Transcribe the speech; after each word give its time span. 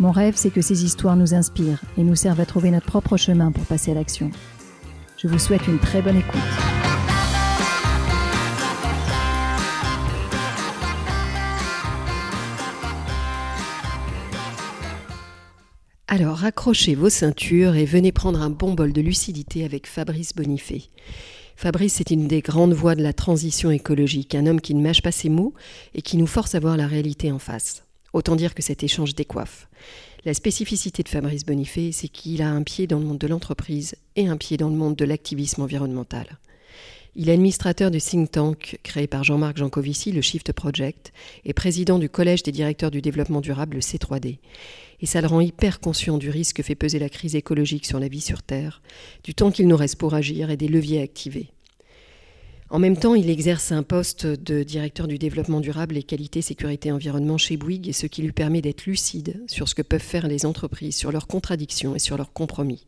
Mon 0.00 0.10
rêve, 0.10 0.34
c'est 0.36 0.50
que 0.50 0.62
ces 0.62 0.84
histoires 0.84 1.16
nous 1.16 1.34
inspirent 1.34 1.82
et 1.98 2.02
nous 2.02 2.16
servent 2.16 2.40
à 2.40 2.46
trouver 2.46 2.70
notre 2.70 2.86
propre 2.86 3.16
chemin 3.16 3.52
pour 3.52 3.64
passer 3.64 3.90
à 3.90 3.94
l'action. 3.94 4.30
Je 5.18 5.28
vous 5.28 5.38
souhaite 5.38 5.66
une 5.68 5.78
très 5.78 6.02
bonne 6.02 6.16
écoute. 6.16 6.40
Alors, 16.08 16.36
raccrochez 16.36 16.94
vos 16.94 17.08
ceintures 17.08 17.74
et 17.74 17.86
venez 17.86 18.12
prendre 18.12 18.42
un 18.42 18.50
bon 18.50 18.74
bol 18.74 18.92
de 18.92 19.00
lucidité 19.00 19.64
avec 19.64 19.86
Fabrice 19.86 20.34
Bonifay. 20.34 20.90
Fabrice 21.56 22.00
est 22.00 22.10
une 22.10 22.28
des 22.28 22.40
grandes 22.40 22.74
voix 22.74 22.94
de 22.94 23.02
la 23.02 23.12
transition 23.12 23.70
écologique, 23.70 24.34
un 24.34 24.46
homme 24.46 24.60
qui 24.60 24.74
ne 24.74 24.82
mâche 24.82 25.00
pas 25.00 25.12
ses 25.12 25.28
mots 25.28 25.54
et 25.94 26.02
qui 26.02 26.16
nous 26.16 26.26
force 26.26 26.54
à 26.54 26.60
voir 26.60 26.76
la 26.76 26.86
réalité 26.86 27.32
en 27.32 27.38
face. 27.38 27.81
Autant 28.12 28.36
dire 28.36 28.54
que 28.54 28.62
cet 28.62 28.82
échange 28.82 29.14
décoiffe. 29.14 29.68
La 30.24 30.34
spécificité 30.34 31.02
de 31.02 31.08
Fabrice 31.08 31.44
Bonifay, 31.44 31.90
c'est 31.92 32.08
qu'il 32.08 32.42
a 32.42 32.50
un 32.50 32.62
pied 32.62 32.86
dans 32.86 32.98
le 32.98 33.04
monde 33.04 33.18
de 33.18 33.26
l'entreprise 33.26 33.96
et 34.16 34.28
un 34.28 34.36
pied 34.36 34.56
dans 34.56 34.68
le 34.68 34.76
monde 34.76 34.96
de 34.96 35.04
l'activisme 35.04 35.62
environnemental. 35.62 36.38
Il 37.14 37.28
est 37.28 37.32
administrateur 37.32 37.90
du 37.90 38.00
think 38.00 38.30
tank 38.30 38.78
créé 38.82 39.06
par 39.06 39.22
Jean-Marc 39.22 39.58
Jancovici, 39.58 40.12
le 40.12 40.22
Shift 40.22 40.52
Project, 40.52 41.12
et 41.44 41.52
président 41.52 41.98
du 41.98 42.08
Collège 42.08 42.42
des 42.42 42.52
directeurs 42.52 42.90
du 42.90 43.02
développement 43.02 43.42
durable, 43.42 43.76
le 43.76 43.82
C3D. 43.82 44.38
Et 45.00 45.06
ça 45.06 45.20
le 45.20 45.26
rend 45.26 45.40
hyper 45.40 45.80
conscient 45.80 46.16
du 46.16 46.30
risque 46.30 46.56
que 46.56 46.62
fait 46.62 46.74
peser 46.74 46.98
la 46.98 47.10
crise 47.10 47.34
écologique 47.34 47.84
sur 47.84 47.98
la 47.98 48.08
vie 48.08 48.20
sur 48.20 48.42
Terre, 48.42 48.80
du 49.24 49.34
temps 49.34 49.50
qu'il 49.50 49.68
nous 49.68 49.76
reste 49.76 49.96
pour 49.96 50.14
agir 50.14 50.50
et 50.50 50.56
des 50.56 50.68
leviers 50.68 51.00
à 51.00 51.02
activer. 51.02 51.48
En 52.72 52.78
même 52.78 52.96
temps, 52.96 53.14
il 53.14 53.28
exerce 53.28 53.70
un 53.70 53.82
poste 53.82 54.24
de 54.24 54.62
directeur 54.62 55.06
du 55.06 55.18
développement 55.18 55.60
durable 55.60 55.98
et 55.98 56.02
qualité, 56.02 56.40
sécurité, 56.40 56.90
environnement 56.90 57.36
chez 57.36 57.58
Bouygues, 57.58 57.92
ce 57.92 58.06
qui 58.06 58.22
lui 58.22 58.32
permet 58.32 58.62
d'être 58.62 58.86
lucide 58.86 59.42
sur 59.46 59.68
ce 59.68 59.74
que 59.74 59.82
peuvent 59.82 60.00
faire 60.00 60.26
les 60.26 60.46
entreprises, 60.46 60.96
sur 60.96 61.12
leurs 61.12 61.26
contradictions 61.26 61.94
et 61.94 61.98
sur 61.98 62.16
leurs 62.16 62.32
compromis. 62.32 62.86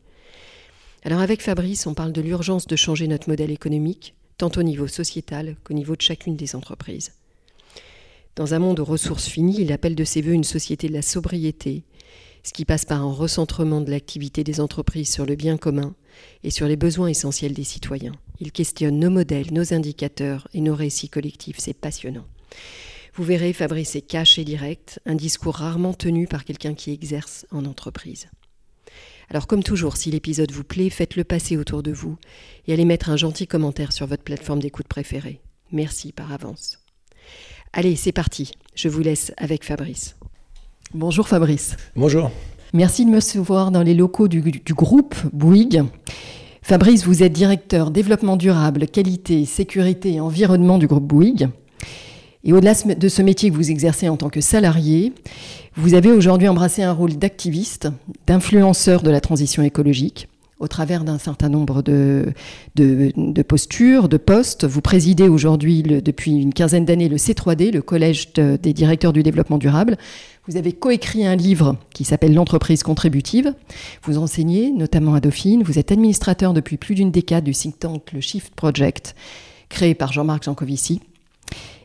Alors 1.03 1.21
avec 1.21 1.43
Fabrice, 1.43 1.87
on 1.87 1.93
parle 1.93 2.13
de 2.13 2.23
l'urgence 2.23 2.67
de 2.67 2.77
changer 2.77 3.07
notre 3.09 3.29
modèle 3.29 3.51
économique, 3.51 4.15
tant 4.39 4.51
au 4.57 4.63
niveau 4.63 4.87
sociétal 4.87 5.55
qu'au 5.65 5.75
niveau 5.75 5.97
de 5.97 6.01
chacune 6.01 6.37
des 6.37 6.57
entreprises. 6.57 7.13
Dans 8.37 8.55
un 8.55 8.61
monde 8.61 8.81
aux 8.81 8.87
ressources 8.87 9.29
finies, 9.29 9.61
il 9.61 9.71
appelle 9.71 9.97
de 9.97 10.05
ses 10.05 10.23
voeux 10.23 10.33
une 10.33 10.45
société 10.45 10.89
de 10.89 10.95
la 10.95 11.03
sobriété, 11.03 11.83
ce 12.45 12.53
qui 12.53 12.65
passe 12.65 12.85
par 12.85 13.03
un 13.03 13.13
recentrement 13.13 13.81
de 13.81 13.91
l'activité 13.91 14.45
des 14.45 14.61
entreprises 14.61 15.13
sur 15.13 15.27
le 15.27 15.35
bien 15.35 15.57
commun 15.57 15.95
et 16.45 16.51
sur 16.51 16.69
les 16.69 16.77
besoins 16.77 17.09
essentiels 17.09 17.55
des 17.55 17.65
citoyens. 17.65 18.15
Il 18.39 18.53
questionne 18.53 19.01
nos 19.01 19.11
modèles, 19.11 19.53
nos 19.53 19.73
indicateurs 19.73 20.47
et 20.53 20.61
nos 20.61 20.75
récits 20.75 21.09
collectifs. 21.09 21.57
C'est 21.59 21.75
passionnant. 21.75 22.27
Vous 23.15 23.25
verrez, 23.25 23.53
Fabrice 23.53 23.97
est 23.97 24.03
cash 24.03 24.39
et 24.39 24.45
direct, 24.45 25.01
un 25.07 25.15
discours 25.15 25.55
rarement 25.55 25.95
tenu 25.95 26.27
par 26.27 26.45
quelqu'un 26.45 26.75
qui 26.75 26.93
exerce 26.93 27.47
en 27.51 27.65
entreprise. 27.65 28.29
Alors 29.31 29.47
comme 29.47 29.63
toujours, 29.63 29.97
si 29.97 30.11
l'épisode 30.11 30.53
vous 30.53 30.65
plaît, 30.65 30.91
faites-le 30.91 31.25
passer 31.25 31.57
autour 31.57 31.83
de 31.83 31.93
vous 31.93 32.19
et 32.67 32.73
allez 32.73 32.85
mettre 32.85 33.09
un 33.09 33.17
gentil 33.17 33.47
commentaire 33.47 33.93
sur 33.93 34.07
votre 34.07 34.23
plateforme 34.23 34.61
d'écoute 34.61 34.89
préférée. 34.89 35.41
Merci 35.73 36.13
par 36.13 36.33
avance. 36.33 36.79
Allez, 37.73 37.97
c'est 37.97 38.13
parti. 38.13 38.53
Je 38.75 38.89
vous 38.89 39.01
laisse 39.01 39.33
avec 39.39 39.65
Fabrice. 39.65 40.17
Bonjour 40.95 41.27
Fabrice. 41.27 41.77
Bonjour. 41.97 42.31
Merci 42.73 43.05
de 43.05 43.11
me 43.11 43.17
recevoir 43.17 43.73
dans 43.73 43.83
les 43.83 43.95
locaux 43.95 44.29
du, 44.29 44.41
groupe 44.71 45.17
Bouygues. 45.33 45.83
Fabrice, 46.63 47.05
vous 47.05 47.25
êtes 47.25 47.33
directeur 47.33 47.91
développement 47.91 48.37
durable, 48.37 48.87
qualité, 48.87 49.45
sécurité 49.45 50.13
et 50.13 50.21
environnement 50.21 50.79
du 50.79 50.87
groupe 50.87 51.03
Bouygues. 51.03 51.49
Et 52.45 52.53
au-delà 52.53 52.75
de 52.75 53.09
ce 53.09 53.23
métier 53.23 53.51
que 53.51 53.57
vous 53.57 53.73
exercez 53.73 54.09
en 54.09 54.17
tant 54.17 54.29
que 54.31 54.41
salarié, 54.41 55.13
vous 55.75 55.95
avez 55.95 56.13
aujourd'hui 56.13 56.47
embrassé 56.47 56.85
un 56.85 56.93
rôle 56.93 57.17
d'activiste, 57.17 57.89
d'influenceur 58.29 59.03
de 59.03 59.11
la 59.11 59.21
transition 59.21 59.65
écologique 59.65 60.29
au 60.61 60.69
travers 60.69 61.05
d'un 61.05 61.19
certain 61.19 61.49
nombre 61.49 61.83
de, 61.83 62.33
de, 62.77 63.43
postures, 63.43 64.09
de 64.09 64.17
postes. 64.17 64.65
Vous 64.65 64.81
présidez 64.81 65.29
aujourd'hui, 65.29 65.83
depuis 65.83 66.33
une 66.33 66.55
quinzaine 66.55 66.85
d'années, 66.85 67.09
le 67.09 67.17
C3D, 67.17 67.73
le 67.73 67.83
Collège 67.83 68.33
des 68.33 68.73
directeurs 68.73 69.13
du 69.13 69.23
développement 69.23 69.59
durable. 69.59 69.97
Vous 70.47 70.57
avez 70.57 70.73
coécrit 70.73 71.27
un 71.27 71.37
livre 71.37 71.77
qui 71.93 72.05
s'appelle 72.05 72.35
L'entreprise 72.35 72.83
contributive. 72.83 73.55
Vous 74.03 74.19
enseignez 74.19 74.71
notamment 74.71 75.15
à 75.15 75.21
Dauphine. 75.21 75.63
Vous 75.63 75.79
êtes 75.79 75.91
administrateur 75.91 76.53
depuis 76.53 76.77
plus 76.77 76.95
d'une 76.95 77.11
décade 77.11 77.45
du 77.45 77.53
think 77.53 77.79
tank 77.79 78.13
le 78.13 78.21
Shift 78.21 78.55
Project, 78.55 79.15
créé 79.69 79.95
par 79.95 80.13
Jean-Marc 80.13 80.45
Jancovici. 80.45 81.01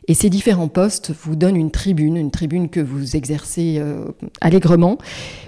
Et 0.08 0.14
ces 0.14 0.30
différents 0.30 0.68
postes 0.68 1.12
vous 1.22 1.36
donnent 1.36 1.56
une 1.56 1.70
tribune, 1.70 2.16
une 2.16 2.30
tribune 2.30 2.68
que 2.68 2.80
vous 2.80 3.16
exercez 3.16 3.76
euh, 3.78 4.06
allègrement 4.40 4.98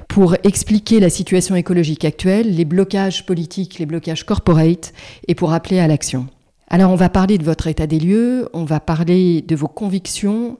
pour 0.08 0.36
expliquer 0.44 1.00
la 1.00 1.10
situation 1.10 1.56
écologique 1.56 2.04
actuelle, 2.04 2.54
les 2.54 2.64
blocages 2.64 3.24
politiques, 3.24 3.78
les 3.78 3.86
blocages 3.86 4.24
corporate 4.24 4.92
et 5.26 5.34
pour 5.34 5.52
appeler 5.52 5.78
à 5.78 5.86
l'action. 5.86 6.26
Alors 6.68 6.90
on 6.90 6.96
va 6.96 7.08
parler 7.08 7.38
de 7.38 7.44
votre 7.44 7.66
état 7.66 7.86
des 7.86 7.98
lieux, 7.98 8.48
on 8.52 8.64
va 8.64 8.80
parler 8.80 9.42
de 9.42 9.56
vos 9.56 9.68
convictions, 9.68 10.58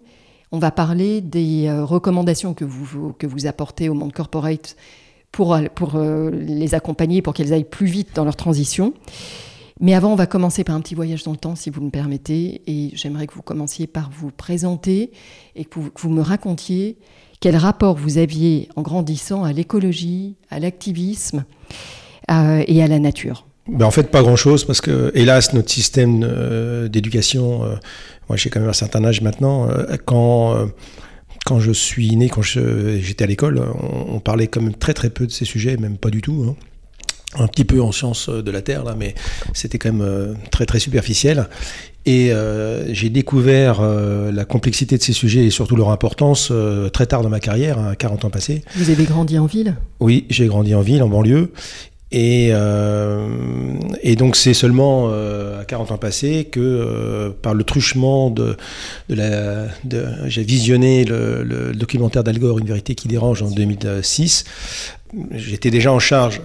on 0.53 0.59
va 0.59 0.71
parler 0.71 1.21
des 1.21 1.69
euh, 1.69 1.85
recommandations 1.85 2.55
que 2.55 2.65
vous, 2.65 3.13
que 3.19 3.27
vous 3.27 3.47
apportez 3.47 3.89
au 3.89 3.95
monde 3.95 4.13
corporate 4.13 4.77
pour, 5.33 5.59
pour 5.75 5.97
euh, 5.97 6.31
les 6.31 6.75
accompagner, 6.75 7.23
pour 7.23 7.33
qu'elles 7.33 7.53
aillent 7.55 7.65
plus 7.65 7.87
vite 7.87 8.11
dans 8.15 8.25
leur 8.25 8.37
transition. 8.37 8.93
Mais 9.83 9.95
avant, 9.95 10.13
on 10.13 10.17
va 10.17 10.27
commencer 10.27 10.63
par 10.63 10.77
un 10.77 10.81
petit 10.81 10.95
voyage 10.95 11.25
dans 11.25 11.33
le 11.33 11.37
temps, 11.37 11.57
si 11.57 11.69
vous 11.69 11.83
me 11.83 11.91
permettez. 11.91 12.63
Et 12.69 12.91
j'aimerais 12.95 13.27
que 13.27 13.35
vous 13.35 13.43
commenciez 13.43 13.89
par 13.89 14.11
vous 14.17 14.31
présenter 14.31 15.11
et 15.57 15.65
que 15.65 15.81
vous, 15.97 16.09
me 16.09 16.23
racontiez 16.23 16.97
quel 17.41 17.57
rapport 17.57 17.97
vous 17.97 18.17
aviez 18.17 18.69
en 18.77 18.83
grandissant 18.83 19.43
à 19.43 19.53
l'écologie, 19.53 20.37
à 20.51 20.61
l'activisme 20.61 21.45
euh, 22.31 22.63
et 22.69 22.81
à 22.81 22.87
la 22.87 23.01
nature. 23.01 23.45
Ben 23.69 23.85
en 23.85 23.91
fait, 23.91 24.05
pas 24.05 24.23
grand-chose, 24.23 24.65
parce 24.65 24.81
que, 24.81 25.11
hélas, 25.17 25.53
notre 25.53 25.71
système 25.71 26.23
euh, 26.23 26.87
d'éducation, 26.87 27.65
euh, 27.65 27.75
moi 28.29 28.37
j'ai 28.37 28.51
quand 28.51 28.61
même 28.61 28.69
un 28.69 28.75
certain 28.75 29.05
âge 29.05 29.21
maintenant, 29.21 29.69
quand, 30.05 30.69
quand 31.45 31.59
je 31.59 31.73
suis 31.73 32.15
né, 32.15 32.29
quand 32.29 32.43
j'étais 32.43 33.25
à 33.25 33.27
l'école, 33.27 33.61
on, 34.09 34.21
parlait 34.21 34.47
quand 34.47 34.63
même 34.63 34.75
très 34.75 34.95
très 34.95 35.11
peu 35.11 35.27
de 35.27 35.33
ces 35.33 35.45
sujets, 35.45 35.77
même 35.77 35.97
pas 35.97 36.11
du 36.11 36.23
tout. 36.23 36.47
Hein 36.49 36.57
un 37.39 37.47
petit 37.47 37.65
peu 37.65 37.81
en 37.81 37.93
sciences 37.93 38.29
de 38.29 38.51
la 38.51 38.63
Terre, 38.63 38.85
là, 38.85 38.95
mais 38.97 39.15
c'était 39.55 39.79
quand 39.79 39.93
même 39.93 40.03
euh, 40.03 40.35
très 40.51 40.67
très 40.67 40.79
superficiel. 40.79 41.49
Et 42.05 42.33
euh, 42.33 42.93
j'ai 42.93 43.11
découvert 43.11 43.79
euh, 43.81 44.33
la 44.33 44.45
complexité 44.45 44.99
de 44.99 45.03
ces 45.03 45.13
sujets 45.13 45.45
et 45.47 45.51
surtout 45.51 45.77
leur 45.77 45.91
importance 45.91 46.53
très 46.93 47.07
tard 47.07 47.23
dans 47.23 47.29
ma 47.29 47.41
carrière, 47.41 47.79
à 47.79 47.91
hein, 47.91 47.95
40 47.95 48.25
ans 48.25 48.31
passés. 48.31 48.63
Vous 48.77 48.91
avez 48.91 49.05
grandi 49.05 49.39
en 49.39 49.47
ville? 49.47 49.77
Oui, 50.01 50.27
j'ai 50.29 50.47
grandi 50.47 50.75
en 50.75 50.81
ville, 50.83 51.03
en 51.03 51.09
banlieue. 51.09 51.53
Et, 52.15 52.53
et 54.03 54.17
donc 54.17 54.37
c'est 54.37 54.53
seulement 54.53 55.09
à 55.09 55.65
40 55.65 55.93
ans 55.93 55.97
passés 55.97 56.45
que 56.45 57.33
par 57.41 57.55
le 57.55 57.65
truchement 57.65 58.29
de, 58.29 58.59
de 59.09 59.15
la... 59.15 60.29
j'ai 60.29 60.43
visionné 60.43 61.07
le, 61.07 61.43
le 61.43 61.73
documentaire 61.73 62.23
d'Al 62.23 62.39
Gore, 62.39 62.59
Une 62.59 62.67
vérité 62.67 62.95
qui 62.95 63.09
dérange 63.09 63.43
en 63.43 63.51
2006. 63.51 64.45
J'étais 65.31 65.71
déjà 65.71 65.91
en 65.91 65.99
charge 65.99 66.43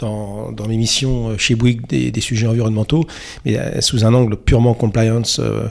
dans, 0.00 0.50
dans 0.52 0.66
mes 0.66 0.76
missions 0.76 1.30
euh, 1.30 1.38
chez 1.38 1.54
Bouygues 1.54 1.86
des, 1.86 2.10
des, 2.10 2.20
sujets 2.20 2.46
environnementaux, 2.46 3.04
mais 3.44 3.58
euh, 3.58 3.80
sous 3.80 4.04
un 4.04 4.14
angle 4.14 4.36
purement 4.36 4.74
compliance, 4.74 5.38
euh, 5.38 5.68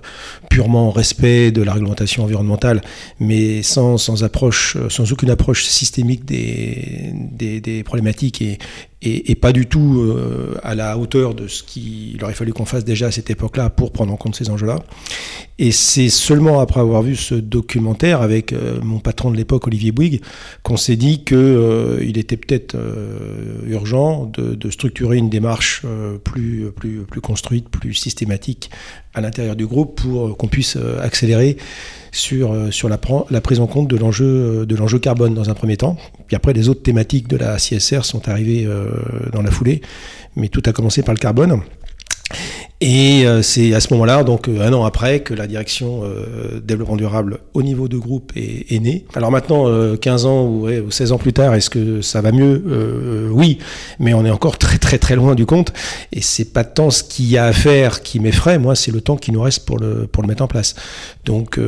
purement 0.49 0.91
respect 0.91 1.51
de 1.51 1.61
la 1.61 1.73
réglementation 1.73 2.23
environnementale, 2.23 2.81
mais 3.19 3.63
sans, 3.63 3.97
sans 3.97 4.23
approche, 4.23 4.77
sans 4.89 5.11
aucune 5.11 5.29
approche 5.29 5.65
systémique 5.65 6.25
des, 6.25 7.11
des, 7.13 7.59
des 7.59 7.83
problématiques 7.83 8.41
et, 8.41 8.59
et, 9.01 9.35
pas 9.35 9.53
du 9.53 9.65
tout 9.65 10.13
à 10.61 10.75
la 10.75 10.97
hauteur 10.97 11.33
de 11.33 11.47
ce 11.47 11.63
qu'il 11.63 12.21
aurait 12.23 12.33
fallu 12.33 12.51
qu'on 12.51 12.65
fasse 12.65 12.83
déjà 12.83 13.07
à 13.07 13.11
cette 13.11 13.29
époque-là 13.29 13.69
pour 13.69 13.91
prendre 13.91 14.11
en 14.11 14.17
compte 14.17 14.35
ces 14.35 14.49
enjeux-là. 14.49 14.79
Et 15.57 15.71
c'est 15.71 16.09
seulement 16.09 16.59
après 16.59 16.81
avoir 16.81 17.01
vu 17.01 17.15
ce 17.15 17.35
documentaire 17.35 18.21
avec 18.21 18.53
mon 18.83 18.99
patron 18.99 19.31
de 19.31 19.37
l'époque, 19.37 19.67
Olivier 19.67 19.93
Bouygues, 19.93 20.21
qu'on 20.63 20.77
s'est 20.77 20.97
dit 20.97 21.23
qu'il 21.23 21.99
il 22.01 22.17
était 22.17 22.37
peut-être 22.37 22.75
urgent 23.65 24.25
de, 24.25 24.69
structurer 24.69 25.17
une 25.17 25.29
démarche 25.29 25.81
euh, 25.85 26.17
plus, 26.17 26.71
plus 26.71 27.21
construite, 27.21 27.69
plus 27.69 27.93
systématique 27.93 28.69
à 29.13 29.21
l'intérieur 29.21 29.56
du 29.56 29.65
groupe 29.65 30.01
pour 30.01 30.38
qu'on 30.38 30.47
puisse 30.47 30.75
euh, 30.75 31.00
accélérer 31.01 31.57
sur, 32.11 32.53
euh, 32.53 32.69
la, 33.29 33.41
prise 33.41 33.59
en 33.59 33.67
compte 33.67 33.88
de 33.88 33.97
l'enjeu, 33.97 34.65
de 34.65 34.75
l'enjeu 34.75 35.00
carbone 35.00 35.33
dans 35.33 35.50
un 35.50 35.53
premier 35.53 35.77
temps, 35.77 35.97
Puis 36.27 36.35
après, 36.35 36.53
les 36.53 36.69
autres 36.69 36.81
thématiques 36.81 37.27
de 37.27 37.38
la 37.38 37.57
CSR 37.57 38.03
sont 38.03 38.27
arrivées 38.27 38.67
dans 39.31 39.44
la 39.44 39.51
foulée, 39.51 39.81
mais 40.35 40.47
tout 40.47 40.63
a 40.65 40.71
commencé 40.71 41.03
par 41.03 41.13
le 41.13 41.19
carbone. 41.19 41.61
Et 42.81 43.25
euh, 43.25 43.41
c'est 43.41 43.73
à 43.73 43.81
ce 43.81 43.93
moment-là, 43.93 44.23
donc 44.23 44.47
euh, 44.47 44.65
un 44.65 44.71
an 44.71 44.85
après, 44.85 45.19
que 45.19 45.33
la 45.33 45.47
direction 45.47 46.01
euh, 46.03 46.61
développement 46.61 46.95
durable 46.95 47.39
au 47.53 47.61
niveau 47.61 47.89
de 47.89 47.97
groupe 47.97 48.31
est, 48.37 48.79
née. 48.79 49.05
Alors 49.15 49.31
maintenant, 49.31 49.65
15 49.97 50.25
ans 50.25 50.45
ou, 50.45 50.69
16 50.89 51.11
ans 51.11 51.17
plus 51.17 51.33
tard, 51.33 51.53
est-ce 51.55 51.69
que 51.69 52.01
ça 52.01 52.21
va 52.21 52.31
mieux? 52.31 53.29
Oui, 53.31 53.57
mais 53.99 54.13
on 54.13 54.23
est 54.25 54.29
encore 54.29 54.57
très 54.57 54.77
très 54.77 54.97
très 54.97 55.15
loin 55.15 55.35
du 55.35 55.45
compte. 55.45 55.73
Et 56.13 56.21
c'est 56.21 56.53
pas 56.53 56.63
tant 56.63 56.89
ce 56.89 57.03
qu'il 57.03 57.25
y 57.25 57.37
a 57.37 57.45
à 57.45 57.53
faire 57.53 58.01
qui 58.01 58.19
m'effraie, 58.19 58.59
moi, 58.59 58.75
c'est 58.75 58.91
le 58.91 59.01
temps 59.01 59.17
qui 59.17 59.31
nous 59.33 59.41
reste 59.41 59.65
pour 59.65 59.77
le, 59.77 60.07
pour 60.07 60.23
le 60.23 60.29
mettre 60.29 60.43
en 60.43 60.47
place. 60.47 60.75
Donc, 61.25 61.59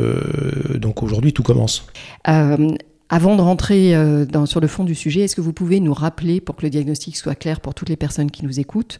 donc 0.76 1.04
aujourd'hui, 1.04 1.34
tout 1.34 1.44
commence. 1.44 1.86
Avant 2.24 3.36
de 3.36 3.42
rentrer 3.42 3.94
dans, 4.26 4.46
sur 4.46 4.62
le 4.62 4.68
fond 4.68 4.86
du 4.86 4.96
sujet, 4.96 5.22
est-ce 5.22 5.36
que 5.36 5.42
vous 5.42 5.54
pouvez 5.54 5.82
nous 5.82 5.94
rappeler, 5.94 6.40
pour 6.40 6.56
que 6.56 6.64
le 6.64 6.70
diagnostic 6.70 7.18
soit 7.18 7.36
clair 7.36 7.60
pour 7.60 7.74
toutes 7.74 7.90
les 7.90 7.98
personnes 7.98 8.32
qui 8.32 8.46
nous 8.46 8.60
écoutent, 8.62 9.00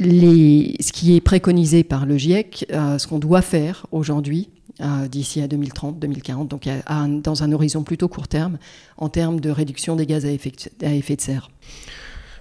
ce 0.00 0.92
qui 0.92 1.16
est 1.16 1.20
préconisé 1.20 1.84
par 1.84 2.06
le 2.06 2.16
GIEC, 2.16 2.66
euh, 2.72 2.98
ce 2.98 3.06
qu'on 3.06 3.18
doit 3.18 3.42
faire 3.42 3.86
aujourd'hui, 3.92 4.50
euh, 4.80 5.08
d'ici 5.08 5.40
à 5.40 5.48
2030, 5.48 5.98
2040, 5.98 6.48
donc 6.48 6.68
dans 7.22 7.42
un 7.42 7.52
horizon 7.52 7.82
plutôt 7.82 8.08
court 8.08 8.28
terme, 8.28 8.58
en 8.98 9.08
termes 9.08 9.40
de 9.40 9.50
réduction 9.50 9.96
des 9.96 10.06
gaz 10.06 10.26
à 10.26 10.30
effet, 10.30 10.50
de 10.50 11.20
serre. 11.20 11.50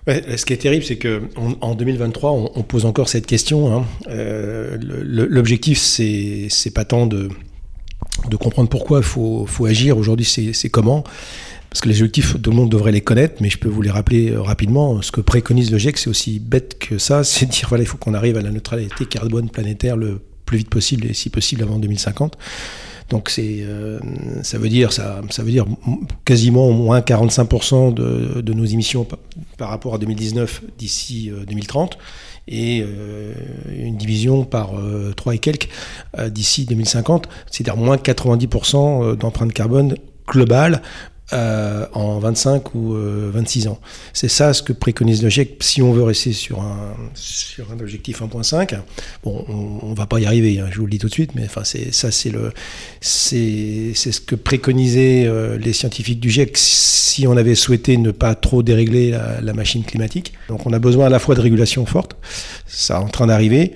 ce 0.08 0.46
qui 0.46 0.54
est 0.54 0.58
terrible, 0.58 0.84
c'est 0.84 0.98
qu'en 0.98 1.56
en 1.62 1.76
2023, 1.76 2.32
on, 2.56 2.64
pose 2.64 2.86
encore 2.86 3.08
cette 3.08 3.26
question. 3.26 3.74
Hein. 3.74 3.86
Euh, 4.10 4.78
L'objectif, 4.82 5.80
c'est 5.80 6.74
pas 6.74 6.84
tant 6.84 7.08
de, 7.08 7.30
comprendre 8.38 8.68
pourquoi 8.68 9.00
il 9.00 9.06
faut, 9.06 9.66
agir. 9.66 9.98
Aujourd'hui, 9.98 10.26
c'est 10.26 10.70
comment. 10.70 11.06
Parce 11.70 11.82
que 11.82 11.90
les 11.90 12.02
objectifs, 12.02 12.42
tout 12.42 12.52
le 12.52 12.56
monde 12.56 12.72
devrait 12.72 12.92
les 12.92 13.02
connaître, 13.02 13.36
mais 13.42 13.50
je 13.50 13.58
peux 13.58 13.68
vous 13.68 13.82
les 13.82 13.90
rappeler 13.90 14.32
euh, 14.32 14.42
rapidement. 14.42 15.02
Ce 15.02 15.12
que 15.12 15.22
préconise 15.22 15.72
le 15.72 15.78
GIEC, 15.78 15.98
c'est 15.98 16.10
aussi 16.10 16.40
bête 16.40 16.80
que 16.80 16.98
ça, 16.98 17.24
c'est 17.26 17.46
dire 17.48 17.68
voilà, 17.68 17.84
il 17.84 17.88
faut 17.88 17.98
qu'on 17.98 18.14
arrive 18.14 18.38
à 18.38 18.42
la 18.42 18.52
neutralité 18.52 19.06
carbone 19.06 19.50
planétaire 19.50 19.98
le 19.98 20.22
plus 20.46 20.60
vite 20.60 20.70
possible 20.70 21.06
et 21.06 21.14
si 21.14 21.30
possible 21.30 21.64
avant 21.64 21.78
2050. 21.78 22.38
Donc 23.10 23.30
c'est, 23.30 23.58
euh, 23.60 24.00
ça 24.42 24.58
veut 24.58 24.70
dire 24.70 24.92
ça, 24.92 25.22
ça 25.30 25.44
veut 25.44 25.52
dire 25.52 25.66
quasiment 26.24 26.72
moins 26.72 27.02
45% 27.02 27.94
de, 27.94 28.42
de, 28.42 28.54
nos 28.54 28.66
émissions 28.66 29.06
par, 29.58 29.70
rapport 29.70 29.94
à 29.96 29.98
2019 30.00 30.64
d'ici 30.78 31.30
2030 31.48 31.98
euh, 31.98 31.98
et 32.48 32.86
une 33.86 33.98
division 33.98 34.44
par 34.44 34.72
3 35.16 35.36
et 35.36 35.40
quelques 35.40 35.70
d'ici 36.30 36.66
2050, 36.66 37.28
c'est-à-dire 37.52 37.78
moins 37.78 37.98
90% 37.98 39.18
d'empreinte 39.18 39.54
carbone 39.54 39.96
globale 40.28 40.82
euh, 41.34 41.88
en 41.94 42.20
25 42.20 42.76
ou 42.76 42.94
26 42.94 43.66
euh, 43.66 43.70
ans. 43.72 43.80
C'est 44.14 44.28
ça 44.28 44.54
ce 44.54 44.62
que 44.62 44.74
préconise 44.74 45.24
le 45.24 45.30
GIEC 45.30 45.58
si 45.60 45.82
on 45.82 45.92
veut 45.92 46.04
rester 46.04 46.34
sur 46.34 46.62
un, 46.62 46.94
sur 47.16 47.72
un 47.72 47.80
objectif 47.80 48.22
1.5. 48.22 48.78
Bon, 49.24 49.44
on, 49.82 49.90
ne 49.90 49.96
va 49.96 50.06
pas 50.06 50.20
y 50.20 50.28
arriver, 50.28 50.60
hein, 50.60 50.68
je 50.72 50.78
vous 50.78 50.86
le 50.86 50.92
dis 50.92 51.00
tout 51.00 51.08
de 51.08 51.14
suite, 51.14 51.32
mais 51.34 51.46
enfin, 51.46 51.64
c'est, 51.64 51.92
ça, 51.92 52.12
c'est, 52.12 52.30
le, 52.30 52.52
c'est, 53.02 53.94
c'est 53.96 54.12
ce 54.12 54.22
que 54.22 54.36
préconisaient 54.36 55.26
euh, 55.26 55.58
les 55.58 55.74
scientifiques 55.74 56.20
du 56.20 56.30
GIEC 56.30 56.56
si 56.58 57.26
on 57.26 57.36
avait 57.36 57.56
souhaité 57.56 57.98
ne 57.98 58.12
pas 58.12 58.36
trop 58.36 58.62
dérégler 58.62 59.10
la, 59.10 59.42
la 59.42 59.54
machine 59.54 59.84
climatique. 59.84 60.34
Donc 60.48 60.68
on 60.68 60.74
a 60.74 60.80
besoin 60.80 61.08
à 61.08 61.10
la 61.10 61.18
fois 61.18 61.34
de 61.34 61.42
régulation 61.42 61.88
forte, 61.88 62.18
ça 62.68 62.96
est 62.96 62.98
en 62.98 63.08
train 63.08 63.26
d'arriver. 63.26 63.74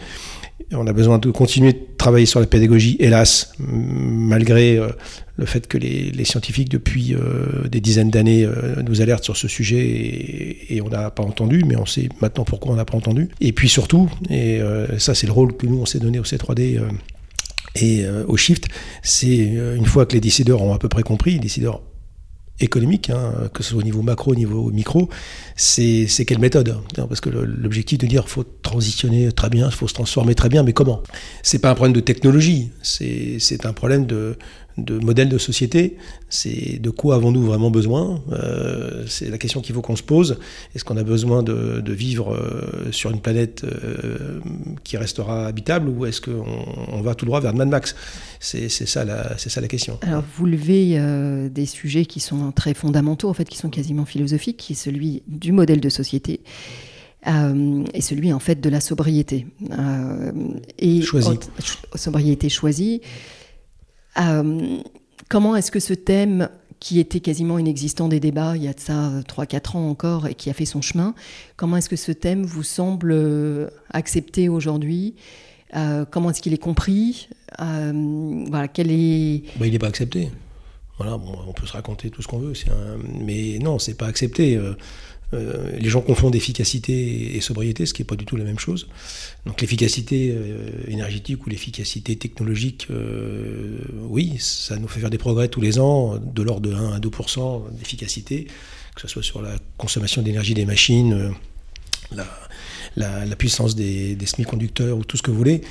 On 0.71 0.85
a 0.85 0.93
besoin 0.93 1.17
de 1.17 1.31
continuer 1.31 1.73
de 1.73 1.79
travailler 1.97 2.27
sur 2.27 2.39
la 2.39 2.45
pédagogie, 2.45 2.95
hélas, 2.99 3.53
malgré 3.57 4.79
le 5.39 5.45
fait 5.45 5.67
que 5.67 5.77
les, 5.77 6.25
scientifiques, 6.25 6.69
depuis 6.69 7.15
euh, 7.15 7.67
des 7.69 7.79
dizaines 7.79 8.11
d'années, 8.11 8.43
euh, 8.43 8.81
nous 8.83 9.01
alertent 9.01 9.23
sur 9.23 9.37
ce 9.37 9.47
sujet 9.47 9.79
et, 10.69 10.81
on 10.81 10.89
n'a 10.89 11.09
pas 11.11 11.23
entendu, 11.23 11.63
mais 11.65 11.75
on 11.75 11.85
sait 11.85 12.09
maintenant 12.21 12.43
pourquoi 12.43 12.73
on 12.73 12.75
n'a 12.75 12.85
pas 12.85 12.97
entendu. 12.97 13.29
Et 13.39 13.53
puis 13.53 13.69
surtout, 13.69 14.09
et 14.29 14.61
ça 14.97 15.13
c'est 15.13 15.27
le 15.27 15.33
rôle 15.33 15.55
que 15.55 15.67
nous 15.67 15.79
on 15.79 15.85
s'est 15.85 15.99
donné 15.99 16.19
au 16.19 16.23
C3D 16.23 16.79
et 17.75 18.05
au 18.27 18.37
Shift, 18.37 18.67
c'est 19.03 19.37
une 19.37 19.85
fois 19.85 20.05
que 20.05 20.13
les 20.13 20.21
décideurs 20.21 20.61
ont 20.61 20.73
à 20.73 20.79
peu 20.79 20.87
près 20.87 21.03
compris, 21.03 21.33
les 21.33 21.39
décideurs 21.39 21.81
économique, 22.59 23.09
hein, 23.09 23.49
que 23.53 23.63
ce 23.63 23.71
soit 23.71 23.79
au 23.79 23.83
niveau 23.83 24.01
macro, 24.01 24.31
au 24.31 24.35
niveau 24.35 24.71
micro, 24.71 25.09
c'est 25.55 26.07
quelle 26.25 26.39
méthode 26.39 26.77
hein, 26.97 27.05
Parce 27.07 27.21
que 27.21 27.29
l'objectif 27.29 27.97
de 27.97 28.07
dire 28.07 28.27
faut 28.27 28.43
transitionner 28.43 29.31
très 29.31 29.49
bien, 29.49 29.67
il 29.67 29.73
faut 29.73 29.87
se 29.87 29.93
transformer 29.93 30.35
très 30.35 30.49
bien, 30.49 30.63
mais 30.63 30.73
comment? 30.73 31.01
C'est 31.43 31.59
pas 31.59 31.69
un 31.69 31.75
problème 31.75 31.93
de 31.93 32.01
technologie, 32.01 32.71
c'est 32.81 33.65
un 33.65 33.73
problème 33.73 34.05
de, 34.05 34.37
de 34.83 34.99
modèle 34.99 35.29
de 35.29 35.37
société, 35.37 35.97
c'est 36.29 36.79
de 36.79 36.89
quoi 36.89 37.15
avons-nous 37.15 37.43
vraiment 37.43 37.71
besoin 37.71 38.21
euh, 38.31 39.05
C'est 39.07 39.29
la 39.29 39.37
question 39.37 39.61
qu'il 39.61 39.75
faut 39.75 39.81
qu'on 39.81 39.95
se 39.95 40.03
pose. 40.03 40.39
Est-ce 40.75 40.83
qu'on 40.83 40.97
a 40.97 41.03
besoin 41.03 41.43
de, 41.43 41.83
vivre 41.91 42.33
euh, 42.33 42.91
sur 42.91 43.09
une 43.09 43.19
planète 43.19 43.63
euh, 43.63 44.39
qui 44.83 44.97
restera 44.97 45.47
habitable 45.47 45.89
ou 45.89 46.05
est-ce 46.05 46.21
qu'on 46.21 47.01
va 47.01 47.15
tout 47.15 47.25
droit 47.25 47.39
vers 47.39 47.53
Mad 47.53 47.67
Max? 47.67 47.95
C'est 48.39 48.69
ça, 48.69 49.03
la, 49.03 49.37
ça 49.37 49.61
la 49.61 49.67
question. 49.67 49.97
Alors 50.01 50.23
vous 50.37 50.45
levez 50.45 50.99
des 51.49 51.65
sujets 51.65 52.05
qui 52.05 52.19
sont 52.19 52.51
très 52.51 52.73
fondamentaux, 52.73 53.29
en 53.29 53.33
fait, 53.33 53.49
qui 53.49 53.57
sont 53.57 53.69
quasiment 53.69 54.05
philosophiques, 54.05 54.57
qui 54.57 54.73
est 54.73 54.75
celui 54.75 55.23
du 55.27 55.51
modèle 55.51 55.81
de 55.81 55.89
société. 55.89 56.41
et 57.25 58.01
celui 58.01 58.31
en 58.31 58.39
fait 58.39 58.61
de 58.61 58.69
la 58.69 58.79
sobriété. 58.79 59.47
et 60.77 61.01
choisie. 61.01 61.39
sobriété 61.95 62.49
choisie. 62.49 63.01
Euh, 64.19 64.77
comment 65.29 65.55
est-ce 65.55 65.71
que 65.71 65.79
ce 65.79 65.93
thème, 65.93 66.49
qui 66.79 66.99
était 66.99 67.19
quasiment 67.19 67.59
inexistant 67.59 68.07
des 68.07 68.21
débats 68.21 68.55
il 68.55 68.63
y 68.63 68.67
a 68.67 68.73
de 68.73 68.79
ça 68.79 69.11
3-4 69.27 69.75
ans 69.75 69.89
encore 69.89 70.27
et 70.27 70.33
qui 70.33 70.49
a 70.49 70.53
fait 70.53 70.65
son 70.65 70.81
chemin, 70.81 71.13
comment 71.57 71.75
est-ce 71.77 71.89
que 71.89 71.97
ce 71.97 72.13
thème 72.13 72.45
vous 72.45 72.63
semble 72.63 73.11
euh, 73.11 73.67
accepté 73.91 74.49
aujourd'hui? 74.49 75.15
Euh, 75.75 76.05
Comment 76.09 76.31
est-ce 76.31 76.41
qu'il 76.41 76.53
est 76.53 76.57
compris? 76.57 77.29
Voilà, 77.57 78.67
quel 78.67 78.91
est... 78.91 79.43
Bah, 79.57 79.67
il 79.67 79.71
n'est 79.71 79.79
pas 79.79 79.87
accepté. 79.87 80.31
Voilà, 80.97 81.15
on 81.15 81.53
peut 81.53 81.65
se 81.65 81.73
raconter 81.73 82.09
tout 82.09 82.21
ce 82.21 82.27
qu'on 82.27 82.39
veut, 82.39 82.53
mais 83.21 83.57
non, 83.59 83.79
c'est 83.79 83.93
pas 83.93 84.07
accepté. 84.07 84.59
Euh, 85.33 85.77
les 85.77 85.89
gens 85.89 86.01
confondent 86.01 86.35
efficacité 86.35 87.35
et 87.35 87.41
sobriété, 87.41 87.85
ce 87.85 87.93
qui 87.93 88.01
n'est 88.01 88.07
pas 88.07 88.15
du 88.15 88.25
tout 88.25 88.35
la 88.35 88.43
même 88.43 88.59
chose. 88.59 88.87
Donc 89.45 89.61
l'efficacité 89.61 90.33
euh, 90.35 90.69
énergétique 90.87 91.45
ou 91.45 91.49
l'efficacité 91.49 92.15
technologique, 92.15 92.87
euh, 92.89 93.77
oui, 94.07 94.35
ça 94.39 94.77
nous 94.77 94.87
fait 94.87 94.99
faire 94.99 95.09
des 95.09 95.17
progrès 95.17 95.47
tous 95.47 95.61
les 95.61 95.79
ans, 95.79 96.17
de 96.17 96.41
l'ordre 96.41 96.61
de 96.61 96.73
1 96.73 96.93
à 96.93 96.99
2% 96.99 97.71
d'efficacité, 97.73 98.47
que 98.95 99.01
ce 99.01 99.07
soit 99.07 99.23
sur 99.23 99.41
la 99.41 99.55
consommation 99.77 100.21
d'énergie 100.21 100.55
des 100.55 100.65
machines, 100.65 101.33
la, 102.95 103.35
puissance 103.37 103.75
des, 103.75 104.15
des 104.15 104.25
semi-conducteurs 104.25 104.97
ou 104.97 105.03
tout 105.03 105.15
ce 105.15 105.21
que 105.21 105.29
vous 105.29 105.37
voulez, 105.37 105.61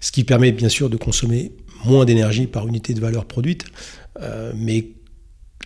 ce 0.00 0.10
qui 0.10 0.24
permet 0.24 0.50
bien 0.50 0.68
sûr 0.68 0.90
de 0.90 0.96
consommer 0.96 1.52
moins 1.84 2.04
d'énergie 2.04 2.46
par 2.46 2.66
unité 2.66 2.94
de 2.94 3.00
valeur 3.00 3.26
produite, 3.26 3.66
mais 4.54 4.86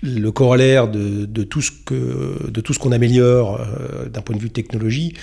le 0.03 0.31
corollaire 0.31 0.89
de, 0.89 1.27
tout 1.45 1.61
ce 1.61 1.71
que 1.71 2.51
de 2.51 2.61
tout 2.61 2.73
ce 2.73 2.79
qu'on 2.79 2.93
améliore 2.93 3.61
euh, 3.61 4.09
d'un 4.09 4.21
point 4.21 4.37
de 4.37 4.41
vue 4.41 4.51
technologie 4.51 5.15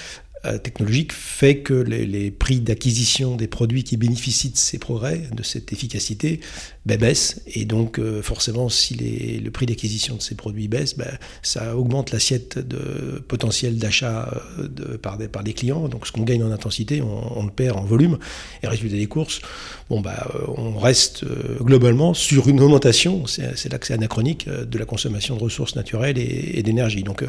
technologique 0.60 1.14
fait 1.14 1.60
que 1.60 1.74
les, 1.74 2.32
prix 2.32 2.60
d'acquisition 2.60 3.36
des 3.36 3.48
produits 3.48 3.84
qui 3.84 3.98
bénéficient 3.98 4.50
de 4.50 4.58
ces 4.58 4.78
progrès, 4.78 5.24
de 5.32 5.44
cette 5.44 5.72
efficacité, 5.74 6.40
ben, 6.86 6.98
baissent. 6.98 7.42
Et 7.48 7.66
donc, 7.66 8.00
euh, 8.00 8.22
forcément, 8.22 8.70
si 8.70 8.96
le 8.96 9.50
prix 9.52 9.66
d'acquisition 9.66 10.16
de 10.16 10.22
ces 10.22 10.36
produits 10.36 10.68
baisse, 10.68 10.98
ben, 10.98 11.18
ça 11.42 11.76
augmente 11.76 12.12
l'assiette 12.12 12.60
de 12.60 13.24
potentiel 13.28 13.78
d'achat 13.78 14.32
euh, 14.60 14.98
par, 14.98 15.18
des, 15.18 15.28
par 15.28 15.44
des 15.44 15.54
clients. 15.54 15.88
Donc, 15.88 16.08
ce 16.08 16.12
qu'on 16.12 16.24
gagne 16.24 16.44
en 16.44 16.52
intensité, 16.52 17.02
on, 17.02 17.44
le 17.44 17.52
perd 17.52 17.78
en 17.78 17.84
volume. 17.84 18.18
Et 18.64 18.68
résultat 18.68 18.98
des 18.98 19.08
courses, 19.08 19.42
bon, 19.90 20.02
bah, 20.02 20.32
on 20.58 20.78
reste 20.78 21.26
globalement 21.62 22.14
sur 22.14 22.48
une 22.48 22.60
augmentation, 22.62 23.26
c'est 23.28 23.72
là 23.72 23.78
que 23.78 23.88
c'est 23.88 23.94
anachronique, 23.94 24.48
de 24.48 24.78
la 24.78 24.86
consommation 24.86 25.36
de 25.36 25.44
ressources 25.44 25.76
naturelles 25.76 26.18
et, 26.18 26.60
et 26.60 26.64
d'énergie. 26.64 27.04
Donc, 27.04 27.24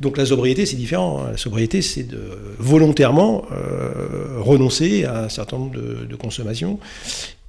donc 0.00 0.16
la 0.16 0.24
sobriété, 0.24 0.64
c'est 0.64 0.76
différent. 0.76 1.24
La 1.30 1.36
sobriété, 1.36 1.82
c'est 1.82 2.04
de 2.04 2.22
volontairement 2.58 3.44
euh, 3.52 4.40
renoncer 4.40 5.04
à 5.04 5.24
un 5.24 5.28
certain 5.28 5.58
nombre 5.58 5.76
de, 5.76 6.16
consommations 6.16 6.78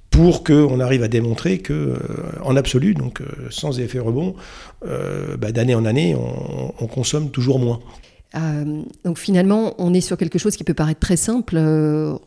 pour 0.10 0.43
qu'on 0.43 0.81
arrive 0.81 1.03
à 1.03 1.08
démontrer 1.08 1.60
que, 1.60 1.74
euh, 1.74 1.98
en 2.43 2.58
absolu, 2.58 2.93
donc 2.93 3.22
euh, 3.22 3.25
sans 3.50 3.79
effet 3.79 4.00
rebond, 4.00 4.36
bah, 4.84 5.51
d'année 5.53 5.75
en 5.75 5.86
année, 5.86 6.15
on, 6.15 6.88
consomme 6.88 7.29
toujours 7.31 7.60
moins. 7.60 7.79
donc 9.05 9.17
finalement, 9.17 9.74
on 9.77 9.93
est 9.93 10.01
sur 10.01 10.17
quelque 10.17 10.39
chose 10.39 10.58
qui 10.58 10.65
peut 10.65 10.74
paraître 10.74 11.00
très 11.00 11.15
simple, 11.15 11.58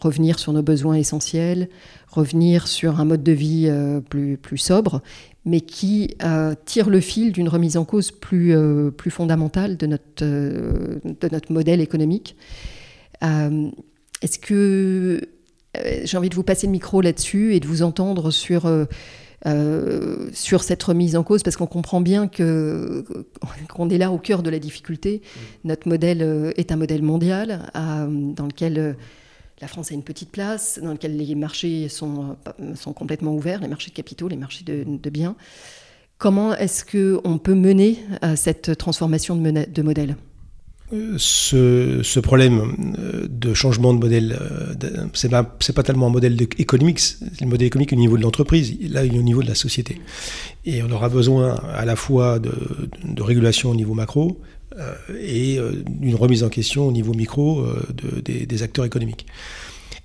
revenir 0.00 0.38
sur 0.38 0.52
nos 0.52 0.62
besoins 0.62 0.94
essentiels, 0.94 1.68
revenir 2.08 2.68
sur 2.68 3.00
un 3.00 3.04
mode 3.04 3.22
de 3.22 3.32
vie 3.32 3.70
plus, 4.08 4.38
plus 4.38 4.58
sobre, 4.58 5.02
mais 5.44 5.60
qui 5.60 6.16
euh, 6.22 6.54
tire 6.64 6.88
le 6.88 7.00
fil 7.00 7.32
d'une 7.32 7.48
remise 7.48 7.76
en 7.76 7.84
cause 7.84 8.10
plus, 8.10 8.56
euh, 8.56 8.90
plus 8.90 9.10
fondamentale 9.10 9.76
de 9.76 9.86
notre, 9.86 10.22
euh, 10.22 10.98
de 11.04 11.28
notre 11.30 11.52
modèle 11.52 11.80
économique. 11.80 12.36
Est-ce 14.20 14.38
que 14.38 15.20
j'ai 16.04 16.18
envie 16.18 16.28
de 16.28 16.34
vous 16.34 16.42
passer 16.42 16.66
le 16.66 16.72
micro 16.72 17.00
là-dessus 17.00 17.54
et 17.54 17.60
de 17.60 17.66
vous 17.66 17.82
entendre 17.82 18.30
sur 18.30 18.70
sur 20.32 20.62
cette 20.62 20.82
remise 20.82 21.16
en 21.16 21.22
cause, 21.22 21.42
parce 21.42 21.56
qu'on 21.56 21.66
comprend 21.66 22.02
bien 22.02 22.28
que 22.28 23.04
qu'on 23.70 23.88
est 23.88 23.96
là 23.96 24.10
au 24.10 24.18
cœur 24.18 24.42
de 24.42 24.50
la 24.50 24.58
difficulté. 24.58 25.22
Notre 25.64 25.88
modèle 25.88 26.52
est 26.56 26.70
un 26.70 26.76
modèle 26.76 27.02
mondial 27.02 27.70
dans 27.74 28.46
lequel 28.46 28.94
la 29.64 29.68
France 29.68 29.90
a 29.92 29.94
une 29.94 30.02
petite 30.02 30.30
place, 30.30 30.78
dans 30.82 30.92
lequel 30.92 31.16
les 31.16 31.34
marchés 31.34 31.88
sont, 31.88 32.36
sont 32.74 32.92
complètement 32.92 33.34
ouverts, 33.34 33.62
les 33.62 33.68
marchés 33.68 33.88
de 33.88 33.94
capitaux, 33.94 34.28
les 34.28 34.36
marchés 34.36 34.62
de, 34.62 35.10
biens. 35.10 35.36
Comment 36.18 36.54
est-ce 36.54 36.84
qu'on 36.84 37.38
peut 37.38 37.54
mener 37.54 37.98
à 38.20 38.36
cette 38.36 38.76
transformation 38.76 39.36
de, 39.36 39.82
modèle? 39.82 40.16
Ce, 41.16 42.20
problème 42.20 42.94
euh, 42.98 43.26
de 43.26 43.54
changement 43.54 43.94
de 43.94 44.00
modèle, 44.00 44.38
euh, 44.38 45.06
c'est 45.14 45.30
pas, 45.30 45.44
pas 45.44 45.82
tellement 45.82 46.08
un 46.08 46.10
modèle 46.10 46.36
économique, 46.58 47.00
c'est 47.00 47.40
le 47.40 47.46
modèle 47.46 47.68
économique 47.68 47.94
au 47.94 47.96
niveau 47.96 48.18
de 48.18 48.22
l'entreprise, 48.22 48.76
là 48.90 49.06
il 49.06 49.14
est 49.14 49.18
au 49.18 49.22
niveau 49.22 49.42
de 49.42 49.48
la 49.48 49.54
société. 49.54 49.98
Et 50.66 50.82
on 50.82 50.90
aura 50.90 51.08
besoin 51.08 51.54
à 51.54 51.86
la 51.86 51.96
fois 51.96 52.38
de, 52.38 52.52
régulation 53.22 53.70
au 53.70 53.74
niveau 53.74 53.94
macro 53.94 54.42
euh, 54.42 54.53
et 55.20 55.58
d'une 55.86 56.16
remise 56.16 56.42
en 56.42 56.48
question 56.48 56.88
au 56.88 56.92
niveau 56.92 57.14
micro 57.14 57.64
des, 58.24 58.46
des, 58.46 58.62
acteurs 58.62 58.84
économiques. 58.84 59.26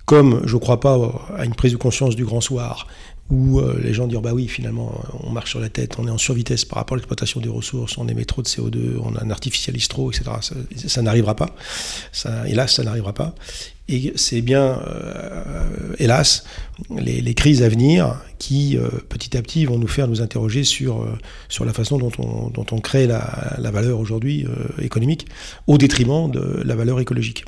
Comme 0.05 0.41
je 0.45 0.55
ne 0.55 0.59
crois 0.59 0.79
pas 0.79 0.97
à 1.35 1.45
une 1.45 1.55
prise 1.55 1.71
de 1.71 1.77
conscience 1.77 2.15
du 2.15 2.25
grand 2.25 2.41
soir 2.41 2.88
où 3.29 3.59
euh, 3.59 3.79
les 3.81 3.93
gens 3.93 4.07
disent 4.07 4.19
bah 4.19 4.33
oui 4.33 4.47
finalement 4.47 5.03
on 5.23 5.29
marche 5.29 5.51
sur 5.51 5.59
la 5.59 5.69
tête, 5.69 5.97
on 5.99 6.07
est 6.07 6.11
en 6.11 6.17
survitesse 6.17 6.65
par 6.65 6.77
rapport 6.77 6.95
à 6.95 6.97
l'exploitation 6.97 7.39
des 7.39 7.49
ressources, 7.49 7.97
on 7.97 8.07
émet 8.07 8.25
trop 8.25 8.41
de 8.41 8.47
CO2, 8.47 8.97
on 9.01 9.15
un 9.15 9.29
artificialise 9.29 9.88
trop, 9.88 10.11
etc. 10.11 10.31
Ça, 10.88 11.01
n'arrivera 11.01 11.35
pas. 11.35 11.55
Ça, 12.11 12.47
hélas, 12.47 12.73
ça 12.73 12.83
n'arrivera 12.83 13.13
pas. 13.13 13.35
Et 13.91 14.13
c'est 14.15 14.41
bien, 14.41 14.79
euh, 14.88 15.93
hélas, 15.98 16.46
les, 16.96 17.34
crises 17.34 17.63
à 17.63 17.69
venir 17.69 18.22
qui, 18.38 18.77
euh, 18.77 18.88
petit 19.10 19.36
à 19.36 19.41
petit, 19.41 19.65
vont 19.65 19.79
nous 19.79 19.88
faire 19.88 20.08
nous 20.08 20.22
interroger 20.22 20.63
sur, 20.63 21.05
sur 21.50 21.65
la 21.65 21.74
façon 21.74 21.98
dont 21.98 22.12
on, 22.72 22.79
crée 22.79 23.08
la, 23.08 23.72
valeur 23.72 24.00
aujourd'hui 24.00 24.46
économique, 24.79 25.27
au 25.67 25.77
détriment 25.77 26.29
de 26.29 26.62
la 26.63 26.75
valeur 26.75 27.00
écologique. 27.00 27.46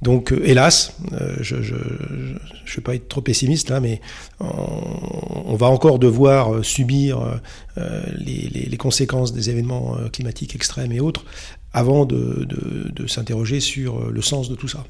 Donc, 0.00 0.32
euh, 0.32 0.40
hélas, 0.44 0.96
euh, 1.12 1.36
je 1.40 1.56
ne 1.56 2.72
vais 2.76 2.82
pas 2.82 2.94
être 2.94 3.08
trop 3.08 3.20
pessimiste 3.20 3.70
là, 3.70 3.80
mais 3.80 4.00
on, 4.40 5.56
va 5.56 5.66
encore 5.66 5.98
devoir 5.98 6.54
euh, 6.54 6.62
subir 6.62 7.40
les, 7.76 8.76
conséquences 8.76 9.32
des 9.32 9.50
événements 9.50 9.96
climatiques 10.12 10.54
extrêmes 10.54 10.92
et 10.92 11.00
autres 11.00 11.24
avant 11.72 12.04
de 12.06 13.06
s'interroger 13.06 13.58
sur 13.60 14.10
le 14.10 14.22
sens 14.22 14.48
de 14.48 14.54
tout 14.54 14.68
ça. 14.68 14.84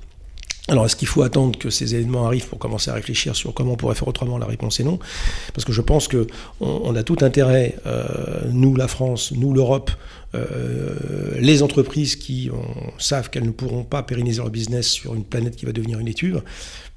Alors, 0.69 0.85
est-ce 0.85 0.97
qu'il 0.97 1.09
faut 1.09 1.23
attendre 1.23 1.59
que 1.59 1.71
ces 1.71 1.95
événements 1.95 2.27
arrivent 2.27 2.47
pour 2.47 2.59
commencer 2.59 2.91
à 2.91 2.95
réfléchir 2.95 3.35
sur 3.35 3.55
comment 3.55 3.73
on 3.73 3.77
pourrait 3.77 3.95
faire 3.95 4.09
autrement 4.09 4.37
La 4.37 4.47
réponse 4.47 4.81
est 4.81 4.85
non, 4.85 4.99
parce 5.55 5.65
que 5.65 5.73
je 5.73 5.81
pense 5.81 6.09
que 6.09 6.27
on, 6.61 6.95
a 6.95 7.03
tout 7.03 7.17
intérêt, 7.23 7.77
euh, 7.87 8.43
nous 8.51 8.77
la 8.77 8.87
France, 8.87 9.33
nous 9.33 9.55
l'Europe, 9.55 9.91
euh, 10.35 10.95
les 11.41 11.63
entreprises 11.63 12.17
qui 12.17 12.51
savent 12.99 13.31
qu'elles 13.31 13.47
ne 13.47 13.51
pourront 13.51 13.85
pas 13.85 14.03
pérenniser 14.03 14.39
leur 14.43 14.51
business 14.51 14.89
sur 14.89 15.15
une 15.15 15.25
planète 15.25 15.57
qui 15.57 15.65
va 15.65 15.73
devenir 15.73 16.01
une 16.01 16.09
étuve, 16.09 16.43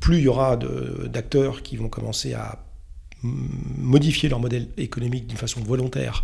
plus 0.01 0.17
il 0.17 0.23
y 0.23 0.27
aura 0.27 0.57
d'acteurs 0.57 1.61
qui 1.61 1.77
vont 1.77 1.87
commencer 1.87 2.33
à 2.33 2.59
modifier 3.23 4.29
leur 4.29 4.39
modèle 4.39 4.67
économique 4.77 5.27
d'une 5.27 5.37
façon 5.37 5.61
volontaire, 5.61 6.23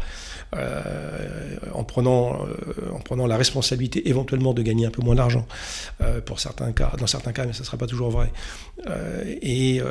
euh, 0.56 1.58
en, 1.74 1.84
prenant, 1.84 2.46
euh, 2.46 2.96
en 2.96 3.00
prenant 3.00 3.28
la 3.28 3.38
responsabilité 3.38 4.08
éventuellement 4.10 4.54
de 4.54 4.62
gagner 4.62 4.86
un 4.86 4.90
peu 4.90 5.02
moins 5.02 5.16
d'argent, 5.16 5.46
euh, 6.02 6.22
pour 6.22 6.40
certains 6.40 6.72
cas, 6.72 6.94
dans 6.98 7.06
certains 7.06 7.34
cas, 7.34 7.46
mais 7.46 7.54
ça 7.54 7.60
ne 7.60 7.66
sera 7.66 7.78
pas 7.78 7.86
toujours 7.86 8.10
vrai, 8.10 8.32
et 9.42 9.82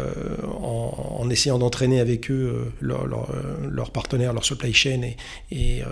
en, 0.61 1.29
essayant 1.31 1.59
d'entraîner 1.59 2.01
avec 2.01 2.31
eux 2.31 2.73
leurs 2.81 3.07
leur, 3.07 3.91
partenaires, 3.91 4.33
leur 4.33 4.45
supply 4.45 4.73
chain, 4.73 5.03
et, 5.03 5.17
et, 5.51 5.83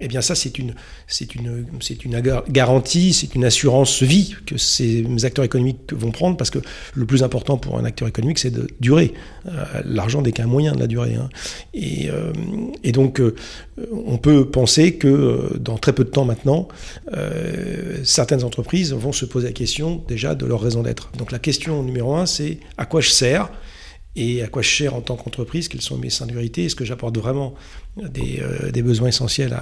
et 0.00 0.08
bien 0.08 0.20
ça 0.20 0.34
c'est 0.34 0.58
une, 0.58 0.74
c'est 1.06 1.34
une, 1.34 1.66
c'est 1.80 2.04
une 2.04 2.20
garantie, 2.48 3.12
c'est 3.12 3.34
une 3.34 3.44
assurance 3.44 4.02
vie 4.02 4.34
que 4.46 4.56
ces 4.58 5.06
acteurs 5.24 5.44
économiques 5.44 5.92
vont 5.92 6.10
prendre, 6.10 6.36
parce 6.36 6.50
que 6.50 6.58
le 6.94 7.06
plus 7.06 7.22
important 7.22 7.56
pour 7.56 7.78
un 7.78 7.84
acteur 7.84 8.08
économique 8.08 8.38
c'est 8.38 8.50
de 8.50 8.68
durer. 8.80 9.14
L'argent 9.84 10.22
n'est 10.22 10.32
qu'un 10.32 10.46
de 10.68 10.78
la 10.78 10.86
durée. 10.86 11.14
Hein. 11.14 11.28
Euh, 11.76 12.32
et, 12.82 12.92
donc, 12.92 13.20
euh, 13.20 13.34
on 13.92 14.18
peut 14.18 14.48
penser 14.50 14.96
que 14.96 15.08
euh, 15.08 15.58
dans 15.58 15.78
très 15.78 15.92
peu 15.92 16.04
de 16.04 16.10
temps 16.10 16.24
maintenant, 16.24 16.68
certaines 18.04 18.44
entreprises 18.44 18.92
vont 18.92 19.12
se 19.12 19.24
poser 19.24 19.48
la 19.48 19.52
question 19.52 20.02
déjà 20.08 20.34
de 20.34 20.46
leur 20.46 20.60
raison 20.60 20.82
d'être. 20.82 21.10
Donc 21.16 21.32
la 21.32 21.38
question 21.38 21.82
numéro 21.82 22.14
un, 22.14 22.26
c'est 22.26 22.58
à 22.76 22.86
quoi 22.86 23.00
je 23.00 23.10
sers 23.10 23.50
et 24.16 24.42
à 24.42 24.48
quoi 24.48 24.62
je 24.62 24.68
sers 24.68 24.94
en 24.94 25.00
tant 25.00 25.16
qu'entreprise, 25.16 25.68
quelles 25.68 25.80
sont 25.80 25.96
mes 25.96 26.10
singularités, 26.10 26.64
est-ce 26.64 26.74
que 26.74 26.84
j'apporte 26.84 27.16
vraiment 27.16 27.54
des, 27.96 28.82
besoins 28.82 29.08
essentiels 29.08 29.56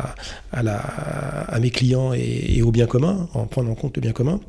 à 0.53 1.61
mes 1.61 1.71
clients 1.71 2.13
et, 2.15 2.63
au 2.63 2.71
bien 2.71 2.87
commun, 2.87 3.29
en 3.35 3.47
prenant 3.47 3.73
en 3.73 3.75
compte 3.75 3.97
le 3.97 4.01
bien 4.01 4.13
commun? 4.13 4.41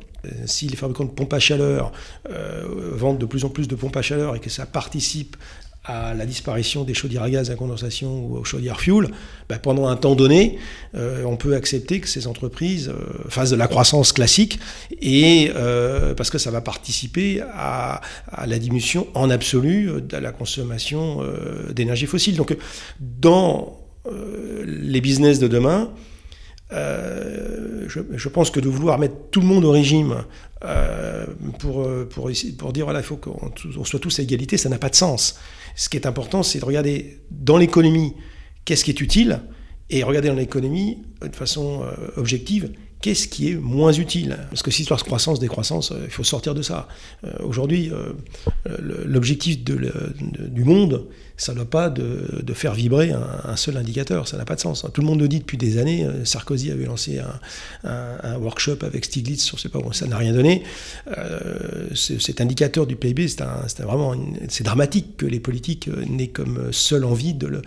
Si 0.46 0.68
les 0.68 0.76
fabricants 0.76 1.04
de 1.04 1.10
pompes 1.10 1.32
à 1.32 1.38
chaleur 1.38 1.92
vendent 2.28 3.18
de 3.18 3.26
plus 3.26 3.44
en 3.44 3.50
plus 3.50 3.68
de 3.68 3.74
pompes 3.74 3.96
à 3.96 4.02
chaleur 4.02 4.36
et 4.36 4.40
que 4.40 4.50
ça 4.50 4.64
participe 4.64 5.36
à 5.84 6.12
la 6.12 6.26
disparition 6.26 6.84
des 6.84 6.92
chaudières 6.92 7.22
à 7.22 7.30
gaz 7.30 7.50
à 7.50 7.54
condensation 7.54 8.26
ou 8.26 8.36
aux 8.36 8.44
chaudières 8.44 8.80
fuel, 8.80 9.10
ben, 9.48 9.58
pendant 9.58 9.88
un 9.88 9.96
temps 9.96 10.14
donné, 10.14 10.58
euh, 10.94 11.24
on 11.24 11.36
peut 11.36 11.54
accepter 11.54 12.00
que 12.00 12.08
ces 12.08 12.26
entreprises 12.26 12.90
euh, 12.90 13.28
fassent 13.28 13.50
de 13.50 13.56
la 13.56 13.66
croissance 13.66 14.12
classique, 14.12 14.60
et 15.00 15.50
euh, 15.54 16.14
parce 16.14 16.28
que 16.28 16.36
ça 16.36 16.50
va 16.50 16.60
participer 16.60 17.40
à, 17.54 18.02
la 18.46 18.58
diminution 18.58 19.06
en 19.14 19.30
absolu 19.30 19.90
de 20.02 20.16
la 20.16 20.32
consommation 20.32 21.20
d'énergie 21.74 22.06
fossile. 22.06 22.36
Donc 22.36 22.56
dans 23.00 23.78
les 24.64 25.00
business 25.00 25.38
de 25.38 25.48
demain, 25.48 25.90
je, 26.70 28.28
pense 28.28 28.50
que 28.50 28.60
de 28.60 28.68
vouloir 28.68 28.98
mettre 28.98 29.14
tout 29.30 29.40
le 29.40 29.46
monde 29.46 29.64
au 29.64 29.70
régime 29.70 30.24
pour, 31.58 31.86
pour, 32.10 32.30
pour 32.58 32.72
dire 32.72 32.84
voilà, 32.84 33.00
il 33.00 33.04
faut 33.04 33.16
qu'on 33.16 33.84
soit 33.84 33.98
tous 33.98 34.18
à 34.18 34.22
égalité, 34.22 34.56
ça 34.56 34.68
n'a 34.68 34.78
pas 34.78 34.90
de 34.90 34.96
sens. 34.96 35.38
Ce 35.76 35.88
qui 35.88 35.96
est 35.96 36.06
important, 36.06 36.42
c'est 36.42 36.60
de 36.60 36.64
regarder 36.64 37.20
dans 37.30 37.56
l'économie 37.56 38.14
qu'est-ce 38.64 38.84
qui 38.84 38.90
est 38.90 39.00
utile 39.00 39.40
et 39.88 40.02
regarder 40.02 40.28
dans 40.28 40.34
l'économie 40.34 40.98
de 41.22 41.34
façon 41.34 41.82
euh, 41.82 42.08
objective 42.16 42.70
qu'est-ce 43.00 43.28
qui 43.28 43.50
est 43.50 43.54
moins 43.54 43.92
utile 43.92 44.36
Parce 44.50 44.62
que 44.62 44.70
si 44.70 44.82
histoire 44.82 45.00
de 45.00 45.04
croissance, 45.04 45.40
décroissance, 45.40 45.92
euh, 45.92 46.02
il 46.04 46.10
faut 46.10 46.24
sortir 46.24 46.54
de 46.54 46.62
ça. 46.62 46.86
Euh, 47.24 47.30
aujourd'hui, 47.40 47.90
l'objectif 49.06 49.64
du 49.64 50.64
monde, 50.64 51.08
ça 51.40 51.52
ne 51.52 51.56
doit 51.56 51.70
pas 51.70 51.88
de, 51.88 52.52
faire 52.52 52.74
vibrer 52.74 53.12
un, 53.12 53.56
seul 53.56 53.78
indicateur, 53.78 54.28
ça 54.28 54.36
n'a 54.36 54.44
pas 54.44 54.56
de 54.56 54.60
sens. 54.60 54.84
Tout 54.92 55.00
le 55.00 55.06
monde 55.06 55.20
le 55.20 55.28
dit 55.28 55.38
depuis 55.38 55.56
des 55.56 55.78
années, 55.78 56.04
euh, 56.04 56.24
Sarkozy 56.26 56.70
avait 56.70 56.84
lancé 56.84 57.18
un, 57.84 58.36
workshop 58.38 58.78
avec 58.82 59.06
Stiglitz 59.06 59.42
sur 59.42 59.58
sais 59.58 59.70
pas 59.70 59.78
ça 59.92 60.06
n'a 60.06 60.18
rien 60.18 60.34
donné. 60.34 60.62
Euh, 61.16 61.88
cet 61.94 62.40
indicateur 62.40 62.86
du 62.86 62.96
PIB, 62.96 63.26
c'est 63.28 63.42
c'est 64.48 64.64
dramatique 64.64 65.16
que 65.16 65.26
les 65.26 65.40
politiques 65.40 65.88
euh, 65.88 66.04
n'aient 66.04 66.28
comme 66.28 66.72
seule 66.72 67.04
envie 67.04 67.32
de 67.32 67.46
le... 67.46 67.62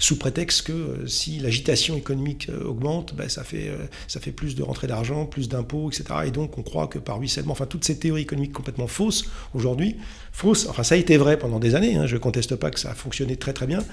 Sous 0.00 0.16
prétexte 0.16 0.66
que 0.66 1.06
si 1.06 1.38
l'agitation 1.38 1.96
économique 1.96 2.48
augmente, 2.64 3.14
ben, 3.14 3.28
ça, 3.28 3.44
fait, 3.44 3.70
ça 4.08 4.18
fait 4.18 4.32
plus 4.32 4.56
de 4.56 4.62
rentrée 4.62 4.88
d'argent, 4.88 5.26
plus 5.26 5.48
d'impôts, 5.48 5.90
etc. 5.90 6.04
Et 6.26 6.30
donc 6.30 6.58
on 6.58 6.62
croit 6.62 6.88
que 6.88 6.98
par 6.98 7.18
ruissellement, 7.18 7.52
enfin 7.52 7.66
toutes 7.66 7.84
ces 7.84 7.98
théories 7.98 8.22
économiques 8.22 8.52
complètement 8.52 8.88
fausses 8.88 9.26
aujourd'hui, 9.54 9.96
fausses, 10.32 10.66
enfin 10.68 10.82
ça 10.82 10.96
a 10.96 10.98
été 10.98 11.16
vrai 11.16 11.38
pendant 11.38 11.60
des 11.60 11.74
années, 11.74 11.96
hein, 11.96 12.06
je 12.06 12.14
ne 12.14 12.20
conteste 12.20 12.56
pas 12.56 12.70
que 12.70 12.80
ça 12.80 12.90
a 12.90 12.94
fonctionné 12.94 13.11
très 13.36 13.52
très 13.52 13.66
bien 13.66 13.84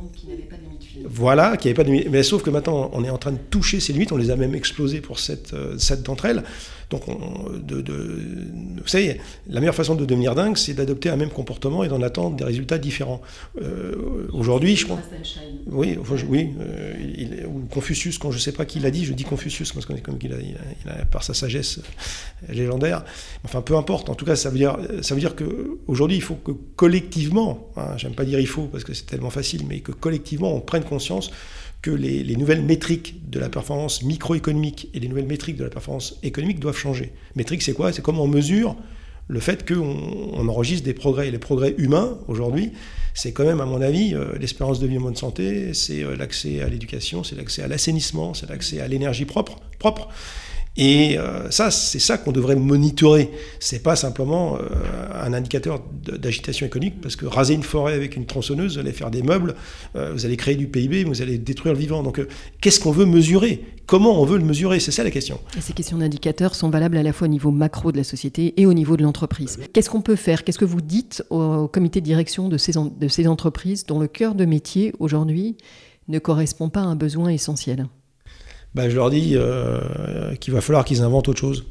monde 0.00 0.12
qui 0.12 0.26
n'avait 0.28 0.42
pas 0.42 0.56
Voilà, 1.12 1.56
qui 1.56 1.66
n'avait 1.66 1.74
pas 1.74 1.82
de 1.82 1.90
limite. 1.90 2.08
Mais 2.08 2.22
sauf 2.22 2.42
que 2.42 2.50
maintenant, 2.50 2.88
on 2.92 3.02
est 3.02 3.10
en 3.10 3.18
train 3.18 3.32
de 3.32 3.38
toucher 3.50 3.80
ces 3.80 3.92
limites, 3.92 4.12
on 4.12 4.16
les 4.16 4.30
a 4.30 4.36
même 4.36 4.54
explosées 4.54 5.00
pour 5.00 5.18
cette, 5.18 5.52
euh, 5.54 5.76
cette 5.76 6.04
d'entre 6.04 6.26
elles. 6.26 6.44
Donc, 6.90 7.02
vous 7.06 8.86
savez, 8.86 9.20
la 9.48 9.60
meilleure 9.60 9.76
façon 9.76 9.94
de 9.94 10.04
devenir 10.04 10.34
dingue, 10.34 10.56
c'est 10.56 10.74
d'adopter 10.74 11.08
un 11.08 11.16
même 11.16 11.30
comportement 11.30 11.84
et 11.84 11.88
d'en 11.88 12.02
attendre 12.02 12.34
des 12.34 12.42
résultats 12.42 12.78
différents. 12.78 13.22
Euh, 13.62 14.26
aujourd'hui, 14.32 14.74
je 14.74 14.86
crois. 14.86 14.98
Oui, 15.68 15.96
oui. 16.28 16.50
Euh, 16.60 17.46
ou 17.46 17.60
Confucius, 17.70 18.18
quand 18.18 18.32
je 18.32 18.38
ne 18.38 18.40
sais 18.40 18.50
pas 18.50 18.64
qui 18.64 18.80
l'a 18.80 18.90
dit, 18.90 19.04
je 19.04 19.12
dis 19.12 19.22
Confucius 19.22 19.72
parce 19.72 19.86
qu'on 19.86 19.94
est 19.94 20.00
comme 20.00 20.18
il 20.20 20.32
a, 20.32 21.04
par 21.04 21.22
sa 21.22 21.32
sagesse 21.32 21.78
légendaire. 22.48 23.04
Enfin, 23.44 23.62
peu 23.62 23.76
importe. 23.76 24.10
En 24.10 24.16
tout 24.16 24.24
cas, 24.24 24.34
ça 24.34 24.50
veut 24.50 24.58
dire, 24.58 24.76
ça 25.02 25.14
veut 25.14 25.20
dire 25.20 25.36
que 25.36 25.78
aujourd'hui, 25.86 26.16
il 26.16 26.22
faut 26.22 26.34
que 26.34 26.50
collectivement, 26.74 27.70
hein, 27.76 27.96
j'aime 27.98 28.14
pas 28.14 28.24
dire 28.24 28.40
il 28.40 28.48
faut 28.48 28.64
parce 28.64 28.82
que 28.82 28.94
c'est 28.94 29.06
tellement 29.06 29.30
facile, 29.30 29.62
mais 29.68 29.78
que 29.78 29.92
collectivement, 29.92 30.52
on 30.52 30.60
prenne 30.60 30.82
conscience 30.82 30.99
que 31.82 31.90
les, 31.90 32.36
nouvelles 32.36 32.62
métriques 32.62 33.30
de 33.30 33.38
la 33.38 33.48
performance 33.48 34.02
microéconomique 34.02 34.88
et 34.92 35.00
les 35.00 35.08
nouvelles 35.08 35.26
métriques 35.26 35.56
de 35.56 35.64
la 35.64 35.70
performance 35.70 36.18
économique 36.22 36.60
doivent 36.60 36.76
changer. 36.76 37.12
Métrique, 37.36 37.62
c'est 37.62 37.72
quoi? 37.72 37.92
C'est 37.92 38.02
comment 38.02 38.24
on 38.24 38.28
mesure 38.28 38.76
le 39.28 39.40
fait 39.40 39.66
qu'on 39.66 39.96
on 40.32 40.48
enregistre 40.48 40.84
des 40.84 40.92
progrès. 40.92 41.28
Et 41.28 41.30
les 41.30 41.38
progrès 41.38 41.74
humains, 41.78 42.18
aujourd'hui, 42.28 42.72
c'est 43.14 43.32
quand 43.32 43.44
même, 43.44 43.60
à 43.60 43.64
mon 43.64 43.80
avis, 43.80 44.14
euh, 44.14 44.36
l'espérance 44.38 44.80
de 44.80 44.86
vie 44.86 44.98
en 44.98 45.02
bonne 45.02 45.16
santé, 45.16 45.72
c'est 45.72 46.02
euh, 46.02 46.16
l'accès 46.16 46.60
à 46.60 46.68
l'éducation, 46.68 47.24
c'est 47.24 47.36
l'accès 47.36 47.62
à 47.62 47.68
l'assainissement, 47.68 48.34
c'est 48.34 48.48
l'accès 48.48 48.80
à 48.80 48.88
l'énergie 48.88 49.24
propre. 49.24 49.58
Et 50.76 51.18
euh, 51.18 51.50
ça, 51.50 51.70
c'est 51.70 51.98
ça 51.98 52.16
qu'on 52.16 52.32
devrait 52.32 52.56
monitorer. 52.56 53.30
C'est 53.58 53.82
pas 53.82 53.96
simplement 53.96 54.56
euh, 54.56 54.60
un 55.14 55.32
indicateur 55.32 55.82
d'agitation 56.18 56.66
économique, 56.66 57.00
parce 57.00 57.16
que 57.16 57.26
raser 57.26 57.54
une 57.54 57.62
forêt 57.62 57.94
avec 57.94 58.16
une 58.16 58.24
tronçonneuse, 58.24 58.74
vous 58.74 58.78
allez 58.78 58.92
faire 58.92 59.10
des 59.10 59.22
meubles, 59.22 59.56
euh, 59.96 60.12
vous 60.12 60.26
allez 60.26 60.36
créer 60.36 60.54
du 60.54 60.68
PIB, 60.68 61.04
vous 61.04 61.22
allez 61.22 61.38
détruire 61.38 61.74
le 61.74 61.80
vivant. 61.80 62.02
Donc, 62.02 62.20
qu'est-ce 62.60 62.78
qu'on 62.78 62.92
veut 62.92 63.04
mesurer? 63.04 63.64
Comment 63.86 64.22
on 64.22 64.24
veut 64.24 64.38
le 64.38 64.44
mesurer? 64.44 64.78
C'est 64.78 64.92
ça 64.92 65.02
la 65.02 65.10
question. 65.10 65.40
Et 65.58 65.60
ces 65.60 65.72
questions 65.72 65.98
d'indicateurs 65.98 66.54
sont 66.54 66.70
valables 66.70 66.96
à 66.96 67.02
la 67.02 67.12
fois 67.12 67.26
au 67.26 67.30
niveau 67.30 67.50
macro 67.50 67.90
de 67.90 67.96
la 67.96 68.04
société 68.04 68.54
et 68.56 68.64
au 68.64 68.72
niveau 68.72 68.96
de 68.96 69.02
l'entreprise. 69.02 69.58
Qu'est-ce 69.72 69.90
qu'on 69.90 70.02
peut 70.02 70.16
faire? 70.16 70.44
Qu'est-ce 70.44 70.58
que 70.58 70.64
vous 70.64 70.80
dites 70.80 71.24
au, 71.30 71.66
comité 71.66 72.00
de 72.00 72.04
direction 72.04 72.48
de 72.48 72.56
ces, 72.56 72.72
de 72.72 73.08
ces 73.08 73.26
entreprises 73.26 73.86
dont 73.86 73.98
le 73.98 74.06
cœur 74.06 74.36
de 74.36 74.44
métier 74.44 74.92
aujourd'hui 75.00 75.56
ne 76.06 76.20
correspond 76.20 76.68
pas 76.68 76.80
à 76.80 76.84
un 76.84 76.96
besoin 76.96 77.30
essentiel? 77.30 77.86
Bah, 78.74 78.88
je 78.88 78.96
leur 78.96 79.10
dis 79.10 79.32
euh, 79.34 80.34
qu'il 80.36 80.54
va 80.54 80.60
falloir 80.60 80.84
qu'ils 80.84 81.02
inventent 81.02 81.28
autre 81.28 81.40
chose 81.40 81.66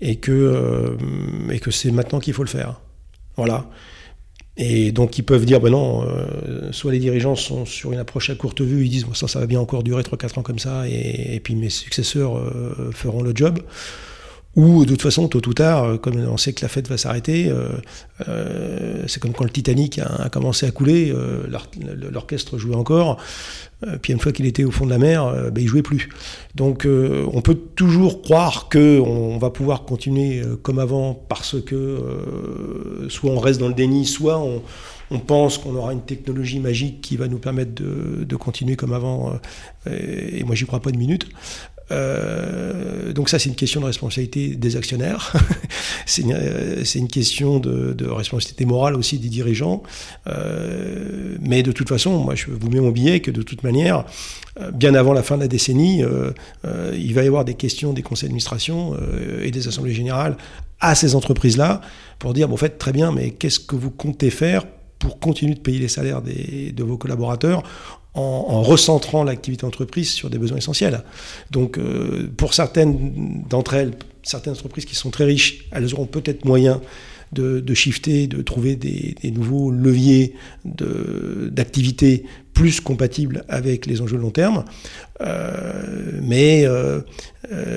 et 0.00 0.16
que, 0.16 0.32
euh, 0.32 1.58
que 1.58 1.70
c'est 1.70 1.90
maintenant 1.90 2.20
qu'il 2.20 2.32
faut 2.32 2.44
le 2.44 2.48
faire. 2.48 2.80
Voilà. 3.36 3.66
Et 4.56 4.92
donc 4.92 5.16
ils 5.18 5.22
peuvent 5.22 5.44
dire, 5.44 5.60
ben 5.60 5.70
non, 5.70 6.02
euh, 6.02 6.72
soit 6.72 6.92
les 6.92 6.98
dirigeants 6.98 7.36
sont 7.36 7.64
sur 7.64 7.92
une 7.92 7.98
approche 7.98 8.30
à 8.30 8.34
courte 8.34 8.60
vue, 8.60 8.84
ils 8.84 8.90
disent, 8.90 9.04
bon, 9.04 9.14
ça, 9.14 9.28
ça 9.28 9.40
va 9.40 9.46
bien 9.46 9.60
encore 9.60 9.82
durer 9.82 10.02
3-4 10.02 10.40
ans 10.40 10.42
comme 10.42 10.58
ça, 10.58 10.86
et 10.88 11.40
puis 11.42 11.54
mes 11.54 11.70
successeurs 11.70 12.38
feront 12.92 13.22
le 13.22 13.32
job. 13.34 13.60
Ou 14.56 14.84
de 14.84 14.90
toute 14.90 15.02
façon, 15.02 15.28
tôt 15.28 15.46
ou 15.46 15.54
tard, 15.54 16.00
comme 16.00 16.16
on 16.16 16.36
sait 16.36 16.52
que 16.52 16.62
la 16.62 16.68
fête 16.68 16.88
va 16.88 16.96
s'arrêter, 16.96 17.52
c'est 19.06 19.20
comme 19.20 19.32
quand 19.32 19.44
le 19.44 19.50
Titanic 19.50 20.00
a, 20.00 20.28
commencé 20.28 20.66
à 20.66 20.72
couler, 20.72 21.14
l'orchestre 22.10 22.58
jouait 22.58 22.74
encore, 22.74 23.20
euh, 23.86 23.96
puis 24.00 24.12
une 24.12 24.18
fois 24.18 24.32
qu'il 24.32 24.46
était 24.46 24.64
au 24.64 24.70
fond 24.70 24.84
de 24.84 24.90
la 24.90 24.98
mer, 24.98 25.24
euh, 25.24 25.50
ben, 25.50 25.62
il 25.62 25.66
jouait 25.66 25.82
plus. 25.82 26.08
Donc 26.54 26.84
euh, 26.84 27.26
on 27.32 27.40
peut 27.40 27.54
toujours 27.54 28.22
croire 28.22 28.68
qu'on 28.68 29.38
va 29.38 29.50
pouvoir 29.50 29.84
continuer 29.84 30.42
comme 30.62 30.78
avant 30.78 31.14
parce 31.14 31.60
que 31.60 33.06
soit 33.08 33.30
on 33.30 33.38
reste 33.38 33.60
dans 33.60 33.68
le 33.68 33.74
déni, 33.74 34.06
soit 34.06 34.38
on, 34.38 34.62
pense 35.26 35.58
qu'on 35.58 35.74
aura 35.74 35.92
une 35.92 36.02
technologie 36.02 36.60
magique 36.60 37.00
qui 37.00 37.16
va 37.16 37.26
nous 37.26 37.38
permettre 37.38 37.72
de, 37.74 38.36
continuer 38.36 38.76
comme 38.76 38.92
avant. 38.92 39.40
et 39.86 40.44
moi, 40.44 40.54
j'y 40.54 40.66
crois 40.66 40.78
pas 40.80 40.90
une 40.90 40.98
minute. 40.98 41.26
Euh, 41.90 43.12
donc 43.12 43.28
ça, 43.28 43.38
c'est 43.38 43.48
une 43.48 43.56
question 43.56 43.80
de 43.80 43.86
responsabilité 43.86 44.54
des 44.54 44.76
actionnaires. 44.76 45.32
c'est 46.06 46.22
une, 46.22 46.32
euh, 46.32 47.06
question 47.10 47.58
de, 47.58 48.08
responsabilité 48.08 48.64
morale 48.64 48.94
aussi 48.96 49.18
des 49.18 49.28
dirigeants. 49.28 49.82
Euh, 50.26 51.36
mais 51.40 51.62
de 51.62 51.72
toute 51.72 51.88
façon, 51.88 52.18
moi, 52.18 52.34
je 52.34 52.46
vous 52.50 52.70
mets 52.70 52.80
mon 52.80 52.90
billet 52.90 53.20
que 53.20 53.30
de 53.30 53.42
toute 53.42 53.62
manière, 53.62 54.04
euh, 54.60 54.70
bien 54.70 54.94
avant 54.94 55.12
la 55.12 55.22
fin 55.22 55.36
de 55.36 55.42
la 55.42 55.48
décennie, 55.48 56.02
euh, 56.02 56.32
il 56.94 57.14
va 57.14 57.24
y 57.24 57.26
avoir 57.26 57.44
des 57.44 57.54
questions 57.54 57.92
des 57.92 58.02
conseils 58.02 58.28
d'administration 58.28 58.96
et 59.42 59.50
des 59.50 59.68
assemblées 59.68 59.94
générales 59.94 60.36
à 60.80 60.94
ces 60.94 61.14
entreprises-là 61.14 61.80
pour 62.18 62.32
dire, 62.34 62.48
bon, 62.48 62.54
en 62.54 62.58
fait, 62.58 62.78
très 62.78 62.92
bien, 62.92 63.12
mais 63.12 63.30
qu'est-ce 63.32 63.60
que 63.60 63.76
vous 63.76 63.90
comptez 63.90 64.30
faire 64.30 64.64
pour 65.00 65.18
continuer 65.18 65.54
de 65.54 65.60
payer 65.60 65.80
les 65.80 65.88
salaires 65.88 66.22
des, 66.22 66.70
de 66.70 66.84
vos 66.84 66.96
collaborateurs 66.96 67.64
en, 68.14 68.62
recentrant 68.62 69.24
l'activité 69.24 69.64
entreprise 69.64 70.10
sur 70.10 70.30
des 70.30 70.38
besoins 70.38 70.58
essentiels. 70.58 71.02
Donc, 71.50 71.78
euh, 71.78 72.28
pour 72.36 72.54
certaines 72.54 73.44
d'entre 73.48 73.74
elles, 73.74 73.92
certaines 74.22 74.52
entreprises 74.52 74.84
qui 74.84 74.94
sont 74.94 75.10
très 75.10 75.24
riches, 75.24 75.66
elles 75.72 75.94
auront 75.94 76.06
peut-être 76.06 76.44
moyen 76.44 76.80
de, 77.32 77.74
shifter, 77.74 78.26
de 78.26 78.42
trouver 78.42 78.74
des, 78.74 79.14
nouveaux 79.30 79.70
leviers 79.70 80.34
d'activité 80.64 82.24
plus 82.52 82.80
compatibles 82.80 83.44
avec 83.48 83.86
les 83.86 84.00
enjeux 84.00 84.16
long 84.16 84.32
terme. 84.32 84.64
Euh, 85.20 86.18
mais 86.20 86.64
euh, 86.66 87.02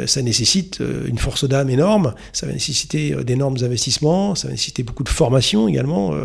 ça 0.07 0.23
nécessite 0.23 0.81
une 1.07 1.19
force 1.19 1.47
d'âme 1.47 1.69
énorme, 1.69 2.15
ça 2.33 2.47
va 2.47 2.53
nécessiter 2.53 3.15
d'énormes 3.23 3.57
investissements, 3.61 4.33
ça 4.33 4.47
va 4.47 4.53
nécessiter 4.53 4.81
beaucoup 4.81 5.03
de 5.03 5.09
formation 5.09 5.67
également. 5.67 6.15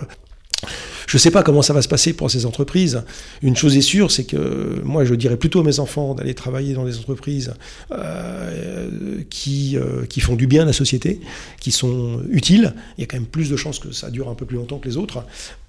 Je 1.08 1.16
ne 1.16 1.20
sais 1.20 1.30
pas 1.30 1.42
comment 1.42 1.62
ça 1.62 1.72
va 1.72 1.80
se 1.80 1.88
passer 1.88 2.12
pour 2.12 2.30
ces 2.30 2.44
entreprises. 2.44 3.02
Une 3.40 3.56
chose 3.56 3.76
est 3.78 3.82
sûre, 3.82 4.10
c'est 4.10 4.25
que 4.25 4.82
moi, 4.84 5.06
je 5.06 5.14
dirais 5.14 5.38
plutôt 5.38 5.60
à 5.60 5.64
mes 5.64 5.80
enfants 5.80 6.14
d'aller 6.14 6.34
travailler 6.34 6.75
dans 6.75 6.84
des 6.84 6.99
entreprises 6.99 7.54
euh, 7.92 9.23
qui, 9.30 9.78
euh, 9.78 10.04
qui 10.04 10.21
font 10.21 10.36
du 10.36 10.47
bien 10.47 10.62
à 10.62 10.66
la 10.66 10.75
société, 10.75 11.21
qui 11.60 11.71
sont 11.71 12.21
utiles. 12.30 12.75
Il 12.99 13.00
y 13.00 13.04
a 13.04 13.06
quand 13.06 13.16
même 13.16 13.26
plus 13.26 13.49
de 13.49 13.56
chances 13.56 13.78
que 13.78 13.90
ça 13.90 14.10
dure 14.10 14.28
un 14.28 14.34
peu 14.34 14.44
plus 14.44 14.58
longtemps 14.58 14.78
que 14.78 14.86
les 14.86 14.99
autres. 14.99 15.25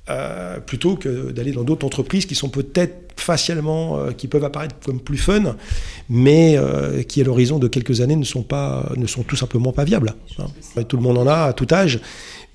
Euh, 0.09 0.59
plutôt 0.59 0.95
que 0.95 1.31
d'aller 1.31 1.51
dans 1.51 1.63
d'autres 1.63 1.85
entreprises 1.85 2.25
qui 2.25 2.33
sont 2.33 2.49
peut-être 2.49 3.13
facialement, 3.15 4.11
qui 4.17 4.27
peuvent 4.27 4.43
apparaître 4.43 4.75
comme 4.83 4.99
plus 4.99 5.17
fun, 5.19 5.55
mais 6.09 6.57
qui 7.07 7.21
à 7.21 7.23
l'horizon 7.23 7.59
de 7.59 7.67
quelques 7.67 8.01
années 8.01 8.15
ne 8.15 8.23
sont, 8.23 8.41
pas, 8.41 8.91
ne 8.97 9.05
sont 9.05 9.23
tout 9.23 9.35
simplement 9.35 9.71
pas 9.71 9.83
viables. 9.83 10.15
Hein. 10.39 10.83
Tout 10.85 10.97
le 10.97 11.03
monde 11.03 11.17
en 11.17 11.27
a 11.27 11.43
à 11.43 11.53
tout 11.53 11.67
âge, 11.71 11.99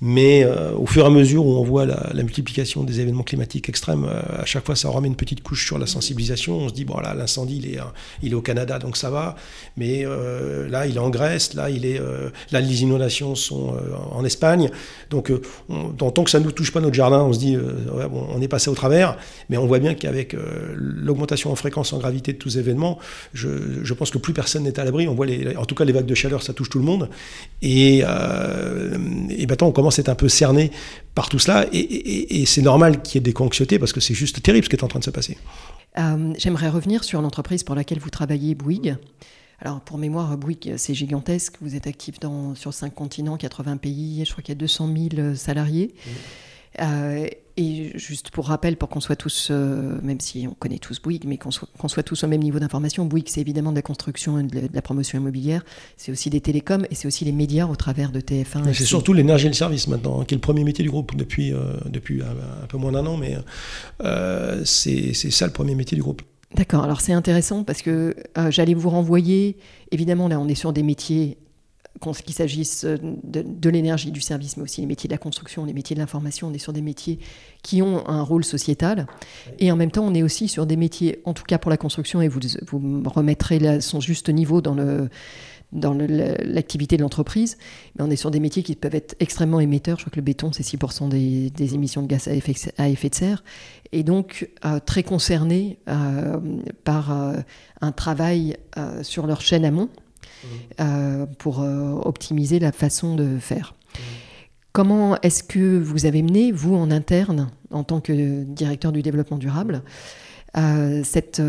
mais 0.01 0.43
euh, 0.43 0.73
au 0.73 0.85
fur 0.85 1.03
et 1.03 1.07
à 1.07 1.09
mesure 1.09 1.45
où 1.45 1.51
on 1.57 1.63
voit 1.63 1.85
la, 1.85 2.23
multiplication 2.23 2.83
des 2.83 2.99
événements 2.99 3.23
climatiques 3.23 3.69
extrêmes, 3.69 4.05
euh, 4.05 4.41
à 4.41 4.45
chaque 4.45 4.65
fois 4.65 4.75
ça 4.75 4.89
remet 4.89 5.07
une 5.07 5.15
petite 5.15 5.41
couche 5.41 5.65
sur 5.65 5.77
la 5.77 5.87
sensibilisation. 5.87 6.57
On 6.57 6.69
se 6.69 6.73
dit, 6.73 6.85
bon 6.85 6.99
là, 6.99 7.13
l'incendie, 7.13 7.57
il 7.57 7.73
est, 7.73 7.79
il 8.21 8.31
est 8.31 8.35
au 8.35 8.41
Canada, 8.41 8.79
donc 8.79 8.97
ça 8.97 9.09
va. 9.09 9.35
Mais 9.77 10.05
euh, 10.05 10.67
là, 10.69 10.85
il 10.85 10.97
est 10.97 10.99
en 10.99 11.09
Grèce, 11.09 11.53
là, 11.53 11.69
il 11.69 11.85
est, 11.85 12.01
là 12.51 12.61
les 12.61 12.83
inondations 12.83 13.35
sont 13.35 13.75
en 14.11 14.25
Espagne. 14.25 14.69
Donc, 15.09 15.31
on, 15.69 15.91
tant 15.91 16.23
que 16.23 16.29
ça 16.29 16.39
ne 16.39 16.45
nous 16.45 16.51
touche 16.51 16.71
pas 16.71 16.81
notre 16.81 16.95
jardin, 16.95 17.21
on 17.21 17.33
se 17.33 17.39
dit, 17.39 17.57
on 18.33 18.41
est 18.41 18.47
passé 18.47 18.69
au 18.69 18.75
travers. 18.75 19.17
Mais 19.49 19.57
on 19.57 19.65
voit 19.65 19.79
bien 19.79 19.93
qu'avec 19.93 20.35
l'augmentation 20.75 21.51
en 21.51 21.55
fréquence, 21.55 21.93
en 21.93 21.99
gravité 21.99 22.33
de 22.33 22.37
tous 22.37 22.51
ces 22.51 22.59
événements, 22.59 22.99
je, 23.33 23.49
je 23.83 23.93
pense 23.93 24.11
que 24.11 24.17
plus 24.17 24.33
personne 24.33 24.63
n'est 24.63 24.79
à 24.79 24.83
l'abri. 24.83 25.07
On 25.07 25.13
voit 25.13 25.25
les, 25.25 25.55
en 25.55 25.65
tout 25.65 25.75
cas 25.75 25.85
les 25.85 25.93
vagues 25.93 26.05
de 26.05 26.15
chaleur, 26.15 26.43
ça 26.43 26.53
touche 26.53 26.69
tout 26.69 26.79
le 26.79 26.85
monde. 26.85 27.09
Et, 27.61 27.99
et 27.99 29.47
maintenant, 29.47 29.67
on 29.67 29.71
commence 29.71 29.84
c'est 29.91 30.09
un 30.09 30.15
peu 30.15 30.29
cerné 30.29 30.71
par 31.13 31.29
tout 31.29 31.39
cela. 31.39 31.65
Et, 31.71 32.45
c'est 32.45 32.61
normal 32.61 33.01
qu'il 33.01 33.15
y 33.15 33.17
ait 33.17 33.31
des 33.33 33.39
anxiétés 33.39 33.79
parce 33.79 33.93
que 33.93 33.99
c'est 33.99 34.13
juste 34.13 34.41
terrible 34.41 34.65
ce 34.65 34.69
qui 34.69 34.75
est 34.75 34.83
en 34.83 34.87
train 34.87 34.99
de 34.99 35.05
se 35.05 35.11
passer. 35.11 35.37
Euh, 35.97 36.33
j'aimerais 36.37 36.69
revenir 36.69 37.03
sur 37.03 37.21
l'entreprise 37.21 37.63
pour 37.63 37.75
laquelle 37.75 37.99
vous 37.99 38.09
travaillez, 38.09 38.53
Bouygues. 38.55 38.97
Alors, 39.61 39.79
pour 39.79 39.97
mémoire, 39.97 40.37
Bouygues, 40.37 40.75
c'est 40.77 40.93
gigantesque. 40.93 41.55
Vous 41.61 41.75
êtes 41.75 41.87
actif 41.87 42.19
dans, 42.19 42.55
sur 42.55 42.73
5 42.73 42.93
continents, 42.93 43.37
80 43.37 43.77
pays. 43.77 44.23
Je 44.25 44.31
crois 44.31 44.43
qu'il 44.43 44.53
y 44.53 44.57
a 44.57 44.59
200 44.59 44.89
000 45.15 45.35
salariés. 45.35 45.95
Euh, 46.81 47.27
et 47.57 47.97
juste 47.97 48.31
pour 48.31 48.47
rappel, 48.47 48.75
pour 48.75 48.89
qu'on 48.89 48.99
soit 48.99 49.15
tous, 49.15 49.47
euh, 49.49 49.97
même 50.03 50.19
si 50.19 50.45
on 50.49 50.53
connaît 50.53 50.77
tous 50.77 51.01
Bouygues, 51.01 51.23
mais 51.25 51.37
qu'on 51.37 51.51
soit, 51.51 52.03
tous 52.03 52.23
au 52.23 52.27
même 52.27 52.41
niveau 52.41 52.59
d'information, 52.59 53.05
Bouygues, 53.05 53.29
c'est 53.29 53.39
évidemment 53.39 53.71
de 53.71 53.77
la 53.77 53.81
construction 53.81 54.39
et 54.39 54.43
de 54.43 54.69
la, 54.73 54.81
promotion 54.81 55.19
immobilière, 55.19 55.63
c'est 55.95 56.11
aussi 56.11 56.29
des 56.29 56.41
télécoms 56.41 56.85
et 56.91 56.95
c'est 56.95 57.07
aussi 57.07 57.23
les 57.23 57.31
médias 57.31 57.65
au 57.65 57.75
travers 57.75 58.11
de 58.11 58.19
TF1. 58.19 58.73
C'est 58.73 58.83
surtout 58.83 59.13
l'énergie 59.13 59.45
et 59.45 59.49
le 59.49 59.55
service 59.55 59.87
maintenant, 59.87 60.19
hein, 60.19 60.25
qui 60.25 60.33
est 60.33 60.37
le 60.37 60.41
premier 60.41 60.65
métier 60.65 60.83
du 60.83 60.89
groupe 60.89 61.15
depuis, 61.15 61.53
euh, 61.53 61.77
depuis 61.85 62.21
un, 62.21 62.67
peu 62.67 62.77
moins 62.77 62.91
d'un 62.91 63.05
an, 63.05 63.17
mais 63.17 63.37
c'est 64.65 65.13
ça 65.13 65.45
le 65.45 65.53
premier 65.53 65.75
métier 65.75 65.95
du 65.95 66.01
groupe. 66.01 66.23
D'accord, 66.55 66.83
alors 66.83 67.01
c'est 67.01 67.13
intéressant 67.13 67.63
parce 67.63 67.81
que 67.81 68.15
j'allais 68.49 68.73
vous 68.73 68.89
renvoyer, 68.89 69.57
évidemment 69.91 70.27
là 70.27 70.39
on 70.39 70.47
est 70.47 70.55
sur 70.55 70.73
des 70.73 70.83
métiers 70.83 71.37
qu'il 71.99 72.33
s'agisse 72.33 72.85
euh, 72.85 72.97
de, 73.23 73.69
l'énergie, 73.69 74.11
du 74.11 74.21
service, 74.21 74.57
mais 74.57 74.63
aussi 74.63 74.81
les 74.81 74.87
métiers 74.87 75.07
de 75.07 75.13
la 75.13 75.17
construction, 75.17 75.65
les 75.65 75.73
métiers 75.73 75.95
de 75.95 75.99
l'information, 75.99 76.47
on 76.47 76.53
est 76.53 76.59
sur 76.59 76.73
des 76.73 76.81
métiers 76.81 77.19
qui 77.63 77.81
ont 77.81 78.07
un 78.07 78.21
rôle 78.21 78.43
sociétal. 78.43 79.07
Et 79.59 79.71
en 79.71 79.75
même 79.75 79.91
temps, 79.91 80.05
on 80.05 80.13
est 80.13 80.23
aussi 80.23 80.47
sur 80.47 80.65
des 80.65 80.75
métiers, 80.75 81.21
en 81.25 81.33
tout 81.33 81.43
cas 81.43 81.57
pour 81.57 81.71
la 81.71 81.77
construction, 81.77 82.21
et 82.21 82.27
vous, 82.27 82.39
vous 82.67 83.03
remettrez 83.09 83.81
son 83.81 83.99
juste 83.99 84.29
niveau 84.29 84.61
dans 84.61 84.75
le 84.75 85.09
dans 85.71 85.93
l'activité 85.93 86.95
de 86.95 87.01
l'entreprise, 87.01 87.57
mais 87.97 88.05
on 88.05 88.09
est 88.09 88.15
sur 88.15 88.31
des 88.31 88.39
métiers 88.39 88.63
qui 88.63 88.75
peuvent 88.75 88.95
être 88.95 89.15
extrêmement 89.19 89.59
émetteurs. 89.59 89.97
Je 89.97 90.03
crois 90.03 90.11
que 90.11 90.19
le 90.19 90.23
béton, 90.23 90.51
c'est 90.53 90.63
6% 90.63 91.09
des, 91.09 91.73
émissions 91.73 92.01
de 92.01 92.07
gaz 92.07 92.29
à 92.29 92.33
effet, 92.33 93.09
de 93.09 93.15
serre, 93.15 93.43
et 93.91 94.03
donc 94.03 94.49
euh, 94.63 94.79
très 94.79 95.03
concernés 95.03 95.79
euh, 95.89 96.39
par 96.85 97.11
un 97.81 97.91
travail 97.91 98.55
sur 99.01 99.27
leur 99.27 99.41
chaîne 99.41 99.65
amont, 99.65 99.89
euh, 100.79 101.25
pour 101.37 101.61
euh, 101.61 101.93
optimiser 102.03 102.59
la 102.59 102.71
façon 102.71 103.15
de 103.15 103.37
faire. 103.37 103.75
Comment 104.71 105.19
est-ce 105.21 105.43
que 105.43 105.79
vous 105.79 106.05
avez 106.05 106.21
mené, 106.21 106.51
vous 106.51 106.75
en 106.75 106.91
interne, 106.91 107.49
en 107.71 107.83
tant 107.83 108.01
que 108.01 108.43
directeur 108.43 108.91
du 108.91 109.01
développement 109.01 109.37
durable, 109.37 109.83
euh, 110.57 111.01
cette, 111.03 111.41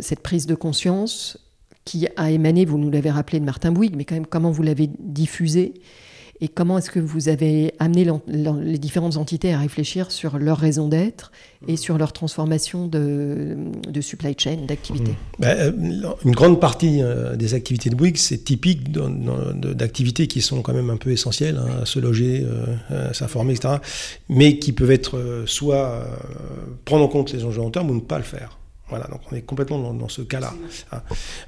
cette 0.00 0.20
prise 0.20 0.46
de 0.46 0.54
conscience 0.54 1.38
qui 1.84 2.08
a 2.16 2.30
émané, 2.30 2.64
vous 2.64 2.78
nous 2.78 2.90
l'avez 2.90 3.10
rappelé, 3.10 3.38
de 3.38 3.44
Martin 3.44 3.70
Bouygues, 3.70 3.96
mais 3.96 4.04
quand 4.04 4.14
même 4.16 4.26
comment 4.26 4.50
vous 4.50 4.62
l'avez 4.62 4.90
diffusée 4.98 5.74
et 6.40 6.48
comment 6.48 6.78
est-ce 6.78 6.90
que 6.90 7.00
vous 7.00 7.28
avez 7.28 7.74
amené 7.78 8.06
les 8.26 8.78
différentes 8.78 9.16
entités 9.16 9.52
à 9.52 9.58
réfléchir 9.58 10.10
sur 10.10 10.38
leur 10.38 10.58
raison 10.58 10.88
d'être 10.88 11.30
et 11.68 11.76
sur 11.76 11.96
leur 11.96 12.12
transformation 12.12 12.88
de, 12.88 13.56
supply 14.00 14.34
chain, 14.36 14.58
d'activité? 14.66 15.12
Mmh. 15.12 15.40
ben, 15.40 15.58
euh, 15.58 16.14
Une 16.24 16.34
grande 16.34 16.60
partie 16.60 17.02
euh, 17.02 17.36
des 17.36 17.54
activités 17.54 17.88
de 17.88 17.94
Bouygues, 17.94 18.16
c'est 18.16 18.38
typique 18.38 18.90
d'activités 18.92 20.26
qui 20.26 20.40
sont 20.40 20.62
quand 20.62 20.74
même 20.74 20.90
un 20.90 20.96
peu 20.96 21.10
essentielles, 21.10 21.56
hein, 21.56 21.82
à 21.82 21.86
se 21.86 22.00
loger, 22.00 22.44
euh, 22.44 23.10
à 23.10 23.14
s'informer, 23.14 23.54
etc., 23.54 23.76
mais 24.28 24.58
qui 24.58 24.72
peuvent 24.72 24.90
être 24.90 25.44
soit 25.46 26.04
prendre 26.84 27.04
en 27.04 27.08
compte 27.08 27.32
les 27.32 27.44
enjeux 27.44 27.60
long 27.60 27.70
terme 27.70 27.90
ou 27.90 27.94
ne 27.94 28.00
pas 28.00 28.18
le 28.18 28.24
faire. 28.24 28.58
Voilà, 28.90 29.06
donc 29.06 29.20
on 29.32 29.34
est 29.34 29.40
complètement 29.40 29.94
dans, 29.94 30.08
ce 30.08 30.20
cas-là. 30.20 30.52
Hein. 30.92 31.00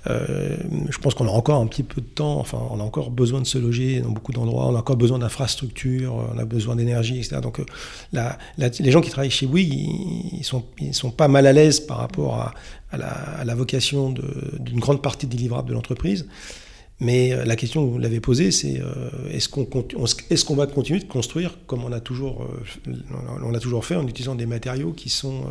Euh, 0.07 0.57
je 0.88 0.99
pense 0.99 1.14
qu'on 1.14 1.29
a 1.29 1.31
encore 1.31 1.61
un 1.61 1.66
petit 1.66 1.83
peu 1.83 2.01
de 2.01 2.07
temps, 2.07 2.38
enfin, 2.40 2.59
on 2.70 2.81
a 2.81 2.83
encore 2.83 3.11
besoin 3.11 3.42
de 3.42 3.46
se 3.46 3.59
loger 3.59 4.01
dans 4.01 4.09
beaucoup 4.09 4.33
d'endroits, 4.33 4.66
on 4.66 4.75
a 4.75 4.79
encore 4.79 4.96
besoin 4.96 5.18
d'infrastructures, 5.18 6.14
on 6.14 6.38
a 6.38 6.44
besoin 6.46 6.77
d'énergie, 6.77 7.18
etc. 7.18 7.37
Donc 7.42 7.61
euh, 7.61 8.31
les 8.59 8.90
gens 8.90 9.03
qui 9.03 9.11
travaillent 9.11 9.31
chez 9.31 9.46
Bouygues, 9.46 9.75
ils, 10.33 10.44
sont, 10.44 10.64
ils 10.81 10.94
sont 10.94 11.11
pas 11.11 11.29
mal 11.29 11.46
à 11.46 11.53
l'aise 11.53 11.79
par 11.81 11.99
rapport 11.99 12.37
à, 12.37 12.55
à, 12.90 13.44
la, 13.44 13.55
vocation 13.55 14.14
d'une 14.59 14.81
grande 14.81 15.03
partie 15.03 15.27
des 15.27 15.37
livrables 15.37 15.68
de 15.68 15.75
l'entreprise. 15.75 16.27
Mais 17.01 17.33
euh, 17.33 17.45
la 17.45 17.57
question 17.57 17.85
que 17.85 17.91
vous 17.91 17.99
l'avez 17.99 18.21
posée, 18.21 18.51
c'est 18.51 18.81
est-ce 19.31 19.49
qu'on 20.45 20.55
va 20.55 20.67
continuer 20.67 21.01
de 21.01 21.05
construire 21.05 21.59
comme 21.67 21.85
on 21.85 21.93
a 21.93 22.01
toujours, 22.01 22.47
on 23.45 23.55
a 23.55 23.61
toujours 23.61 23.85
fait 23.85 23.97
en 23.97 24.07
utilisant 24.07 24.35
des 24.35 24.47
matériaux 24.47 24.93
qui 24.93 25.09
sont 25.09 25.45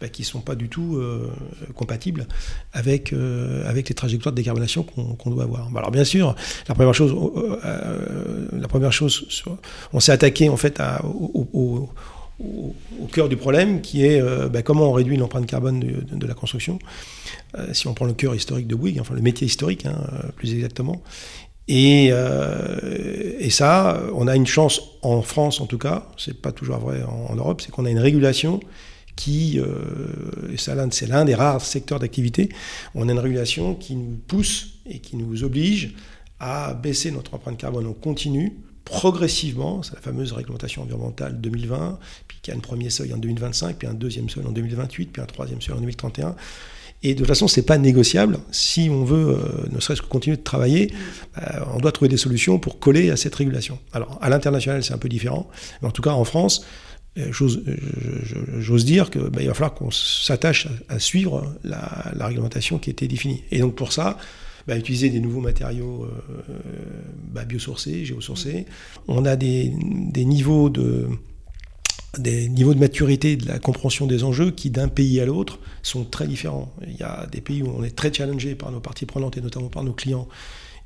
bah, 0.00 0.08
qui 0.08 0.22
ne 0.22 0.26
sont 0.26 0.40
pas 0.40 0.54
du 0.54 0.68
tout 0.68 0.96
euh, 0.96 1.32
compatibles 1.74 2.26
avec, 2.74 3.14
euh, 3.14 3.66
avec 3.66 3.88
les 3.88 3.94
trajectoires 3.94 4.30
de 4.30 4.36
décarbonation 4.36 4.82
qu'on 4.82 5.30
doit 5.30 5.44
avoir. 5.44 5.70
alors 5.74 5.90
bien 5.90 6.04
sûr, 6.04 6.34
la 6.68 6.74
première 6.74 6.92
chose, 6.92 7.14
euh, 7.64 8.46
la 8.52 8.68
première 8.68 8.92
chose 8.92 9.26
on 9.94 10.00
s'est 10.00 10.12
attaqué 10.12 10.50
en 10.50 10.58
fait 10.58 10.80
à, 10.80 11.02
au, 11.02 11.88
cœur 13.12 13.28
du 13.28 13.36
problème, 13.36 13.80
qui 13.80 14.04
est 14.04 14.20
bah, 14.50 14.62
comment 14.62 14.90
on 14.90 14.92
réduit 14.92 15.16
l'empreinte 15.16 15.46
carbone 15.46 15.80
de, 15.80 16.26
la 16.26 16.34
construction. 16.34 16.78
si 17.72 17.86
on 17.86 17.94
prend 17.94 18.04
le 18.04 18.12
cœur 18.12 18.34
historique 18.34 18.66
de 18.66 18.74
Bouygues, 18.74 19.00
enfin 19.00 19.14
le 19.14 19.22
métier 19.22 19.46
historique, 19.46 19.86
hein, 19.86 19.96
plus 20.36 20.52
exactement. 20.52 21.02
Et, 21.68 22.12
et, 23.38 23.50
ça, 23.50 24.02
on 24.14 24.28
a 24.28 24.36
une 24.36 24.46
chance 24.46 24.80
en 25.02 25.22
France 25.22 25.60
en 25.60 25.66
tout 25.66 25.78
cas, 25.78 26.08
c'est 26.18 26.40
pas 26.40 26.52
toujours 26.52 26.76
vrai 26.76 27.02
en 27.02 27.34
Europe, 27.34 27.62
c'est 27.62 27.70
qu'on 27.70 27.86
a 27.86 27.90
une 27.90 27.98
régulation 27.98 28.60
qui, 29.16 29.58
euh, 29.58 30.52
et 30.52 30.56
c'est 30.58 31.06
l'un 31.06 31.24
des 31.24 31.34
rares 31.34 31.62
secteurs 31.62 31.98
d'activité, 31.98 32.50
on 32.94 33.08
a 33.08 33.12
une 33.12 33.18
régulation 33.18 33.74
qui 33.74 33.96
nous 33.96 34.18
pousse 34.28 34.74
et 34.84 35.00
qui 35.00 35.16
nous 35.16 35.42
oblige 35.42 35.94
à 36.38 36.74
baisser 36.74 37.10
notre 37.10 37.34
empreinte 37.34 37.56
carbone 37.56 37.86
en 37.86 37.94
continu, 37.94 38.58
progressivement, 38.86 39.82
c'est 39.82 39.94
la 39.94 40.00
fameuse 40.00 40.32
réglementation 40.32 40.82
environnementale 40.82 41.38
2020, 41.40 41.98
puis 42.26 42.38
qui 42.40 42.50
a 42.50 42.54
un 42.54 42.60
premier 42.60 42.88
seuil 42.88 43.12
en 43.12 43.18
2025, 43.18 43.76
puis 43.76 43.88
un 43.88 43.94
deuxième 43.94 44.30
seuil 44.30 44.46
en 44.46 44.52
2028, 44.52 45.12
puis 45.12 45.20
un 45.20 45.26
troisième 45.26 45.60
seuil 45.60 45.74
en 45.74 45.80
2031. 45.80 46.34
Et 47.02 47.12
de 47.12 47.18
toute 47.18 47.26
façon, 47.26 47.46
c'est 47.48 47.62
pas 47.62 47.78
négociable. 47.78 48.38
Si 48.52 48.88
on 48.90 49.04
veut, 49.04 49.36
euh, 49.36 49.68
ne 49.70 49.80
serait-ce 49.80 50.00
que 50.00 50.06
continuer 50.06 50.36
de 50.36 50.42
travailler, 50.42 50.92
euh, 51.36 51.60
on 51.74 51.78
doit 51.78 51.92
trouver 51.92 52.08
des 52.08 52.16
solutions 52.16 52.58
pour 52.58 52.78
coller 52.78 53.10
à 53.10 53.16
cette 53.16 53.34
régulation. 53.34 53.78
Alors, 53.92 54.18
à 54.22 54.30
l'international, 54.30 54.82
c'est 54.82 54.94
un 54.94 54.98
peu 54.98 55.08
différent, 55.08 55.50
mais 55.82 55.88
en 55.88 55.90
tout 55.90 56.02
cas, 56.02 56.12
en 56.12 56.24
France, 56.24 56.64
euh, 57.18 57.32
j'ose 57.32 58.84
dire 58.84 59.10
qu'il 59.10 59.22
bah, 59.22 59.42
va 59.44 59.54
falloir 59.54 59.74
qu'on 59.74 59.90
s'attache 59.90 60.68
à, 60.88 60.98
suivre 60.98 61.54
la, 61.64 62.12
réglementation 62.20 62.78
qui 62.78 62.90
était 62.90 63.08
définie. 63.08 63.42
Et 63.50 63.58
donc 63.58 63.74
pour 63.74 63.92
ça, 63.92 64.16
bah, 64.66 64.76
utiliser 64.76 65.10
des 65.10 65.20
nouveaux 65.20 65.40
matériaux 65.40 66.04
euh, 66.04 66.42
bah, 67.32 67.44
biosourcés, 67.44 68.04
géosourcés. 68.04 68.66
On 69.06 69.24
a 69.24 69.36
des, 69.36 69.70
niveaux 70.16 70.70
de 70.70 71.08
des 72.18 72.48
niveaux 72.48 72.72
de 72.72 72.78
maturité 72.78 73.36
de 73.36 73.46
la 73.46 73.58
compréhension 73.58 74.06
des 74.06 74.24
enjeux 74.24 74.50
qui 74.50 74.70
d'un 74.70 74.88
pays 74.88 75.20
à 75.20 75.26
l'autre 75.26 75.58
sont 75.82 76.04
très 76.04 76.26
différents. 76.26 76.72
Il 76.88 76.96
y 76.96 77.02
a 77.02 77.26
des 77.26 77.42
pays 77.42 77.62
où 77.62 77.68
on 77.68 77.82
est 77.84 77.94
très 77.94 78.12
challengé 78.12 78.54
par 78.54 78.72
nos 78.72 78.80
parties 78.80 79.04
prenantes 79.04 79.36
et 79.36 79.42
notamment 79.42 79.68
par 79.68 79.84
nos 79.84 79.92
clients. 79.92 80.26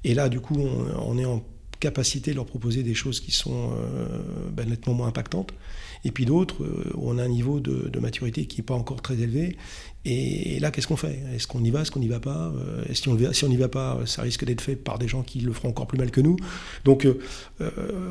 Et 0.03 0.15
là, 0.15 0.29
du 0.29 0.41
coup, 0.41 0.57
on, 0.59 1.19
est 1.19 1.25
en 1.25 1.45
capacité 1.79 2.33
de 2.33 2.37
leur 2.37 2.47
proposer 2.47 2.83
des 2.83 2.95
choses 2.95 3.21
qui 3.21 3.31
sont 3.31 3.71
euh, 3.73 4.65
nettement 4.67 4.95
moins 4.95 5.07
impactantes 5.07 5.53
et 6.05 6.11
puis 6.11 6.25
d'autres 6.25 6.63
euh, 6.63 6.91
on 6.99 7.19
a 7.19 7.25
un 7.25 7.29
niveau 7.29 7.61
de, 7.61 7.99
maturité 8.01 8.47
qui 8.47 8.59
n'est 8.59 8.65
pas 8.65 8.75
encore 8.75 9.03
très 9.03 9.15
élevé. 9.21 9.57
Et, 10.07 10.59
là, 10.61 10.71
qu'est-ce 10.71 10.87
qu'on 10.87 10.97
fait? 10.97 11.19
Est-ce 11.35 11.47
qu'on 11.47 11.63
y 11.63 11.71
va? 11.71 11.83
Est-ce 11.83 11.91
qu'on 11.91 12.01
n'y 12.01 12.09
va 12.09 12.21
pas? 12.21 12.51
Euh, 12.57 12.85
Si 12.95 13.45
on 13.45 13.49
n'y 13.49 13.57
va 13.57 13.69
pas, 13.69 14.01
ça 14.07 14.23
risque 14.23 14.45
d'être 14.47 14.63
fait 14.63 14.77
par 14.77 14.99
des 14.99 15.09
gens 15.09 15.23
qui 15.23 15.41
le 15.41 15.53
feront 15.53 15.69
encore 15.69 15.87
plus 15.87 15.99
mal 15.99 16.11
que 16.11 16.23
nous. 16.23 16.37
Donc, 16.87 17.05
euh, 17.05 17.19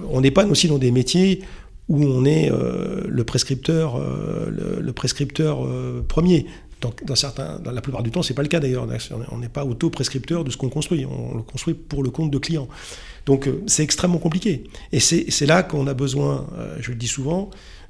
on 0.09 0.21
n'est 0.21 0.29
pas 0.29 0.45
aussi 0.45 0.67
dans 0.67 0.77
des 0.77 0.91
métiers 0.91 1.41
où 1.87 2.03
on 2.03 2.23
est 2.25 2.51
le 2.51 3.23
prescripteur, 3.23 3.99
le, 3.99 4.91
prescripteur 4.91 5.67
premier. 6.07 6.45
Donc, 6.81 7.03
dans, 7.03 7.15
certains, 7.15 7.57
dans 7.57 7.71
la 7.71 7.81
plupart 7.81 8.03
du 8.03 8.11
temps, 8.11 8.21
c'est 8.21 8.35
pas 8.35 8.43
le 8.43 8.47
cas 8.47 8.59
d'ailleurs. 8.59 8.87
On 9.31 9.39
n'est 9.39 9.49
pas 9.49 9.65
auto-prescripteur 9.65 10.43
de 10.43 10.51
ce 10.51 10.57
qu'on 10.57 10.69
construit. 10.69 11.05
On 11.05 11.37
le 11.37 11.41
construit 11.41 11.73
pour 11.73 12.03
le 12.03 12.11
compte 12.11 12.29
de 12.29 12.37
clients. 12.37 12.67
Donc, 13.25 13.49
c'est 13.65 13.81
extrêmement 13.81 14.19
compliqué. 14.19 14.65
Et 14.91 14.99
c'est 14.99 15.45
là 15.47 15.63
qu'on 15.63 15.87
a 15.87 15.95
besoin, 15.95 16.45
je 16.79 16.91
le 16.91 16.95
dis 16.95 17.07
souvent, 17.07 17.49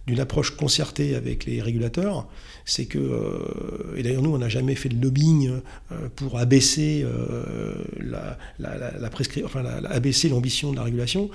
d'une 0.10 0.20
approche 0.20 0.58
concertée 0.58 1.16
avec 1.16 1.46
les 1.46 1.62
régulateurs, 1.62 2.28
c'est 2.66 2.86
que, 2.86 2.98
euh, 2.98 3.96
et 3.96 4.04
d'ailleurs 4.04 4.24
nous 4.24 4.34
on 4.34 4.40
n'a 4.40 4.50
jamais 4.50 4.76
fait 4.76 4.90
de 4.90 5.02
lobbying 5.02 5.62
euh, 5.92 6.10
pour 6.16 6.40
abaisser 6.40 7.04
euh, 7.04 7.76
la, 8.00 8.38
la, 8.58 9.10
enfin, 9.46 9.64
abaisser 9.90 10.30
l'ambition 10.30 10.72
de 10.72 10.78
la 10.78 10.84
régulation. 10.84 11.30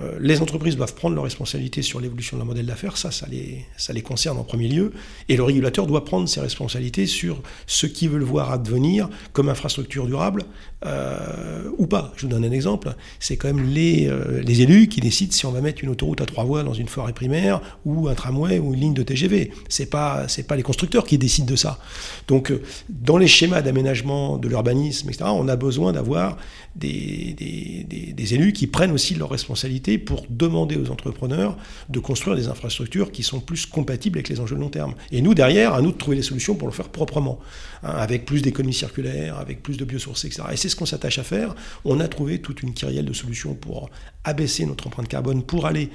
Euh, 0.00 0.16
les 0.18 0.42
entreprises 0.42 0.76
doivent 0.76 0.94
prendre 0.94 1.14
leurs 1.14 1.24
responsabilités 1.24 1.82
sur 1.82 2.00
l'évolution 2.00 2.36
de 2.36 2.40
leur 2.40 2.46
modèle 2.46 2.66
d'affaires, 2.66 2.96
ça, 2.96 3.12
ça 3.12 3.26
les, 3.28 4.02
concerne 4.02 4.38
en 4.38 4.42
premier 4.42 4.66
lieu, 4.66 4.92
et 5.28 5.36
le 5.36 5.44
régulateur 5.44 5.86
doit 5.86 6.04
prendre 6.04 6.28
ses 6.28 6.40
responsabilités 6.40 7.06
sur 7.06 7.40
ce 7.66 7.86
qu'ils 7.86 8.10
veulent 8.10 8.24
voir 8.24 8.50
advenir 8.50 9.08
comme 9.32 9.48
infrastructure 9.48 10.06
durable 10.06 10.42
euh, 10.84 11.70
ou 11.78 11.86
pas. 11.86 12.12
Je 12.16 12.22
vous 12.22 12.28
donne 12.28 12.44
un 12.44 12.50
exemple, 12.50 12.94
c'est 13.20 13.36
quand 13.36 13.52
même 13.52 13.72
les, 13.72 14.08
euh, 14.08 14.42
les 14.42 14.62
élus 14.62 14.88
qui 14.88 15.00
décident 15.00 15.32
si 15.32 15.46
on 15.46 15.52
va 15.52 15.60
mettre 15.60 15.84
une 15.84 15.90
autoroute 15.90 16.20
à 16.20 16.26
trois 16.26 16.44
voies 16.44 16.64
dans 16.64 16.74
une 16.74 16.88
forêt 16.88 17.12
primaire 17.12 17.60
ou 17.84 18.08
un 18.08 18.14
tramway 18.14 18.58
ou 18.58 18.74
une 18.74 18.80
ligne 18.80 18.94
de 18.94 19.02
TGV. 19.02 19.52
C'est 19.68 19.86
pas 19.86 20.26
pas 20.48 20.56
les 20.56 20.62
constructeurs 20.62 21.04
qui 21.04 21.18
décident 21.18 21.46
de 21.46 21.56
ça. 21.56 21.78
Donc 22.26 22.52
dans 22.88 23.16
les 23.16 23.28
schémas 23.28 23.62
d'aménagement 23.62 24.38
de 24.38 24.48
l'urbanisme, 24.48 25.08
etc., 25.08 25.24
on 25.32 25.48
a 25.48 25.56
besoin 25.56 25.92
d'avoir 25.92 26.36
des 26.74 28.34
élus 28.34 28.52
qui 28.52 28.66
prennent 28.66 28.90
aussi 28.90 29.14
leurs 29.14 29.30
responsabilités 29.30 29.83
pour 29.98 30.26
demander 30.30 30.76
aux 30.76 30.90
entrepreneurs 30.90 31.56
de 31.88 31.98
construire 32.00 32.36
des 32.36 32.48
infrastructures 32.48 33.12
qui 33.12 33.22
sont 33.22 33.40
plus 33.40 33.66
compatibles 33.66 34.18
avec 34.18 34.28
les 34.28 34.40
enjeux 34.40 34.56
de 34.56 34.60
long 34.60 34.70
terme. 34.70 34.94
Et 35.12 35.20
nous, 35.20 35.34
derrière, 35.34 35.74
à 35.74 35.82
nous 35.82 35.92
de 35.92 35.96
trouver 35.96 36.16
les 36.16 36.22
solutions 36.22 36.54
pour 36.54 36.68
le 36.68 36.74
faire 36.74 36.88
proprement, 36.88 37.38
hein, 37.82 37.90
avec 37.90 38.24
plus 38.24 38.42
d'économie 38.42 38.74
circulaire, 38.74 39.38
avec 39.38 39.62
plus 39.62 39.76
de 39.76 39.84
biosources, 39.84 40.24
etc. 40.24 40.42
Et 40.52 40.56
c'est 40.56 40.68
ce 40.68 40.76
qu'on 40.76 40.86
s'attache 40.86 41.18
à 41.18 41.22
faire. 41.24 41.54
On 41.84 42.00
a 42.00 42.08
trouvé 42.08 42.40
toute 42.40 42.62
une 42.62 42.72
kyrielle 42.72 43.04
de 43.04 43.12
solutions 43.12 43.54
pour 43.54 43.90
abaisser 44.24 44.66
notre 44.66 44.86
empreinte 44.86 45.08
carbone, 45.08 45.42
pour 45.42 45.66
aller 45.66 45.90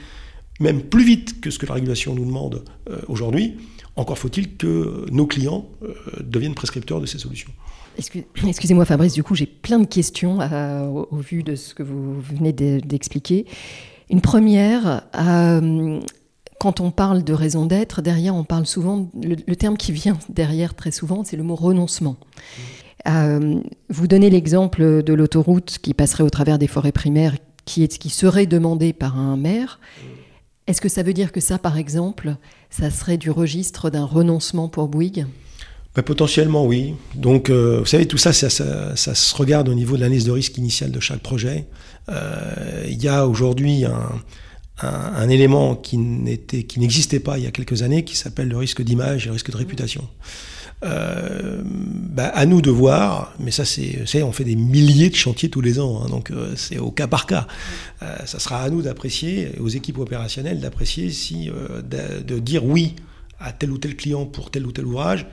même 0.59 0.81
plus 0.81 1.03
vite 1.03 1.41
que 1.41 1.49
ce 1.49 1.57
que 1.57 1.65
la 1.65 1.73
régulation 1.75 2.13
nous 2.13 2.25
demande 2.25 2.63
euh, 2.89 2.99
aujourd'hui. 3.07 3.57
Encore 3.95 4.17
faut-il 4.17 4.55
que 4.55 5.05
nos 5.11 5.25
clients 5.25 5.67
euh, 5.83 5.93
deviennent 6.21 6.55
prescripteurs 6.55 7.01
de 7.01 7.05
ces 7.05 7.17
solutions. 7.17 7.51
Excusez-moi 8.47 8.85
Fabrice, 8.85 9.13
du 9.13 9.23
coup 9.23 9.35
j'ai 9.35 9.45
plein 9.45 9.79
de 9.79 9.85
questions 9.85 10.39
euh, 10.41 10.85
au, 10.85 11.17
vu 11.17 11.43
de 11.43 11.55
ce 11.55 11.73
que 11.73 11.83
vous 11.83 12.19
venez 12.19 12.53
d'expliquer. 12.53 13.45
Une 14.09 14.21
première, 14.21 15.03
euh, 15.15 15.99
quand 16.59 16.79
on 16.79 16.91
parle 16.91 17.23
de 17.23 17.33
raison 17.33 17.65
d'être, 17.65 18.01
derrière 18.01 18.35
on 18.35 18.43
parle 18.43 18.65
souvent, 18.65 19.09
le, 19.21 19.55
terme 19.55 19.77
qui 19.77 19.91
vient 19.91 20.17
derrière 20.29 20.73
très 20.73 20.91
souvent, 20.91 21.23
c'est 21.23 21.37
le 21.37 21.43
mot 21.43 21.55
renoncement. 21.55 22.17
Euh, 23.07 23.61
vous 23.89 24.07
donnez 24.07 24.29
l'exemple 24.29 25.03
de 25.03 25.13
l'autoroute 25.13 25.77
qui 25.81 25.93
passerait 25.93 26.23
au 26.23 26.29
travers 26.29 26.57
des 26.57 26.67
forêts 26.67 26.91
primaires, 26.91 27.35
qui, 27.65 27.87
serait 28.09 28.47
demandée 28.47 28.93
par 28.93 29.17
un 29.19 29.37
maire. 29.37 29.79
Est-ce 30.65 30.81
que 30.81 30.89
ça 30.89 31.03
veut 31.03 31.13
dire 31.13 31.31
que 31.31 31.39
ça, 31.39 31.59
par 31.59 31.77
exemple, 31.77 32.35
ça 32.69 32.89
serait 32.89 33.17
du 33.17 33.29
registre 33.29 33.89
d'un 33.89 34.05
renoncement 34.05 34.69
pour 34.69 34.87
Bouygues? 34.87 35.27
Bah, 35.95 36.03
potentiellement, 36.03 36.65
oui. 36.65 36.93
Donc, 37.15 37.49
euh, 37.49 37.79
vous 37.79 37.85
savez, 37.85 38.05
tout 38.05 38.17
ça 38.17 38.31
ça, 38.31 38.49
se 38.49 39.35
regarde 39.35 39.69
au 39.69 39.73
niveau 39.73 39.95
de 39.95 40.01
l'analyse 40.01 40.25
de 40.25 40.31
risque 40.31 40.57
initiale 40.57 40.91
de 40.91 40.99
chaque 40.99 41.19
projet. 41.19 41.65
Euh, 42.09 42.85
il 42.87 43.01
y 43.01 43.07
a 43.07 43.27
aujourd'hui 43.27 43.85
un, 43.85 45.29
élément 45.29 45.75
qui 45.75 45.97
n'existait 45.97 47.19
pas 47.19 47.37
il 47.37 47.43
y 47.43 47.47
a 47.47 47.51
quelques 47.51 47.81
années, 47.81 48.05
qui 48.05 48.15
s'appelle 48.15 48.47
le 48.47 48.57
risque 48.57 48.81
d'image 48.81 49.23
et 49.23 49.27
le 49.27 49.33
risque 49.33 49.51
de 49.51 49.57
réputation. 49.57 50.07
Euh, 50.85 51.61
bah, 51.65 52.27
à 52.27 52.45
nous 52.45 52.61
de 52.61 52.71
voir, 52.71 53.33
mais 53.39 53.51
ça 53.51 53.65
c'est, 53.65 54.23
on 54.23 54.31
fait 54.31 54.45
des 54.45 54.55
milliers 54.55 55.09
de 55.09 55.15
chantiers 55.15 55.49
tous 55.49 55.59
les 55.59 55.79
ans, 55.79 56.01
hein, 56.01 56.09
donc 56.09 56.31
c'est 56.55 56.77
au 56.77 56.91
cas 56.91 57.07
par 57.07 57.25
cas. 57.25 57.47
ça 58.25 58.39
sera 58.39 58.61
à 58.61 58.69
nous 58.69 58.81
d'apprécier, 58.81 59.51
aux 59.59 59.67
équipes 59.67 59.97
opérationnelles 59.97 60.61
d'apprécier 60.61 61.09
si, 61.09 61.49
de, 61.49 62.21
de, 62.21 62.39
dire 62.39 62.63
oui 62.63 62.95
à 63.39 63.51
tel 63.51 63.71
ou 63.71 63.77
tel 63.77 63.97
client 63.97 64.25
pour 64.25 64.51
tel 64.51 64.65
ou 64.65 64.71
tel 64.71 64.85
ouvrage, 64.85 65.25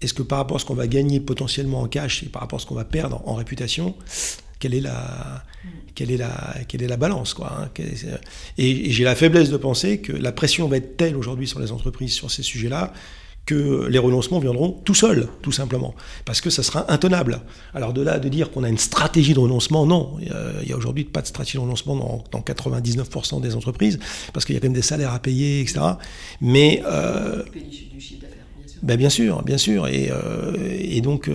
est-ce 0.00 0.14
que 0.14 0.22
par 0.22 0.38
rapport 0.38 0.56
à 0.56 0.60
ce 0.60 0.64
qu'on 0.64 0.74
va 0.74 0.86
gagner 0.86 1.20
potentiellement 1.20 1.80
en 1.80 1.88
cash 1.88 2.22
et 2.22 2.26
par 2.26 2.42
rapport 2.42 2.58
à 2.58 2.62
ce 2.62 2.66
qu'on 2.66 2.74
va 2.74 2.84
perdre 2.84 3.22
en 3.26 3.34
réputation, 3.34 3.94
quelle 4.58 4.74
est 4.74 4.80
la, 4.80 5.44
quelle 5.94 6.10
est 6.10 6.16
la, 6.16 6.54
quelle 6.68 6.82
est 6.82 6.88
la 6.88 6.96
balance 6.96 7.34
quoi, 7.34 7.52
hein, 7.60 7.70
Et, 8.56 8.90
j'ai 8.90 9.04
la 9.04 9.14
faiblesse 9.14 9.50
de 9.50 9.56
penser 9.56 10.00
que 10.00 10.12
la 10.12 10.32
pression 10.32 10.68
va 10.68 10.76
être 10.76 10.96
telle 10.96 11.16
aujourd'hui 11.16 11.46
sur 11.46 11.60
les 11.60 11.72
entreprises 11.72 12.12
sur 12.12 12.30
ces 12.30 12.42
sujets-là 12.42 12.92
que 13.46 13.86
les 13.86 13.98
renoncements 13.98 14.40
viendront 14.40 14.72
tout 14.84 14.94
seuls, 14.94 15.26
tout 15.40 15.52
simplement, 15.52 15.94
parce 16.26 16.42
que 16.42 16.50
ça 16.50 16.62
sera 16.62 16.92
intenable. 16.92 17.40
Alors 17.72 17.94
de 17.94 18.02
là, 18.02 18.18
de 18.18 18.28
dire 18.28 18.50
qu'on 18.50 18.62
a 18.62 18.68
une 18.68 18.76
stratégie 18.76 19.32
de 19.32 19.38
renoncement, 19.38 19.86
non, 19.86 20.18
il 20.20 20.30
n'y 20.66 20.72
a, 20.72 20.76
aujourd'hui 20.76 21.04
pas 21.04 21.22
de 21.22 21.26
stratégie 21.26 21.56
de 21.56 21.62
renoncement 21.62 21.96
dans, 22.30 22.40
99% 22.40 23.40
des 23.40 23.56
entreprises, 23.56 23.98
parce 24.34 24.44
qu'il 24.44 24.54
y 24.54 24.58
a 24.58 24.60
quand 24.60 24.66
même 24.66 24.74
des 24.74 24.82
salaires 24.82 25.14
à 25.14 25.18
payer, 25.18 25.62
etc. 25.62 25.80
Mais... 26.42 26.82
Euh, 26.84 27.42
Ben 28.82 28.96
bien 28.96 29.10
sûr, 29.10 29.42
bien 29.42 29.58
sûr. 29.58 29.88
Et, 29.88 30.10
et 30.80 31.00
donc, 31.00 31.30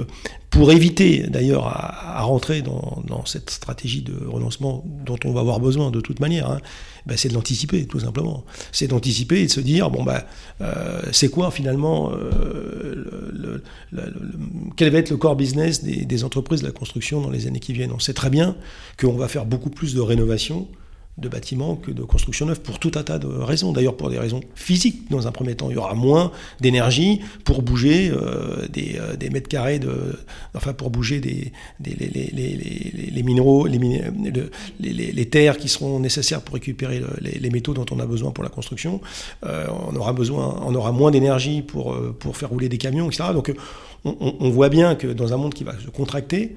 pour 0.50 0.72
éviter 0.72 1.26
d'ailleurs 1.28 1.68
à, 1.68 2.22
rentrer 2.22 2.62
dans, 2.62 3.26
cette 3.26 3.50
stratégie 3.50 4.02
de 4.02 4.14
renoncement 4.26 4.84
dont 5.06 5.18
on 5.26 5.32
va 5.34 5.42
avoir 5.42 5.60
besoin 5.60 5.92
de 5.92 6.00
toute 6.00 6.20
manière, 6.20 6.50
hein, 6.50 6.60
ben 7.06 7.18
c'est 7.18 7.30
de 7.30 7.34
l'anticiper 7.34 7.86
tout 7.86 8.00
simplement. 8.00 8.46
C'est 8.72 8.88
d'anticiper 8.88 9.42
et 9.42 9.46
de 9.48 9.52
se 9.52 9.60
dire 9.60 9.90
bon 9.90 10.04
ben 10.04 10.22
c'est 11.12 11.30
quoi 11.30 11.52
finalement 11.52 12.12
le, 12.12 13.64
quel 14.78 14.92
va 14.92 15.00
être 15.00 15.10
le 15.10 15.18
core 15.18 15.36
business 15.36 15.84
des, 15.84 16.06
des, 16.06 16.24
entreprises 16.24 16.62
de 16.62 16.68
la 16.68 16.72
construction 16.72 17.22
dans 17.22 17.30
les 17.30 17.48
années 17.48 17.60
qui 17.60 17.74
viennent? 17.74 17.92
On 17.92 18.00
sait 18.00 18.14
très 18.14 18.30
bien 18.30 18.56
qu'on 19.00 19.14
va 19.14 19.28
faire 19.28 19.46
beaucoup 19.46 19.70
plus 19.70 19.96
de 19.96 20.02
rénovation 20.02 20.68
de 21.20 21.30
bâtiments 21.30 21.76
que 21.76 21.92
de 21.92 22.02
construction 22.02 22.48
neuve 22.48 22.62
pour 22.62 22.80
tout 22.80 22.92
un 22.96 23.04
tas 23.04 23.20
de 23.20 23.28
raisons. 23.28 23.72
D'ailleurs, 23.72 23.96
pour 23.96 24.10
des 24.10 24.18
raisons 24.18 24.42
physiques, 24.56 25.12
dans 25.12 25.28
un 25.28 25.32
premier 25.32 25.54
temps. 25.54 25.70
Il 25.70 25.76
y 25.76 25.78
aura 25.78 25.94
moins 25.94 26.32
d'énergie 26.60 27.22
pour 27.44 27.62
bouger 27.62 28.10
euh, 28.10 28.66
euh, 28.78 29.16
des, 29.16 29.30
mètres 29.30 29.48
carrés, 29.48 29.78
de, 29.78 30.18
enfin, 30.56 30.74
pour 30.74 30.90
bouger 30.90 31.20
des, 31.20 31.52
les, 31.80 33.24
minéraux, 33.24 33.68
les, 33.68 35.26
terres 35.30 35.58
qui 35.58 35.70
seront 35.70 36.00
nécessaires 36.00 36.42
pour 36.42 36.56
récupérer 36.56 37.02
les, 37.22 37.50
métaux 37.52 37.76
dont 37.76 37.86
on 37.92 38.00
a 38.00 38.08
besoin 38.08 38.32
pour 38.32 38.44
la 38.44 38.50
construction. 38.50 39.00
Euh, 39.46 39.68
on, 39.88 39.96
aura 39.96 40.14
besoin, 40.14 40.60
on 40.66 40.74
aura 40.74 40.92
moins 40.92 41.12
d'énergie 41.12 41.62
pour, 41.62 41.96
pour 42.20 42.38
faire 42.38 42.50
rouler 42.50 42.70
des 42.70 42.80
camions, 42.80 43.08
etc. 43.08 43.30
Donc, 43.34 43.54
on, 44.04 44.50
voit 44.50 44.70
bien 44.70 44.96
que 44.96 45.08
dans 45.08 45.32
un 45.32 45.38
monde 45.38 45.54
qui 45.54 45.64
va 45.64 45.80
se 45.80 45.90
contracter, 45.90 46.56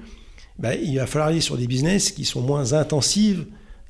ben, 0.57 0.77
il 0.83 0.97
va 0.97 1.05
falloir 1.05 1.29
aller 1.29 1.41
sur 1.41 1.57
des 1.57 1.67
business 1.67 2.11
qui 2.11 2.25
sont 2.25 2.41
moins 2.41 2.73
intensifs 2.73 3.45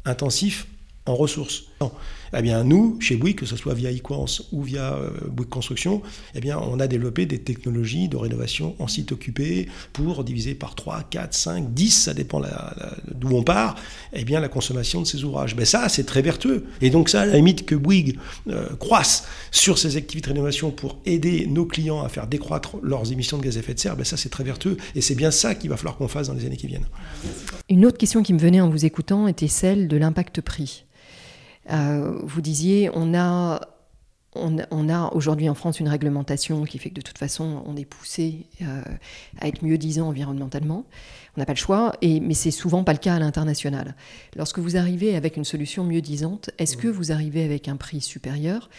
intensif 0.08 0.68
en 1.06 1.16
ressources. 1.16 1.66
Eh 2.36 2.42
bien, 2.42 2.64
nous, 2.64 3.00
chez 3.00 3.16
Bouygues, 3.16 3.38
que 3.38 3.46
ce 3.46 3.56
soit 3.56 3.74
via 3.74 3.90
Equance 3.92 4.44
ou 4.52 4.62
via 4.62 4.94
euh, 4.96 5.10
Bouygues 5.30 5.50
Construction, 5.50 6.02
eh 6.36 6.42
bien, 6.42 6.58
on 6.58 6.80
a 6.80 6.88
développé 6.88 7.26
des 7.26 7.40
technologies 7.40 8.10
de 8.10 8.18
rénovation 8.18 8.76
en 8.80 8.88
site 8.88 9.12
occupé 9.12 9.68
pour 9.94 10.24
diviser 10.24 10.56
par 10.56 10.76
3, 10.76 11.04
4, 11.10 11.34
5, 11.34 11.74
10, 11.74 11.90
ça 11.90 12.14
dépend 12.14 12.42
d'où 13.12 13.30
on 13.30 13.44
part, 13.44 13.76
eh 14.14 14.26
bien, 14.26 14.40
la 14.40 14.50
consommation 14.50 15.02
de 15.02 15.08
ces 15.08 15.24
ouvrages. 15.24 15.56
Mais 15.56 15.66
ça, 15.66 15.88
c'est 15.90 16.06
très 16.06 16.22
vertueux. 16.22 16.66
Et 16.82 16.90
donc 16.90 17.10
ça, 17.10 17.22
à 17.22 17.26
la 17.26 17.36
limite 17.36 17.66
que 17.66 17.76
Bouygues 17.76 18.18
euh, 18.50 18.76
croisse 18.76 19.26
sur 19.52 19.78
ces 19.78 19.96
activités 19.96 20.30
de 20.30 20.34
rénovation 20.34 20.72
pour 20.72 20.98
aider 21.06 21.48
nos 21.48 21.66
clients 21.66 22.04
à 22.04 22.10
faire 22.10 22.28
décroître 22.28 22.78
leurs 22.84 23.12
émissions 23.12 23.38
de 23.38 23.44
gaz 23.44 23.56
à 23.58 23.60
effet 23.62 23.74
de 23.74 23.80
serre, 23.80 23.96
ben 23.96 24.04
ça, 24.04 24.18
c'est 24.18 24.30
très 24.30 24.44
vertueux. 24.44 24.78
Et 24.96 25.02
c'est 25.02 25.16
bien 25.16 25.32
ça 25.32 25.56
qu'il 25.56 25.70
va 25.70 25.78
falloir 25.78 25.96
qu'on 25.96 26.08
fasse 26.08 26.28
dans 26.28 26.34
les 26.34 26.46
années 26.46 26.58
qui 26.58 26.68
viennent. 26.68 26.88
Une 27.70 27.86
autre 27.86 27.98
question 27.98 28.22
qui 28.22 28.34
me 28.34 28.40
venait 28.40 28.62
en 28.62 28.70
vous 28.70 28.86
écoutant 28.86 29.28
était 29.28 29.48
celle 29.48 29.88
de 29.88 29.98
l'impact 29.98 30.42
prix. 30.42 30.84
Euh, 31.72 32.20
vous 32.24 32.42
disiez, 32.42 32.90
on 32.94 33.14
a, 33.14 33.62
on, 34.36 34.90
a 34.90 35.14
aujourd'hui 35.14 35.50
en 35.50 35.56
France 35.56 35.80
une 35.80 35.88
réglementation 35.88 36.64
qui 36.64 36.78
fait 36.78 36.90
que 36.90 36.96
de 36.96 37.02
toute 37.02 37.18
façon, 37.18 37.64
on 37.66 37.76
est 37.76 37.86
poussé 37.86 38.48
euh, 38.62 38.82
à 39.40 39.48
être 39.48 39.64
mieux 39.64 39.78
disant 39.78 40.08
environnementalement. 40.08 40.86
On 41.36 41.40
n'a 41.40 41.46
pas 41.46 41.54
le 41.54 41.58
choix, 41.58 41.94
et, 42.02 42.20
mais 42.20 42.34
c'est 42.34 42.52
souvent 42.52 42.84
pas 42.84 42.94
le 42.94 43.00
cas 43.00 43.16
à 43.16 43.20
l'international. 43.20 43.96
Lorsque 44.36 44.60
vous 44.60 44.78
arrivez 44.78 45.16
avec 45.16 45.38
une 45.38 45.46
solution 45.46 45.84
mieux 45.84 46.02
disante, 46.02 46.50
est-ce 46.58 46.78
que 46.78 46.88
vous 46.88 47.12
arrivez 47.12 47.44
avec 47.44 47.68
un 47.68 47.76
prix 47.76 48.02
supérieur? 48.02 48.70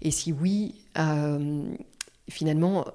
Et 0.00 0.10
si 0.10 0.32
oui, 0.32 0.76
euh, 0.98 1.62
finalement, 2.28 2.86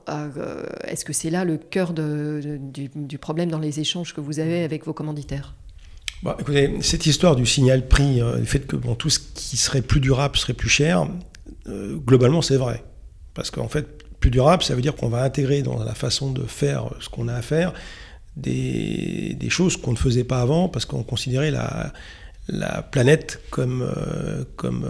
est-ce 0.87 1.05
que 1.05 1.13
c'est 1.13 1.29
là 1.29 1.43
le 1.43 1.57
cœur 1.57 1.93
du, 1.93 2.89
du, 2.95 3.17
problème 3.17 3.49
dans 3.49 3.59
les 3.59 3.79
échanges 3.79 4.13
que 4.13 4.21
vous 4.21 4.39
avez 4.39 4.63
avec 4.63 4.85
vos 4.85 4.93
commanditaires? 4.93 5.55
Bon, 6.23 6.33
écoutez, 6.39 6.77
cette 6.79 7.05
histoire 7.05 7.35
du 7.35 7.45
signal 7.45 7.85
prix, 7.85 8.21
euh, 8.21 8.37
le 8.37 8.45
fait 8.45 8.65
que 8.65 8.77
bon, 8.77 8.95
tout 8.95 9.09
ce 9.09 9.19
qui 9.19 9.57
serait 9.57 9.81
plus 9.81 9.99
durable 9.99 10.37
serait 10.37 10.53
plus 10.53 10.69
cher, 10.69 11.05
euh, 11.67 11.97
globalement 11.97 12.41
c'est 12.41 12.55
vrai. 12.55 12.81
Parce 13.33 13.51
qu'en 13.51 13.67
fait, 13.67 13.85
plus 14.21 14.31
durable, 14.31 14.63
ça 14.63 14.73
veut 14.73 14.81
dire 14.81 14.95
qu'on 14.95 15.09
va 15.09 15.21
intégrer 15.21 15.63
dans 15.63 15.83
la 15.83 15.93
façon 15.93 16.31
de 16.31 16.43
faire 16.43 16.85
ce 17.01 17.09
qu'on 17.09 17.27
a 17.27 17.33
à 17.33 17.41
faire 17.41 17.73
des, 18.37 19.35
des 19.37 19.49
choses 19.49 19.75
qu'on 19.75 19.91
ne 19.91 19.97
faisait 19.97 20.23
pas 20.23 20.39
avant 20.39 20.69
parce 20.69 20.85
qu'on 20.85 21.03
considérait 21.03 21.51
la, 21.51 21.91
la 22.47 22.83
planète 22.83 23.41
comme, 23.49 23.81
euh, 23.81 24.45
comme 24.55 24.87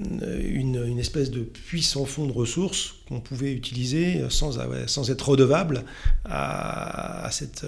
une, 0.00 0.98
espèce 0.98 1.30
de 1.30 1.40
puissant 1.40 2.04
fond 2.04 2.26
de 2.26 2.32
ressources 2.32 2.96
qu'on 3.08 3.20
pouvait 3.20 3.52
utiliser 3.52 4.22
sans, 4.30 4.58
sans 4.86 5.10
être 5.10 5.28
redevable 5.28 5.84
à, 6.24 7.28
cette, 7.30 7.66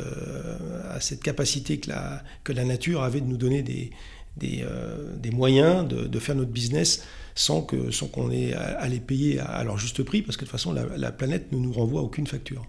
à 0.88 1.01
cette 1.01 1.23
capacité 1.23 1.79
que 1.79 1.90
la, 1.90 2.23
que 2.45 2.53
la 2.53 2.64
nature 2.64 3.03
avait 3.03 3.21
de 3.21 3.27
nous 3.27 3.37
donner 3.37 3.62
des, 3.62 3.90
des, 4.37 4.62
euh, 4.62 5.16
des 5.16 5.31
moyens 5.31 5.87
de, 5.87 6.07
de, 6.07 6.18
faire 6.18 6.35
notre 6.35 6.51
business 6.51 7.05
sans 7.35 7.62
qu'on 7.62 7.90
sans 7.90 8.31
ait 8.31 8.55
à, 8.55 8.88
les 8.88 9.01
payer 9.01 9.40
à, 9.40 9.62
leur 9.64 9.79
juste 9.79 10.03
prix, 10.03 10.23
parce 10.23 10.37
que 10.37 10.45
de 10.45 10.51
toute 10.51 10.53
façon, 10.53 10.73
la 10.73 11.12
planète 11.12 11.51
ne 11.53 11.59
nous 11.59 11.73
renvoie 11.73 12.03
aucune 12.03 12.27
facture. 12.27 12.66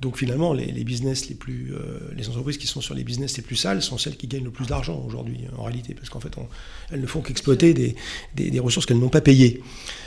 Donc 0.00 0.18
finalement, 0.18 0.52
les, 0.52 0.84
business 0.84 1.28
les 1.28 1.34
plus, 1.34 1.72
euh, 1.72 1.98
les 2.14 2.28
entreprises 2.28 2.58
qui 2.58 2.66
sont 2.66 2.80
sur 2.80 2.94
les 2.94 3.04
business 3.04 3.36
les 3.36 3.42
plus 3.42 3.56
sales 3.56 3.82
sont 3.82 3.98
celles 3.98 4.16
qui 4.16 4.26
gagnent 4.26 4.44
le 4.44 4.50
plus 4.50 4.66
d'argent 4.66 5.02
aujourd'hui, 5.06 5.40
en 5.56 5.62
réalité, 5.62 5.94
parce 5.94 6.10
qu'en 6.10 6.20
fait, 6.20 6.32
elles 6.92 7.00
ne 7.00 7.06
font 7.06 7.22
qu'exploiter 7.22 7.72
des, 7.72 7.96
des, 8.34 8.60
ressources 8.60 8.86
qu'elles 8.86 8.98
n'ont 8.98 9.08
pas 9.08 9.20
payées. 9.20 9.62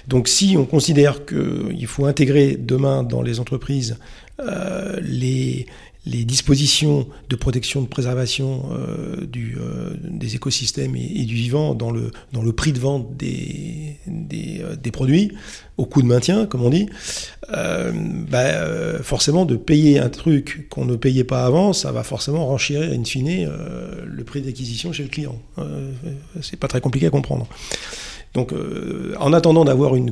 Donc 0.08 0.28
si 0.28 0.56
on 0.58 0.65
considère 0.65 1.25
qu'il 1.25 1.88
faut 1.88 2.06
intégrer 2.06 2.56
demain 2.56 3.04
dans 3.04 3.21
les 3.21 3.39
entreprises 3.39 3.97
euh, 4.39 4.99
les, 5.02 5.65
les 6.05 6.23
dispositions 6.23 7.07
de 7.29 7.35
protection, 7.35 7.81
de 7.81 7.88
préservation 7.88 8.69
euh, 8.71 9.27
euh, 9.35 9.93
des 10.03 10.35
écosystèmes 10.35 10.95
et, 10.95 11.25
du 11.25 11.35
vivant 11.35 11.75
dans 11.75 11.91
le, 11.91 12.12
dans 12.31 12.41
le 12.41 12.53
prix 12.53 12.71
de 12.71 12.79
vente 12.79 13.17
des, 13.17 13.97
des, 14.07 14.62
euh, 14.62 14.91
produits, 14.91 15.33
au 15.77 15.85
coût 15.85 16.01
de 16.01 16.07
maintien, 16.07 16.45
comme 16.45 16.63
on 16.63 16.69
dit, 16.69 16.89
bah, 17.47 19.01
forcément 19.01 19.45
de 19.45 19.55
payer 19.55 19.99
un 19.99 20.09
truc 20.09 20.67
qu'on 20.69 20.83
ne 20.83 20.95
payait 20.95 21.23
pas 21.23 21.45
avant, 21.45 21.71
ça 21.73 21.91
va 21.91 22.03
forcément 22.03 22.45
renchérir 22.47 22.91
in 22.91 23.03
fine 23.05 23.49
le 24.05 24.23
prix 24.25 24.41
d'acquisition 24.41 24.91
chez 24.91 25.03
le 25.03 25.09
client. 25.09 25.39
C'est 26.41 26.59
pas 26.59 26.67
très 26.67 26.81
compliqué 26.81 27.05
à 27.05 27.12
comprendre. 27.12 27.47
Donc 28.33 28.53
en 29.19 29.31
attendant 29.31 29.63
d'avoir 29.63 29.95
une 29.95 30.12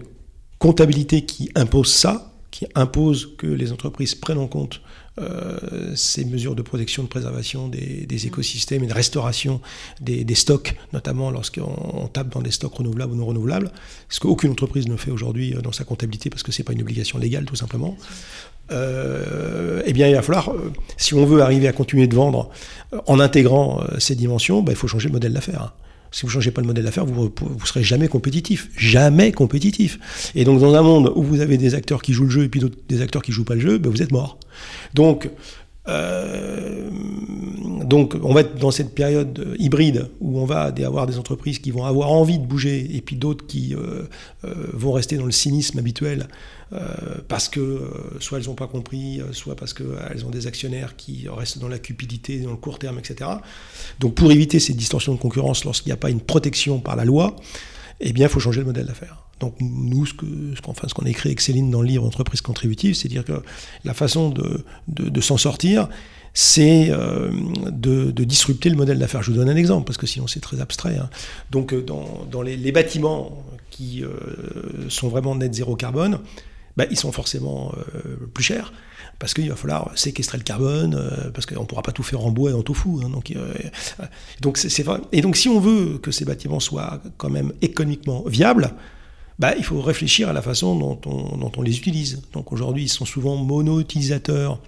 comptabilité 0.57 1.25
qui 1.25 1.49
impose 1.55 1.91
ça, 1.91 2.31
qui 2.49 2.65
impose 2.75 3.35
que 3.37 3.47
les 3.47 3.73
entreprises 3.73 4.15
prennent 4.15 4.39
en 4.39 4.47
compte 4.47 4.81
euh, 5.19 5.95
ces 5.95 6.25
mesures 6.25 6.55
de 6.55 6.61
protection, 6.61 7.01
de 7.03 7.07
préservation 7.07 7.67
des, 7.67 8.07
mm. 8.09 8.27
écosystèmes 8.27 8.83
et 8.83 8.87
de 8.87 8.93
restauration 8.93 9.61
des, 9.99 10.35
stocks, 10.35 10.75
notamment 10.93 11.31
lorsqu'on 11.31 12.07
tape 12.13 12.29
dans 12.29 12.41
des 12.41 12.51
stocks 12.51 12.75
renouvelables 12.75 13.13
ou 13.13 13.15
non 13.15 13.25
renouvelables, 13.25 13.71
ce 14.09 14.19
qu'aucune 14.19 14.51
entreprise 14.51 14.87
ne 14.87 14.95
fait 14.95 15.09
aujourd'hui 15.11 15.55
euh, 15.55 15.61
dans 15.61 15.71
sa 15.71 15.83
comptabilité 15.83 16.29
parce 16.29 16.43
que 16.43 16.51
ce 16.51 16.61
n'est 16.61 16.65
pas 16.65 16.73
une 16.73 16.81
obligation 16.81 17.17
légale 17.17 17.45
tout 17.45 17.55
simplement. 17.55 17.97
Euh, 18.71 19.81
eh 19.85 19.93
bien, 19.93 20.07
il 20.07 20.13
va 20.13 20.21
falloir, 20.21 20.51
si 20.97 21.13
on 21.13 21.25
veut 21.25 21.41
arriver 21.41 21.67
à 21.67 21.73
continuer 21.73 22.07
de 22.07 22.15
vendre 22.15 22.49
en 23.07 23.19
intégrant 23.19 23.81
ces 23.97 24.13
dimensions, 24.13 24.61
bah, 24.61 24.73
il 24.73 24.75
faut 24.75 24.87
changer 24.87 25.07
le 25.07 25.13
modèle 25.13 25.33
d'affaires. 25.33 25.73
Si 26.11 26.21
vous 26.21 26.27
ne 26.27 26.33
changez 26.33 26.51
pas 26.51 26.61
le 26.61 26.67
modèle 26.67 26.83
d'affaires, 26.83 27.05
vous 27.05 27.25
ne 27.25 27.65
serez 27.65 27.83
jamais 27.83 28.07
compétitif. 28.07 28.69
Jamais 28.77 29.31
compétitif. 29.31 30.31
Et 30.35 30.45
donc, 30.45 30.59
dans 30.59 30.75
un 30.75 30.81
monde 30.81 31.11
où 31.15 31.23
vous 31.23 31.41
avez 31.41 31.57
des 31.57 31.75
acteurs 31.75 32.01
qui 32.01 32.13
jouent 32.13 32.25
le 32.25 32.29
jeu 32.29 32.43
et 32.43 32.49
puis 32.49 32.61
des 32.87 33.01
acteurs 33.01 33.21
qui 33.21 33.31
ne 33.31 33.35
jouent 33.35 33.45
pas 33.45 33.55
le 33.55 33.61
jeu, 33.61 33.77
ben 33.77 33.89
vous 33.89 34.01
êtes 34.01 34.11
mort. 34.11 34.37
Donc, 34.93 35.29
euh, 35.87 36.89
donc, 37.83 38.15
on 38.21 38.33
va 38.33 38.41
être 38.41 38.55
dans 38.55 38.71
cette 38.71 38.93
période 38.93 39.55
hybride 39.57 40.09
où 40.19 40.39
on 40.39 40.45
va 40.45 40.73
avoir 40.85 41.07
des 41.07 41.17
entreprises 41.17 41.59
qui 41.59 41.71
vont 41.71 41.85
avoir 41.85 42.11
envie 42.11 42.39
de 42.39 42.45
bouger 42.45 42.95
et 42.95 43.01
puis 43.01 43.15
d'autres 43.15 43.45
qui 43.47 43.73
euh, 43.73 44.03
euh, 44.43 44.53
vont 44.73 44.91
rester 44.91 45.15
dans 45.17 45.25
le 45.25 45.31
cynisme 45.31 45.79
habituel 45.79 46.27
parce 47.29 47.47
que 47.47 47.89
soit 48.19 48.39
elles 48.39 48.47
n'ont 48.47 48.53
pas 48.53 48.67
compris, 48.67 49.21
soit 49.31 49.55
parce 49.55 49.73
qu'elles 49.73 50.25
ont 50.25 50.29
des 50.29 50.47
actionnaires 50.47 50.97
qui 50.97 51.25
restent 51.29 51.59
dans 51.59 51.69
la 51.69 51.79
cupidité, 51.79 52.39
dans 52.39 52.51
le 52.51 52.57
court 52.57 52.77
terme, 52.77 52.99
etc. 52.99 53.29
Donc, 54.01 54.15
pour 54.15 54.33
éviter 54.33 54.59
ces 54.59 54.73
distorsions 54.73 55.13
de 55.13 55.17
concurrence 55.17 55.63
lorsqu'il 55.63 55.91
n'y 55.91 55.93
a 55.93 55.97
pas 55.97 56.09
une 56.09 56.19
protection 56.19 56.81
par 56.81 56.97
la 56.97 57.05
loi, 57.05 57.37
eh 58.01 58.11
bien, 58.11 58.27
il 58.27 58.29
faut 58.29 58.41
changer 58.41 58.59
le 58.59 58.65
modèle 58.65 58.85
d'affaires. 58.85 59.26
Donc 59.39 59.55
nous, 59.59 60.05
ce 60.05 60.13
qu'on 60.13 60.73
qu'on 60.73 61.05
écrit 61.05 61.29
avec 61.29 61.41
Céline 61.41 61.69
dans 61.69 61.81
le 61.81 61.87
livre 61.87 62.05
Entreprise 62.05 62.41
contributive, 62.41 62.95
c'est 62.95 63.07
dire 63.07 63.23
que 63.23 63.43
la 63.83 63.93
façon 63.93 64.29
de, 64.29 65.21
s'en 65.21 65.37
sortir, 65.37 65.89
c'est 66.33 66.87
euh, 66.89 67.31
de, 67.71 68.23
disrupter 68.23 68.69
le 68.69 68.75
modèle 68.75 68.99
d'affaires. 68.99 69.23
Je 69.23 69.31
vous 69.31 69.37
donne 69.37 69.49
un 69.49 69.55
exemple, 69.55 69.85
parce 69.85 69.97
que 69.97 70.07
sinon 70.07 70.27
c'est 70.27 70.39
très 70.39 70.59
abstrait. 70.59 70.97
Hein. 70.97 71.09
Donc 71.51 71.73
euh, 71.73 71.83
dans, 71.83 72.41
les, 72.41 72.71
bâtiments 72.71 73.43
qui 73.69 74.03
euh, 74.03 74.09
sont 74.89 75.07
vraiment 75.07 75.35
net 75.35 75.53
zéro 75.53 75.75
carbone, 75.75 76.19
bah, 76.75 76.85
ils 76.91 76.97
sont 76.97 77.11
forcément 77.11 77.73
plus 78.35 78.43
chers 78.43 78.71
parce 79.17 79.33
qu'il 79.33 79.49
va 79.49 79.55
falloir 79.55 79.97
séquestrer 79.97 80.37
le 80.37 80.43
carbone, 80.43 81.31
parce 81.33 81.47
qu'on 81.47 81.61
ne 81.61 81.65
pourra 81.65 81.81
pas 81.81 81.91
tout 81.91 82.03
faire 82.03 82.23
en 82.23 82.29
bois 82.29 82.51
et 82.51 82.53
en 82.53 82.61
tofu. 82.61 82.89
Hein. 83.01 83.09
Et 85.11 85.21
donc 85.21 85.37
si 85.37 85.49
on 85.49 85.59
veut 85.59 85.97
que 85.97 86.11
ces 86.11 86.23
bâtiments 86.23 86.59
soient 86.59 87.01
quand 87.17 87.31
même 87.31 87.51
économiquement 87.63 88.23
viables, 88.27 88.75
bah, 89.39 89.53
il 89.57 89.63
faut 89.63 89.81
réfléchir 89.81 90.29
à 90.29 90.33
la 90.33 90.41
façon 90.41 90.75
dont 90.75 91.51
on, 91.55 91.61
les 91.61 91.77
utilise. 91.77 92.21
Donc 92.33 92.51
aujourd'hui, 92.51 92.83
ils 92.83 92.89
sont 92.89 93.05
souvent 93.05 93.35
mono-utilisateurs 93.35 94.59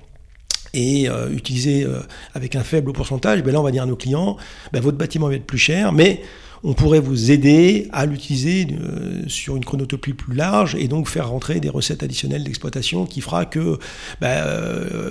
et 0.73 1.09
euh, 1.09 1.31
utilisés 1.31 1.83
euh, 1.83 2.01
avec 2.35 2.55
un 2.55 2.63
faible 2.63 2.93
pourcentage. 2.93 3.41
Ben 3.41 3.51
là, 3.51 3.59
on 3.59 3.63
va 3.63 3.71
dire 3.71 3.83
à 3.83 3.87
nos 3.87 3.95
clients, 3.95 4.37
ben, 4.71 4.79
votre 4.79 4.97
bâtiment 4.97 5.27
va 5.27 5.35
être 5.35 5.47
plus 5.47 5.57
cher, 5.57 5.91
mais 5.91 6.21
on 6.63 6.73
pourrait 6.73 6.99
vous 6.99 7.31
aider 7.31 7.87
à 7.93 8.05
l'utiliser 8.05 8.67
euh, 8.79 9.23
sur 9.27 9.55
une 9.55 9.65
chronotopie 9.65 10.13
plus 10.13 10.35
large 10.35 10.75
et 10.75 10.87
donc 10.87 11.07
faire 11.07 11.29
rentrer 11.29 11.59
des 11.59 11.69
recettes 11.69 12.03
additionnelles 12.03 12.43
d'exploitation 12.43 13.05
qui 13.05 13.21
fera 13.21 13.45
que 13.45 13.79
bah, 14.19 14.45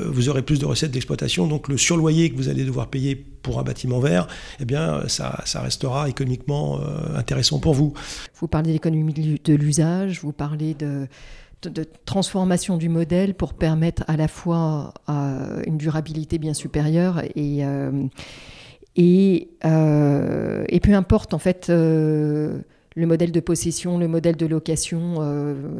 vous 0.05 0.29
aurez 0.29 0.43
plus 0.43 0.61
de 0.61 0.67
recettes 0.67 0.93
d'exploitation. 0.93 1.47
Donc 1.47 1.69
le 1.69 1.79
surloyer 1.79 2.31
que 2.31 2.37
vous 2.37 2.49
allez 2.49 2.65
devoir 2.65 2.89
payer 2.89 3.25
pour 3.49 3.59
un 3.59 3.63
bâtiment 3.63 3.99
vert, 3.99 4.29
eh 4.61 4.67
bien, 4.67 5.09
ça, 5.09 5.43
restera 5.63 6.09
économiquement 6.11 6.79
intéressant 7.17 7.59
pour 7.59 7.73
vous. 7.73 7.95
Vous 8.35 8.47
parlez 8.47 8.73
d'économie 8.73 9.41
de 9.43 9.55
l'usage, 9.55 10.21
vous 10.21 10.33
parlez 10.33 10.75
de 10.75 11.09
de 11.63 11.85
transformation 12.05 12.77
du 12.77 12.89
modèle 12.89 13.35
pour 13.35 13.55
permettre 13.55 14.05
à 14.07 14.17
la 14.17 14.29
fois 14.29 14.95
euh, 15.09 15.63
une 15.67 15.77
durabilité 15.77 16.39
bien 16.39 16.55
supérieure 16.55 17.23
et, 17.35 17.65
euh, 17.65 18.07
et, 18.97 19.51
euh, 19.65 20.65
et, 20.69 20.81
peu 20.81 20.95
importe 20.95 21.35
en 21.35 21.39
fait 21.39 21.69
le 21.69 22.63
modèle 22.97 23.33
de 23.33 23.41
possession, 23.41 23.99
le 23.99 24.09
modèle 24.09 24.37
de 24.37 24.47
location, 24.47 25.17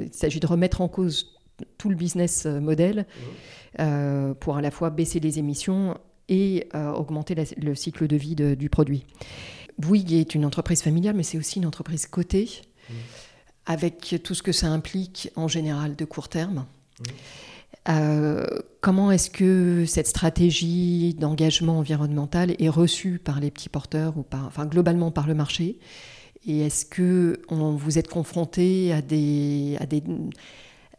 il 0.01 0.13
s'agit 0.13 0.41
de 0.41 0.47
remettre 0.47 0.81
en 0.81 0.89
cause 0.89 1.39
tout 1.79 1.89
le 1.89 1.97
business 1.97 2.47
model 2.47 3.07
pour 4.41 4.57
à 4.57 4.63
la 4.63 4.71
fois 4.71 4.91
baisser 4.91 5.21
les 5.21 5.39
émissions 5.39 5.97
et 6.29 6.69
augmenter 6.75 7.35
le 7.57 7.75
cycle 7.75 8.07
de 8.07 8.17
vie 8.17 8.35
du 8.35 8.69
produit. 8.71 9.05
Bouygues 9.79 10.13
est 10.13 10.35
une 10.35 10.45
entreprise 10.45 10.83
familiale, 10.83 11.15
mais 11.15 11.23
c'est 11.23 11.39
aussi 11.39 11.59
une 11.59 11.67
entreprise 11.67 12.07
cotée. 12.07 12.49
Mmh 12.91 12.95
avec 13.69 14.17
tout 14.25 14.35
ce 14.35 14.43
que 14.43 14.51
ça 14.51 14.69
implique 14.69 15.31
en 15.37 15.47
général 15.47 15.95
de 15.95 16.05
court 16.07 16.29
terme. 16.29 16.65
Euh, 17.91 18.47
comment 18.81 19.13
est-ce 19.13 19.31
que 19.31 19.85
cette 19.87 20.07
stratégie 20.07 21.15
d'engagement 21.15 21.79
environnemental 21.79 22.57
est 22.59 22.69
reçue 22.71 23.19
par 23.19 23.41
les 23.41 23.51
petits 23.51 23.69
porteurs 23.69 24.17
ou 24.17 24.23
par, 24.23 24.47
enfin 24.47 24.65
globalement 24.65 25.11
par 25.11 25.27
le 25.27 25.35
marché? 25.35 25.79
Et 26.47 26.61
est-ce 26.61 26.87
que 26.87 27.43
on, 27.51 27.73
vous 27.73 27.99
êtes 27.99 28.09
confronté 28.09 28.93
à 28.93 29.03
des, 29.03 29.77
à 29.81 29.87
des, 29.87 30.03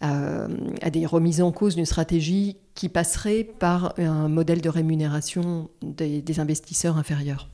euh, 0.03 0.47
à 0.81 0.89
des 0.89 1.05
remises 1.05 1.41
en 1.41 1.51
cause 1.51 1.75
d'une 1.75 1.85
stratégie 1.85 2.57
qui 2.75 2.89
passerait 2.89 3.43
par 3.43 3.93
un 3.97 4.29
modèle 4.29 4.61
de 4.61 4.69
rémunération 4.69 5.69
des, 5.81 6.21
des 6.21 6.39
investisseurs 6.39 6.97
inférieurs 6.97 7.49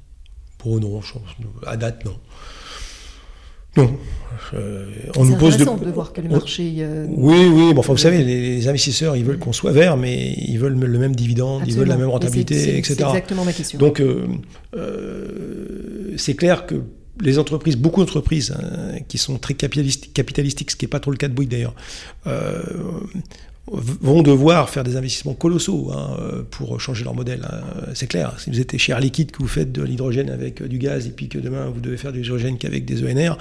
Pour 0.57 0.79
non, 0.79 1.01
à 1.65 1.77
date 1.77 2.05
non. 2.05 2.17
Non. 3.77 3.91
Euh, 4.53 4.85
on 5.17 5.25
nous 5.25 5.35
pose 5.35 5.57
de... 5.57 5.65
de 5.65 5.91
voir 5.91 6.13
que 6.13 6.21
le 6.21 6.29
marché. 6.29 6.75
Euh, 6.79 7.07
oui, 7.09 7.47
oui. 7.47 7.73
Bon, 7.73 7.79
enfin, 7.79 7.93
vous 7.93 7.99
savez, 7.99 8.23
les, 8.23 8.67
investisseurs, 8.67 9.15
ils 9.17 9.25
veulent 9.25 9.39
qu'on 9.39 9.53
soit 9.53 9.71
vert, 9.71 9.97
mais 9.97 10.33
ils 10.33 10.57
veulent 10.57 10.77
le 10.77 10.99
même 10.99 11.15
dividende, 11.15 11.63
ils 11.65 11.75
veulent 11.75 11.87
la 11.87 11.97
même 11.97 12.09
rentabilité, 12.09 12.77
etc. 12.77 12.95
C'est 12.97 13.03
exactement 13.03 13.43
ma 13.43 13.53
question. 13.53 13.79
Donc, 13.79 14.01
euh, 14.01 14.27
c'est 16.17 16.35
clair 16.35 16.65
que 16.65 16.83
les 17.21 17.39
entreprises, 17.39 17.77
beaucoup 17.77 18.01
d'entreprises 18.01 18.51
hein, 18.51 18.99
qui 19.07 19.17
sont 19.17 19.37
très 19.37 19.53
capitalistiques, 19.53 20.71
ce 20.71 20.75
qui 20.75 20.85
n'est 20.85 20.89
pas 20.89 20.99
trop 20.99 21.11
le 21.11 21.17
cas 21.17 21.27
de 21.27 21.33
Bouygues 21.33 21.49
d'ailleurs, 21.49 21.75
vont 23.67 24.21
devoir 24.21 24.69
faire 24.69 24.83
des 24.83 24.95
investissements 24.95 25.33
colossaux 25.33 25.91
hein, 25.91 26.17
euh, 26.19 26.43
pour 26.49 26.79
changer 26.79 27.03
leur 27.03 27.15
modèle. 27.15 27.47
Hein. 27.49 27.63
C'est 27.95 28.05
clair. 28.05 28.35
Si 28.39 28.51
vous 28.51 28.59
êtes 28.59 28.77
chez 28.77 28.95
Liquide, 28.99 29.31
que 29.31 29.39
vous 29.39 29.47
faites 29.47 29.71
de 29.71 29.81
l'hydrogène 29.81 30.29
avec 30.29 30.61
euh, 30.61 30.67
du 30.67 30.77
gaz, 30.77 31.07
et 31.07 31.09
puis 31.09 31.29
que 31.29 31.39
demain 31.39 31.65
vous 31.73 31.79
devez 31.79 31.97
faire 31.97 32.11
du 32.11 32.21
hydrogène 32.21 32.59
qu'avec 32.59 32.85
des 32.85 33.03
ENR, 33.03 33.37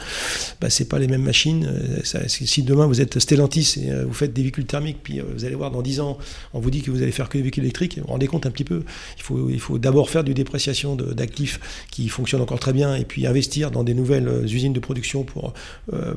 bah, 0.63 0.71
c'est 0.71 0.89
pas 0.89 0.99
les 0.99 1.09
mêmes 1.09 1.23
machines. 1.23 1.67
Euh, 1.67 2.27
si 2.27 2.63
demain 2.63 2.87
vous 2.87 3.03
êtes 3.03 3.19
Stellantis 3.19 3.75
et 3.85 4.05
vous 4.05 4.15
faites 4.15 4.33
des 4.33 4.43
véhicules 4.43 4.65
thermiques, 4.65 4.99
puis 5.03 5.21
vous 5.21 5.45
allez 5.45 5.55
voir 5.55 5.71
dans 5.71 5.83
10 5.83 6.01
ans, 6.01 6.19
on 6.55 6.61
vous 6.61 6.71
dit 6.71 6.81
que 6.81 6.91
vous 6.91 7.03
allez 7.03 7.13
faire 7.13 7.29
que 7.29 7.37
des 7.37 7.43
véhicules 7.43 7.65
électriques, 7.65 7.97
vous 7.97 8.05
vous 8.05 8.13
rendez 8.13 8.27
compte 8.27 8.47
un 8.47 8.51
petit 8.51 8.65
peu. 8.65 8.83
Il 9.19 9.61
faut, 9.61 9.79
d'abord 9.79 10.09
faire 10.09 10.25
du 10.25 10.33
dépréciation 10.33 10.97
d'actifs 10.97 11.87
qui 11.91 12.09
fonctionnent 12.09 12.41
encore 12.41 12.61
très 12.61 12.73
bien, 12.73 12.95
et 12.97 13.05
puis 13.05 13.27
investir 13.27 13.71
dans 13.71 13.85
des 13.85 13.95
nouvelles 13.95 14.29
usines 14.45 14.73
de 14.73 14.81
production 14.81 15.25
pour 15.25 15.53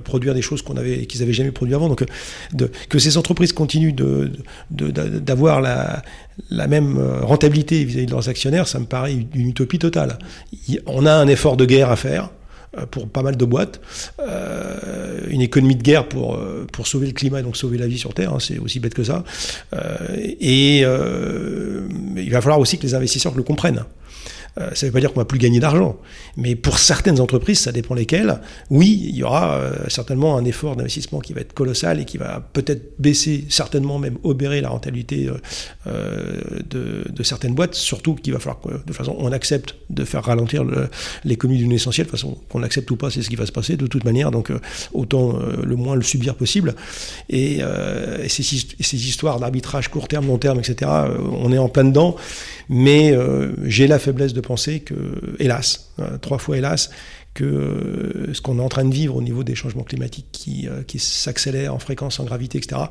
produire 0.03 0.33
des 0.33 0.41
choses 0.41 0.61
qu'on 0.61 0.77
avait, 0.77 1.05
qu'ils 1.05 1.21
n'avaient 1.21 1.33
jamais 1.33 1.51
produit 1.51 1.75
avant. 1.75 1.89
Donc 1.89 2.05
de, 2.53 2.71
que 2.89 2.99
ces 2.99 3.17
entreprises 3.17 3.53
continuent 3.53 3.93
d'avoir 4.69 5.61
la, 5.61 6.67
même 6.67 6.97
euh, 6.97 7.21
rentabilité 7.21 7.83
vis-à-vis 7.83 8.05
de 8.05 8.11
leurs 8.11 8.29
actionnaires, 8.29 8.67
ça 8.67 8.79
me 8.79 8.85
paraît 8.85 9.13
une 9.13 9.47
utopie 9.47 9.79
totale. 9.79 10.17
On 10.85 11.05
a 11.05 11.13
un 11.13 11.27
effort 11.27 11.57
de 11.57 11.65
guerre 11.65 11.91
à 11.91 11.95
faire 11.95 12.29
euh, 12.77 12.85
pour 12.85 13.07
pas 13.07 13.21
mal 13.21 13.37
de 13.37 13.45
boîtes, 13.45 13.81
euh, 14.19 15.19
une 15.29 15.41
économie 15.41 15.75
de 15.75 15.83
guerre 15.83 16.07
pour, 16.07 16.39
pour 16.71 16.87
sauver 16.87 17.07
le 17.07 17.13
climat 17.13 17.39
et 17.39 17.43
donc 17.43 17.57
sauver 17.57 17.77
la 17.77 17.87
vie 17.87 17.97
sur 17.97 18.13
Terre, 18.13 18.33
hein, 18.33 18.39
c'est 18.39 18.59
aussi 18.59 18.79
bête 18.79 18.93
que 18.93 19.03
ça. 19.03 19.23
et 20.39 20.79
il 20.79 22.29
va 22.31 22.41
falloir 22.41 22.59
aussi 22.59 22.77
que 22.77 22.83
les 22.83 22.95
investisseurs 22.95 23.35
le 23.35 23.43
comprennent. 23.43 23.83
Euh, 24.59 24.69
ça 24.73 24.85
ne 24.85 24.89
veut 24.89 24.93
pas 24.93 24.99
dire 24.99 25.13
qu'on 25.13 25.19
va 25.19 25.25
plus 25.25 25.39
gagner 25.39 25.59
d'argent, 25.59 25.97
mais 26.35 26.55
pour 26.55 26.79
certaines 26.79 27.19
entreprises, 27.19 27.59
ça 27.59 27.71
dépend 27.71 27.93
lesquelles, 27.93 28.39
oui, 28.69 29.03
il 29.07 29.15
y 29.15 29.23
aura 29.23 29.53
euh, 29.53 29.73
certainement 29.87 30.37
un 30.37 30.45
effort 30.45 30.75
d'investissement 30.75 31.19
qui 31.19 31.33
va 31.33 31.41
être 31.41 31.53
colossal 31.53 31.99
et 31.99 32.05
qui 32.05 32.17
va 32.17 32.47
peut-être 32.53 32.99
baisser, 32.99 33.45
certainement 33.49 33.99
même 33.99 34.17
obérer 34.23 34.61
la 34.61 34.69
rentabilité 34.69 35.29
euh, 35.87 36.41
de, 36.69 37.23
certaines 37.23 37.53
boîtes, 37.53 37.75
surtout 37.75 38.15
qu'il 38.15 38.33
va 38.33 38.39
falloir 38.39 38.61
que, 38.61 38.69
de 38.69 38.77
toute 38.77 38.95
façon, 38.95 39.15
on 39.19 39.31
accepte 39.31 39.75
de 39.89 40.05
faire 40.05 40.23
ralentir 40.23 40.63
l'économie 41.25 41.59
d'une 41.59 41.73
essentielle, 41.73 42.07
de 42.07 42.11
façon, 42.11 42.37
qu'on 42.49 42.63
accepte 42.63 42.89
ou 42.89 42.95
pas, 42.95 43.11
c'est 43.11 43.21
ce 43.21 43.29
qui 43.29 43.35
va 43.35 43.45
se 43.45 43.51
passer 43.51 43.75
de 43.75 43.85
toute 43.85 44.05
manière, 44.05 44.31
donc 44.31 44.51
autant 44.93 45.37
le 45.61 45.75
moins 45.75 45.95
le 45.95 46.03
subir 46.03 46.35
possible. 46.35 46.73
Et, 47.29 47.59
ces, 48.29 48.43
ces, 48.43 49.07
histoires 49.07 49.39
d'arbitrage 49.39 49.89
court 49.89 50.07
terme, 50.07 50.27
long 50.27 50.37
terme, 50.37 50.59
etc., 50.59 50.89
on 51.19 51.51
est 51.51 51.57
en 51.57 51.67
plein 51.67 51.83
dedans, 51.83 52.15
mais 52.69 53.13
j'ai 53.65 53.87
la 53.87 53.99
faiblesse 53.99 54.33
de 54.33 54.41
penser 54.47 54.79
que, 54.79 55.35
hélas, 55.39 55.91
euh, 55.99 56.17
trois 56.17 56.37
fois 56.37 56.57
hélas, 56.57 56.89
que 57.33 57.43
euh, 57.43 58.33
ce 58.33 58.41
qu'on 58.41 58.57
est 58.59 58.61
en 58.61 58.69
train 58.69 58.85
de 58.85 58.93
vivre 58.93 59.15
au 59.15 59.21
niveau 59.21 59.43
des 59.43 59.53
changements 59.53 59.83
climatiques 59.83 60.27
qui, 60.31 60.67
euh, 60.67 60.81
s'accélèrent 60.97 61.75
en 61.75 61.79
fréquence, 61.79 62.19
en 62.19 62.23
gravité, 62.23 62.57
etc., 62.57 62.81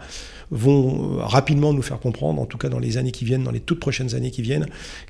vont 0.51 1.17
rapidement 1.19 1.73
nous 1.73 1.83
faire 1.83 1.99
comprendre, 1.99 2.41
en 2.41 2.47
tout 2.47 2.59
cas 2.59 2.69
dans 2.69 2.79
les 2.79 2.99
années 2.99 3.11
qui 3.11 3.25
viennent, 3.25 3.43
dans 3.43 3.51
les 3.51 3.61
toutes 3.61 3.81
prochaines 3.81 4.15
années 4.15 4.31
qui 4.31 4.43
viennent, 4.43 4.67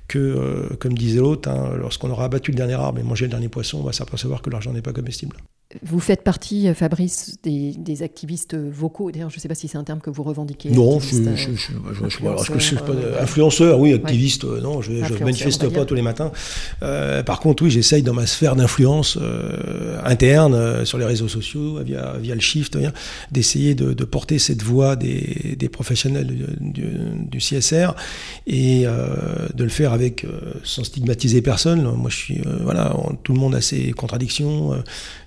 que, 0.08 0.74
comme 0.80 0.96
disait 0.96 1.20
l'autre, 1.20 1.50
hein, 1.50 1.72
lorsqu'on 1.76 2.08
aura 2.08 2.24
abattu 2.24 2.52
le 2.52 2.56
dernier 2.56 2.74
arbre 2.74 3.00
et 3.00 3.02
mangé 3.02 3.26
le 3.26 3.30
dernier 3.30 3.50
poisson, 3.50 3.80
on 3.80 3.82
va 3.82 3.92
s'apercevoir 3.92 4.40
que 4.40 4.48
l'argent 4.48 4.72
n'est 4.72 4.80
pas 4.80 4.94
comestible. 4.94 5.36
Vous 5.82 5.98
faites 5.98 6.22
partie, 6.22 6.68
euh, 6.68 6.74
Fabrice, 6.74 7.38
des, 7.42 8.02
activistes 8.02 8.54
vocaux. 8.54 9.10
D'ailleurs, 9.10 9.30
je 9.30 9.36
ne 9.36 9.40
sais 9.40 9.48
pas 9.48 9.56
si 9.56 9.66
c'est 9.66 9.76
un 9.76 9.82
terme 9.82 10.00
que 10.00 10.10
vous 10.10 10.22
revendiquez. 10.22 10.70
Non, 10.70 11.00
je 11.00 11.16
ne 11.16 12.08
suis 12.08 12.76
pas 12.76 12.94
influenceur, 13.20 13.80
oui, 13.80 13.92
activiste, 13.92 14.44
euh, 14.44 14.60
non, 14.60 14.80
je 14.80 14.92
ne 14.92 15.24
manifeste 15.24 15.68
pas 15.70 15.84
tous 15.84 15.96
les 15.96 16.02
matins. 16.02 16.30
Euh, 16.82 17.24
par 17.24 17.40
contre, 17.40 17.64
oui, 17.64 17.70
j'essaye 17.70 18.04
dans 18.04 18.14
ma 18.14 18.26
sphère 18.26 18.54
d'influence 18.54 19.18
interne, 20.04 20.84
sur 20.84 20.98
les 20.98 21.04
réseaux 21.04 21.28
sociaux, 21.28 21.82
via, 21.82 22.16
via 22.20 22.34
le 22.36 22.40
Shift, 22.40 22.78
d'essayer 23.32 23.74
de, 23.74 24.04
porter 24.04 24.38
cette 24.38 24.62
voix 24.62 24.94
des, 24.94 25.68
professionnels 25.72 26.32
du, 26.60 27.38
CSR 27.38 27.96
et 28.46 28.84
de 28.84 29.64
le 29.64 29.70
faire 29.70 29.92
avec, 29.92 30.24
sans 30.62 30.84
stigmatiser 30.84 31.42
personne. 31.42 31.82
Moi, 31.82 32.08
je 32.08 32.16
suis, 32.16 32.40
voilà, 32.62 32.94
tout 33.24 33.32
le 33.32 33.40
monde 33.40 33.56
a 33.56 33.60
ses 33.60 33.90
contradictions. 33.90 34.74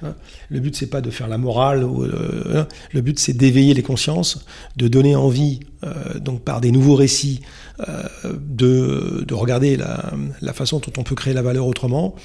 Hein. 0.02 0.16
Le 0.50 0.60
but, 0.60 0.76
c'est 0.76 0.88
pas 0.88 1.02
de 1.02 1.12
faire 1.12 1.28
la 1.28 1.38
morale. 1.38 1.84
Euh, 1.84 2.60
hein. 2.60 2.68
le 2.92 3.02
but, 3.02 3.20
c'est 3.20 3.34
d'éveiller 3.34 3.74
les 3.74 3.84
consciences, 3.84 4.46
de 4.78 4.88
donner 4.88 5.16
envie, 5.16 5.60
euh, 5.84 6.20
donc 6.20 6.42
par 6.42 6.60
des 6.60 6.72
nouveaux 6.72 6.96
récits, 6.96 7.42
euh, 7.88 8.04
de, 8.40 9.34
regarder 9.34 9.78
la, 9.78 10.54
façon 10.54 10.80
dont 10.80 10.92
on 10.98 11.04
peut 11.04 11.16
créer 11.16 11.34
la 11.34 11.42
valeur 11.42 11.68
autrement. 11.68 12.16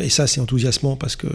et 0.00 0.08
ça, 0.08 0.26
c'est 0.26 0.40
enthousiasmant 0.40 0.96
parce 0.96 1.16
que 1.16 1.26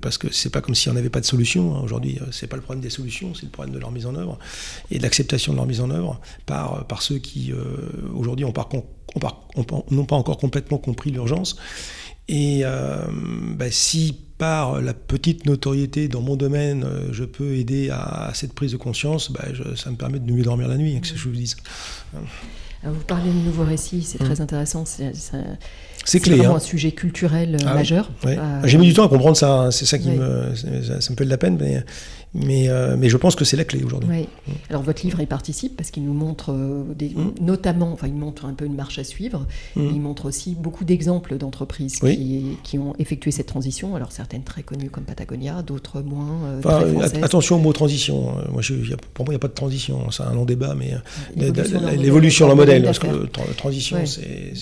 parce 0.00 0.18
que 0.18 0.32
c'est 0.32 0.50
pas 0.50 0.60
comme 0.60 0.74
si 0.74 0.88
on 0.88 0.92
n'avait 0.92 1.10
pas 1.10 1.20
de 1.20 1.26
solution. 1.26 1.74
Hein. 1.74 1.80
Aujourd'hui, 1.82 2.18
c'est 2.30 2.46
pas 2.46 2.56
le 2.56 2.62
problème 2.62 2.82
des 2.82 2.90
solutions, 2.90 3.34
c'est 3.34 3.46
le 3.46 3.50
problème 3.50 3.74
de 3.74 3.80
leur 3.80 3.90
mise 3.90 4.06
en 4.06 4.14
œuvre 4.14 4.38
et 4.90 4.98
de 4.98 5.02
l'acceptation 5.02 5.52
de 5.52 5.56
leur 5.56 5.66
mise 5.66 5.80
en 5.80 5.90
œuvre 5.90 6.20
par 6.46 6.86
par 6.86 7.02
ceux 7.02 7.18
qui 7.18 7.52
aujourd'hui 8.14 8.44
n'ont 8.44 8.52
pas, 8.52 8.68
encore 10.16 10.38
complètement 10.38 10.78
compris 10.78 11.10
l'urgence. 11.10 11.56
Et 12.28 12.62
bah, 13.56 13.70
si 13.70 14.29
par 14.40 14.80
la 14.80 14.94
petite 14.94 15.44
notoriété 15.44 16.08
dans 16.08 16.22
mon 16.22 16.34
domaine, 16.34 16.82
euh, 16.84 17.12
je 17.12 17.24
peux 17.24 17.56
aider 17.56 17.90
à, 17.90 18.30
cette 18.32 18.54
prise 18.54 18.72
de 18.72 18.78
conscience, 18.78 19.30
bah, 19.30 19.44
ça 19.76 19.90
me 19.90 19.96
permet 19.96 20.18
de 20.18 20.32
mieux 20.32 20.42
dormir 20.42 20.66
la 20.66 20.78
nuit, 20.78 20.98
que 20.98 21.06
je 21.06 21.28
vous 21.28 21.34
dise. 21.34 21.56
vous 22.82 23.04
parlez 23.06 23.30
de 23.30 23.44
nouveaux 23.44 23.64
récits, 23.64 24.02
c'est 24.02 24.16
très 24.16 24.36
mmh. 24.36 24.42
intéressant. 24.42 24.84
C'est 24.86 26.26
vraiment 26.26 26.54
hein. 26.54 26.56
un 26.56 26.60
sujet 26.60 26.92
culturel 26.92 27.56
euh, 27.56 27.66
ah 27.66 27.74
majeur. 27.74 28.10
Euh, 28.24 28.62
J'ai 28.64 28.78
mis 28.78 28.86
du 28.86 28.94
temps 28.94 29.04
à 29.04 29.10
comprendre 29.10 29.36
ça, 29.36 29.52
hein. 29.52 29.70
c'est 29.70 29.84
ça 29.84 29.98
qui 29.98 30.10
me, 30.10 30.54
ça, 30.54 31.10
me 31.10 31.16
fait 31.16 31.24
de 31.26 31.30
la 31.30 31.36
peine, 31.36 31.58
mais 31.60 31.84
mais, 32.32 32.68
euh, 32.68 32.96
mais 32.96 33.08
je 33.08 33.16
pense 33.16 33.34
que 33.34 33.44
c'est 33.44 33.56
la 33.56 33.64
clé 33.64 33.82
aujourd'hui. 33.82 34.28
Alors 34.68 34.82
votre 34.82 35.02
livre 35.02 35.20
y 35.20 35.26
participe 35.26 35.76
parce 35.76 35.90
qu'il 35.90 36.04
nous 36.04 36.12
montre 36.12 36.52
euh, 36.52 36.84
des, 36.94 37.08
mm. 37.08 37.34
notamment, 37.40 37.92
enfin 37.92 38.06
il 38.06 38.14
montre 38.14 38.44
un 38.44 38.54
peu 38.54 38.64
une 38.64 38.76
marche 38.76 38.98
à 39.00 39.04
suivre, 39.04 39.46
mm. 39.74 39.88
il 39.92 40.00
montre 40.00 40.26
aussi 40.26 40.54
beaucoup 40.54 40.84
d'exemples 40.84 41.36
d'entreprises 41.38 41.98
qui, 41.98 42.56
qui, 42.62 42.78
ont 42.78 42.94
effectué 42.98 43.32
cette 43.32 43.46
transition, 43.46 43.96
alors 43.96 44.12
certaines 44.12 44.44
très 44.44 44.62
connues 44.62 44.90
comme 44.90 45.04
Patagonia, 45.04 45.62
d'autres 45.62 46.02
moins 46.02 46.44
euh, 46.46 47.08
très. 47.08 47.22
Attention 47.22 47.56
au 47.56 47.58
mot 47.58 47.72
transition, 47.72 48.36
moi, 48.52 48.62
je, 48.62 48.74
pour 49.14 49.24
moi 49.24 49.32
il 49.32 49.36
n'y 49.36 49.36
a 49.36 49.40
pas 49.40 49.48
de 49.48 49.54
transition, 49.54 50.10
c'est 50.12 50.22
un 50.22 50.34
long 50.34 50.44
débat, 50.44 50.74
mais 50.76 50.94
l'évolution 51.36 52.46
de 52.46 52.50
leur 52.50 52.56
modèle, 52.56 52.84
parce 52.84 53.00
que 53.00 53.26
transition 53.56 53.98
c'est... 54.04 54.52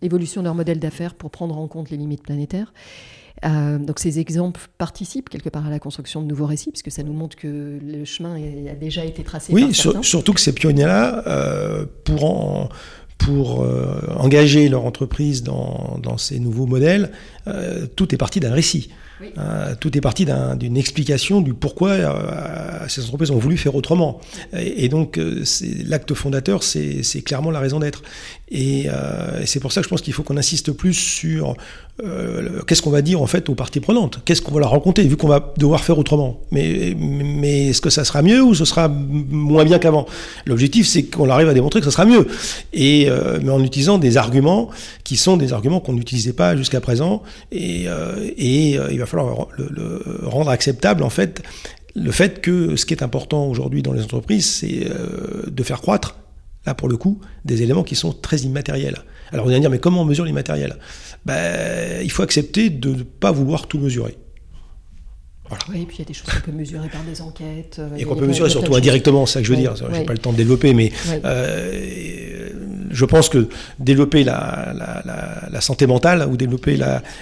L'évolution 0.00 0.42
de 0.42 0.46
leur 0.46 0.54
modèle 0.54 0.78
d'affaires 0.78 1.14
pour 1.14 1.30
prendre 1.30 1.56
en 1.56 1.66
compte 1.66 1.90
les 1.90 1.96
limites 1.96 2.22
planétaires. 2.22 2.72
Euh, 3.44 3.78
donc 3.78 3.98
ces 3.98 4.18
exemples 4.18 4.60
participent 4.78 5.28
quelque 5.28 5.48
part 5.48 5.66
à 5.66 5.70
la 5.70 5.78
construction 5.78 6.22
de 6.22 6.26
nouveaux 6.26 6.46
récits, 6.46 6.70
puisque 6.70 6.90
ça 6.90 7.02
nous 7.02 7.12
montre 7.12 7.36
que 7.36 7.78
le 7.82 8.04
chemin 8.04 8.36
a 8.70 8.74
déjà 8.74 9.04
été 9.04 9.22
tracé. 9.22 9.52
Oui, 9.52 9.74
surtout 9.74 10.32
que 10.32 10.40
ces 10.40 10.52
pionniers-là, 10.52 11.24
euh, 11.26 11.86
pour, 12.04 12.68
pour 13.18 13.62
euh, 13.62 14.14
engager 14.16 14.68
leur 14.68 14.84
entreprise 14.84 15.42
dans, 15.42 15.98
dans 16.02 16.18
ces 16.18 16.38
nouveaux 16.38 16.66
modèles, 16.66 17.10
tout 17.96 18.14
est 18.14 18.18
parti 18.18 18.40
d'un 18.40 18.52
récit. 18.52 18.90
Tout 19.78 19.96
est 19.96 20.00
parti 20.00 20.26
d'une 20.56 20.76
explication 20.76 21.40
du 21.40 21.54
pourquoi 21.54 21.96
ces 22.88 23.04
entreprises 23.04 23.30
ont 23.30 23.38
voulu 23.38 23.56
faire 23.56 23.76
autrement. 23.76 24.20
Et, 24.58 24.88
donc, 24.88 25.18
l'acte 25.86 26.12
fondateur, 26.14 26.64
c'est 26.64 27.22
clairement 27.24 27.52
la 27.52 27.60
raison 27.60 27.78
d'être. 27.78 28.02
Et, 28.50 28.88
c'est 29.44 29.60
pour 29.60 29.70
ça 29.70 29.80
que 29.80 29.84
je 29.84 29.90
pense 29.90 30.02
qu'il 30.02 30.12
faut 30.12 30.24
qu'on 30.24 30.36
insiste 30.36 30.72
plus 30.72 30.94
sur 30.94 31.56
qu'est-ce 32.66 32.82
qu'on 32.82 32.90
va 32.90 33.02
dire 33.02 33.20
en 33.20 33.26
fait 33.26 33.48
aux 33.48 33.54
parties 33.54 33.80
prenantes, 33.80 34.20
qu'est-ce 34.24 34.42
qu'on 34.42 34.52
va 34.52 34.60
leur 34.60 34.70
raconter, 34.70 35.02
vu 35.02 35.16
qu'on 35.16 35.28
va 35.28 35.52
devoir 35.56 35.84
faire 35.84 35.98
autrement? 35.98 36.40
Mais, 36.50 36.96
mais 36.98 37.68
est-ce 37.68 37.80
que 37.80 37.90
ça 37.90 38.04
sera 38.04 38.22
mieux 38.22 38.42
ou 38.42 38.54
ce 38.54 38.64
sera 38.64 38.88
moins 38.88 39.64
bien 39.64 39.78
qu'avant? 39.78 40.06
L'objectif, 40.46 40.86
c'est 40.88 41.04
qu'on 41.04 41.28
arrive 41.28 41.48
à 41.48 41.54
démontrer 41.54 41.80
que 41.80 41.86
ça 41.86 41.92
sera 41.92 42.04
mieux. 42.04 42.26
Et, 42.72 43.08
mais 43.42 43.50
en 43.50 43.62
utilisant 43.62 43.98
des 43.98 44.16
arguments 44.16 44.70
qui 45.04 45.16
sont 45.16 45.36
des 45.36 45.52
arguments 45.52 45.80
qu'on 45.80 45.92
n'utilisait 45.92 46.32
pas 46.32 46.56
jusqu'à 46.56 46.80
présent. 46.80 47.22
Et, 47.52 47.86
et 48.36 48.70
il 48.90 48.98
va 48.98 49.06
falloir 49.06 49.48
le, 49.58 50.02
rendre 50.24 50.50
acceptable, 50.50 51.02
en 51.04 51.10
fait, 51.10 51.42
le 51.94 52.10
fait 52.10 52.40
que 52.40 52.76
ce 52.76 52.86
qui 52.86 52.94
est 52.94 53.02
important 53.02 53.46
aujourd'hui 53.46 53.82
dans 53.82 53.92
les 53.92 54.02
entreprises, 54.02 54.46
c'est 54.46 54.86
euh, 54.86 55.44
de 55.46 55.62
faire 55.62 55.80
croître, 55.80 56.16
là 56.66 56.74
pour 56.74 56.88
le 56.88 56.96
coup, 56.96 57.20
des 57.44 57.62
éléments 57.62 57.82
qui 57.82 57.96
sont 57.96 58.12
très 58.12 58.38
immatériels. 58.38 58.98
Alors 59.32 59.46
vous 59.46 59.50
allez 59.50 59.58
me 59.58 59.62
dire, 59.62 59.70
mais 59.70 59.78
comment 59.78 60.02
on 60.02 60.04
mesure 60.04 60.24
l'immatériel 60.24 60.76
ben, 61.24 62.02
Il 62.02 62.10
faut 62.10 62.22
accepter 62.22 62.70
de 62.70 62.90
ne 62.90 63.02
pas 63.02 63.32
vouloir 63.32 63.66
tout 63.66 63.78
mesurer. 63.78 64.16
Oui, 65.68 65.82
et 65.82 65.86
puis 65.86 65.96
il 65.96 65.98
y 66.00 66.02
a 66.02 66.04
des 66.06 66.14
choses 66.14 66.30
qu'on 66.30 66.40
peut 66.40 66.56
mesurer 66.56 66.88
par 66.88 67.02
des 67.02 67.20
enquêtes. 67.20 67.76
Euh, 67.78 67.96
et 67.96 68.04
qu'on 68.04 68.16
peut 68.16 68.26
mesurer 68.26 68.50
surtout 68.50 68.74
indirectement, 68.74 69.26
c'est 69.26 69.34
ça 69.34 69.40
que 69.40 69.46
je 69.46 69.52
veux 69.52 69.58
dire. 69.58 69.76
Je 69.76 69.84
n'ai 69.84 70.04
pas 70.04 70.12
le 70.12 70.18
temps 70.18 70.32
de 70.32 70.36
développer, 70.36 70.74
mais 70.74 70.92
euh, 71.24 72.48
je 72.90 73.04
pense 73.04 73.28
que 73.28 73.48
développer 73.78 74.24
la, 74.24 74.72
la, 75.50 75.60
santé 75.60 75.86
mentale 75.86 76.26
ou 76.28 76.36
développer 76.36 76.76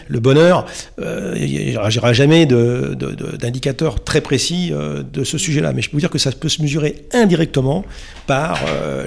le 0.08 0.20
bonheur, 0.20 0.66
euh, 1.00 1.34
il 1.38 1.70
n'y 1.70 1.76
aura 1.76 2.12
jamais 2.12 2.46
d'indicateurs 2.46 3.96
de, 3.96 4.00
très 4.00 4.20
précis 4.20 4.70
de 4.70 5.24
ce 5.24 5.38
sujet-là. 5.38 5.72
Mais 5.72 5.82
je 5.82 5.90
peux 5.90 5.96
vous 5.96 6.00
dire 6.00 6.10
que 6.10 6.18
ça 6.18 6.32
peut 6.32 6.48
se 6.48 6.62
mesurer 6.62 7.04
indirectement 7.12 7.84
par 8.26 8.58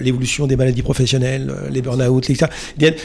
l'évolution 0.02 0.48
des 0.48 0.56
maladies 0.56 0.84
professionnelles, 0.84 1.54
les 1.72 1.82
burn-out, 1.82 2.30
etc. 2.30 2.52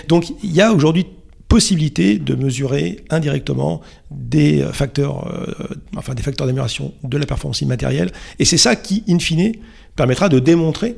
Donc 0.09 0.27
il 0.43 0.53
y 0.53 0.61
a 0.61 0.73
aujourd'hui 0.73 1.07
possibilité 1.49 2.19
de 2.19 2.35
mesurer 2.35 3.05
indirectement 3.11 3.81
des 4.11 4.65
facteurs, 4.73 5.27
euh, 5.29 5.75
enfin 5.97 6.15
des 6.15 6.23
facteurs 6.23 6.47
d'amélioration 6.47 6.93
de 7.03 7.19
la 7.19 7.27
performance 7.27 7.63
immatérielle. 7.63 8.11
Et 8.39 8.45
c'est 8.45 8.59
ça 8.59 8.77
qui, 8.77 9.03
in 9.09 9.19
fine, 9.19 9.53
permettra 9.97 10.29
de 10.29 10.39
démontrer 10.39 10.97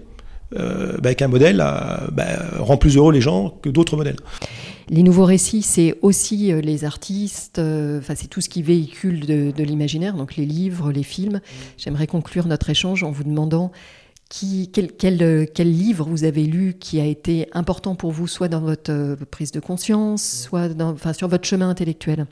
euh, 0.59 0.98
bah, 0.98 1.14
qu'un 1.14 1.28
modèle 1.28 1.59
bah, 2.12 2.26
rend 2.59 2.76
plus 2.76 2.96
heureux 2.96 3.12
les 3.12 3.20
gens 3.20 3.55
que 3.62 3.68
d'autres 3.68 3.96
modèles. 3.96 4.16
Les 4.88 5.05
nouveaux 5.05 5.24
récits, 5.24 5.62
c'est 5.62 5.96
aussi 6.03 6.51
euh, 6.51 6.61
les 6.61 6.84
artistes, 6.84 7.61
enfin 7.61 8.14
c'est 8.16 8.26
tout 8.26 8.40
ce 8.40 8.48
qui 8.48 8.62
véhicule 8.62 9.20
de 9.20 9.62
l'imaginaire, 9.62 10.14
donc 10.14 10.34
les 10.34 10.46
livres, 10.46 10.90
les 10.90 11.05
films. 11.05 11.40
J'aimerais 11.78 12.09
conclure 12.09 12.48
notre 12.48 12.70
échange 12.70 13.05
en 13.05 13.12
vous 13.12 13.22
demandant 13.22 13.70
quel, 14.72 14.93
quel, 14.93 15.70
livre 15.72 16.07
vous 16.09 16.22
avez 16.22 16.45
lu 16.45 16.76
qui 16.78 17.01
a 17.01 17.05
été 17.05 17.49
important 17.53 17.97
pour 17.97 18.12
vous, 18.12 18.28
soit 18.28 18.47
dans 18.47 18.61
votre 18.61 18.93
euh, 18.93 19.16
prise 19.31 19.51
de 19.51 19.59
conscience, 19.59 20.22
soit 20.49 20.68
dans, 20.68 20.91
enfin, 20.91 21.12
sur 21.12 21.26
votre 21.26 21.45
chemin 21.47 21.68
intellectuel? 21.68 22.26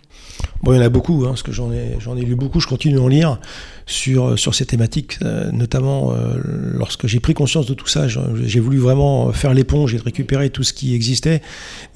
Bon, 0.62 0.72
il 0.72 0.76
y 0.76 0.78
en 0.78 0.82
a 0.82 0.88
beaucoup, 0.88 1.24
hein, 1.24 1.30
parce 1.30 1.42
que 1.42 1.50
j'en 1.50 1.72
ai, 1.72 1.96
j'en 1.98 2.16
ai 2.16 2.22
lu 2.22 2.36
beaucoup, 2.36 2.60
je 2.60 2.68
continue 2.68 2.98
à 2.98 3.02
en 3.02 3.08
lire 3.08 3.40
sur, 3.86 4.38
sur 4.38 4.54
ces 4.54 4.64
thématiques, 4.64 5.18
euh, 5.22 5.50
notamment 5.50 6.12
euh, 6.12 6.36
lorsque 6.44 7.08
j'ai 7.08 7.18
pris 7.18 7.34
conscience 7.34 7.66
de 7.66 7.74
tout 7.74 7.88
ça, 7.88 8.06
j'ai 8.06 8.60
voulu 8.60 8.78
vraiment 8.78 9.32
faire 9.32 9.52
l'éponge 9.52 9.94
et 9.94 9.98
récupérer 9.98 10.50
tout 10.50 10.62
ce 10.62 10.72
qui 10.72 10.94
existait, 10.94 11.42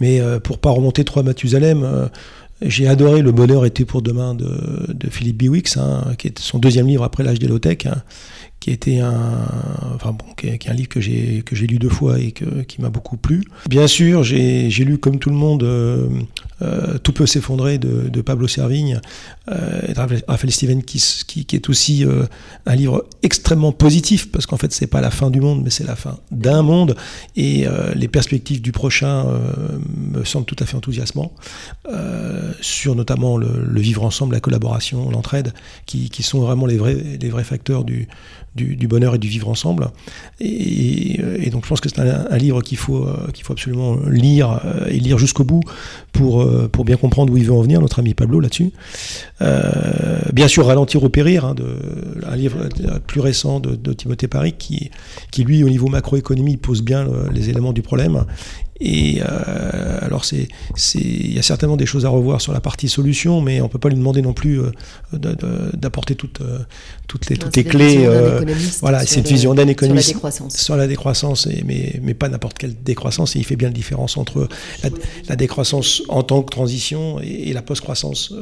mais 0.00 0.20
pour 0.42 0.58
pas 0.58 0.70
remonter 0.70 1.04
trop 1.04 1.20
à 1.20 1.22
Mathusalem, 1.22 2.08
j'ai 2.64 2.88
adoré 2.88 3.22
Le 3.22 3.32
bonheur 3.32 3.64
était 3.64 3.84
pour 3.84 4.02
demain 4.02 4.34
de, 4.34 5.08
Philippe 5.10 5.38
Biwix, 5.38 5.76
hein, 5.76 6.14
qui 6.18 6.28
est 6.28 6.38
son 6.38 6.58
deuxième 6.58 6.86
livre 6.86 7.04
après 7.04 7.22
l'âge 7.22 7.38
des 7.38 7.48
low-tech, 7.48 7.86
hein, 7.86 8.02
qui 8.60 8.70
était 8.70 9.00
un, 9.00 9.12
enfin 9.94 10.12
bon, 10.12 10.24
qui 10.36 10.46
est, 10.46 10.68
un 10.68 10.72
livre 10.72 10.88
que 10.88 11.00
j'ai 11.00 11.42
que 11.42 11.56
j'ai 11.56 11.66
lu 11.66 11.78
deux 11.78 11.88
fois 11.88 12.18
et 12.18 12.32
que, 12.32 12.62
qui 12.62 12.80
m'a 12.80 12.90
beaucoup 12.90 13.16
plu. 13.16 13.44
Bien 13.68 13.86
sûr, 13.86 14.22
j'ai 14.22 14.68
lu 14.70 14.98
comme 14.98 15.18
tout 15.18 15.30
le 15.30 15.36
monde 15.36 15.64
euh, 15.64 16.08
euh, 16.62 16.98
Tout 16.98 17.12
peut 17.12 17.26
s'effondrer 17.26 17.78
de, 17.78 18.20
Pablo 18.22 18.46
Servigne 18.46 19.00
euh, 19.50 19.80
et 19.88 19.92
Raphaël 19.94 20.52
Steven 20.52 20.82
qui, 20.84 21.02
qui, 21.26 21.56
est 21.56 21.68
aussi 21.68 22.04
un 22.66 22.74
livre 22.76 23.04
extrêmement 23.22 23.72
positif 23.72 24.30
parce 24.30 24.46
qu'en 24.46 24.56
fait 24.56 24.72
c'est 24.72 24.86
pas 24.86 25.00
la 25.00 25.10
fin 25.10 25.28
du 25.28 25.40
monde 25.40 25.62
mais 25.64 25.70
c'est 25.70 25.84
la 25.84 25.96
fin 25.96 26.18
d'un 26.30 26.62
monde 26.62 26.94
et 27.34 27.66
les 27.96 28.06
perspectives 28.06 28.62
du 28.62 28.70
prochain 28.70 29.26
me 29.96 30.24
semblent 30.24 30.46
tout 30.46 30.56
à 30.60 30.66
fait 30.66 30.76
enthousiasmants 30.76 31.32
sur 32.60 32.94
notamment 32.94 33.36
le, 33.36 33.64
le, 33.66 33.80
vivre 33.80 34.04
ensemble, 34.04 34.34
la 34.34 34.40
collaboration, 34.40 35.10
l'entraide 35.10 35.52
qui, 35.86 36.10
qui 36.10 36.22
sont 36.22 36.40
vraiment 36.40 36.66
les 36.66 36.76
vrais 36.76 36.94
les 36.94 37.28
vrais 37.28 37.44
facteurs 37.44 37.82
du 37.82 38.06
du, 38.54 38.86
bonheur 38.86 39.14
et 39.14 39.18
du 39.18 39.28
vivre 39.28 39.48
ensemble. 39.48 39.90
Et, 40.40 41.48
donc 41.50 41.64
je 41.64 41.68
pense 41.68 41.80
que 41.80 41.88
c'est 41.88 42.00
un, 42.00 42.36
livre 42.36 42.62
qu'il 42.62 42.78
faut, 42.78 43.04
euh, 43.04 43.28
faut 43.42 43.52
absolument 43.52 43.96
lire 44.08 44.60
euh, 44.64 44.86
et 44.88 44.98
lire 44.98 45.18
jusqu'au 45.18 45.44
bout 45.44 45.62
pour, 46.12 46.42
euh, 46.42 46.68
pour 46.70 46.84
bien 46.84 46.96
comprendre 46.96 47.32
où 47.32 47.36
il 47.36 47.44
veut 47.44 47.52
en 47.52 47.62
venir, 47.62 47.80
notre 47.80 47.98
ami 47.98 48.14
Pablo 48.14 48.40
là-dessus. 48.40 48.72
bien 50.32 50.48
sûr, 50.48 50.66
Ralentir 50.66 51.02
ou 51.02 51.08
périr, 51.08 51.44
hein, 51.44 51.54
un 52.26 52.36
livre 52.36 52.68
plus 53.06 53.20
récent 53.20 53.60
de, 53.60 53.74
de 53.74 53.92
Timothée 53.92 54.28
Paris 54.28 54.54
qui, 54.58 54.90
qui, 55.30 55.44
lui, 55.44 55.64
au 55.64 55.68
niveau 55.68 55.88
macroéconomie, 55.88 56.56
pose 56.56 56.82
bien 56.82 57.06
les 57.32 57.50
éléments 57.50 57.72
du 57.72 57.82
problème 57.82 58.24
et 58.80 59.22
euh, 59.22 59.98
alors, 60.00 60.24
c'est, 60.24 60.48
il 60.94 61.34
y 61.34 61.38
a 61.38 61.42
certainement 61.42 61.76
des 61.76 61.86
choses 61.86 62.04
à 62.04 62.08
revoir 62.08 62.40
sur 62.40 62.52
la 62.52 62.60
partie 62.60 62.88
solution, 62.88 63.40
mais 63.40 63.60
on 63.60 63.64
ne 63.64 63.68
peut 63.68 63.78
pas 63.78 63.88
lui 63.88 63.96
demander 63.96 64.22
non 64.22 64.32
plus 64.32 64.60
euh, 64.60 64.72
d'apporter 65.74 66.14
toutes, 66.14 66.40
euh, 66.40 66.58
toutes 67.06 67.28
les, 67.28 67.36
toutes 67.36 67.54
les 67.54 67.64
clés. 67.64 68.08
voilà, 68.80 69.04
c'est 69.06 69.20
une 69.20 69.26
vision 69.26 69.54
d'un 69.54 69.68
économiste 69.68 70.08
sur 70.08 70.14
la 70.14 70.18
décroissance. 70.18 70.56
Sur 70.56 70.76
la 70.76 70.86
décroissance, 70.86 71.46
et, 71.46 71.62
mais, 71.66 72.00
mais 72.02 72.14
pas 72.14 72.28
n'importe 72.28 72.58
quelle 72.58 72.74
décroissance. 72.82 73.36
Et 73.36 73.38
il 73.38 73.44
fait 73.44 73.56
bien 73.56 73.68
la 73.68 73.74
différence 73.74 74.16
entre 74.16 74.48
la, 75.28 75.36
décroissance 75.36 76.02
en 76.08 76.22
tant 76.22 76.42
que 76.42 76.50
transition 76.50 77.20
et, 77.20 77.52
la 77.52 77.62
post-croissance 77.62 78.34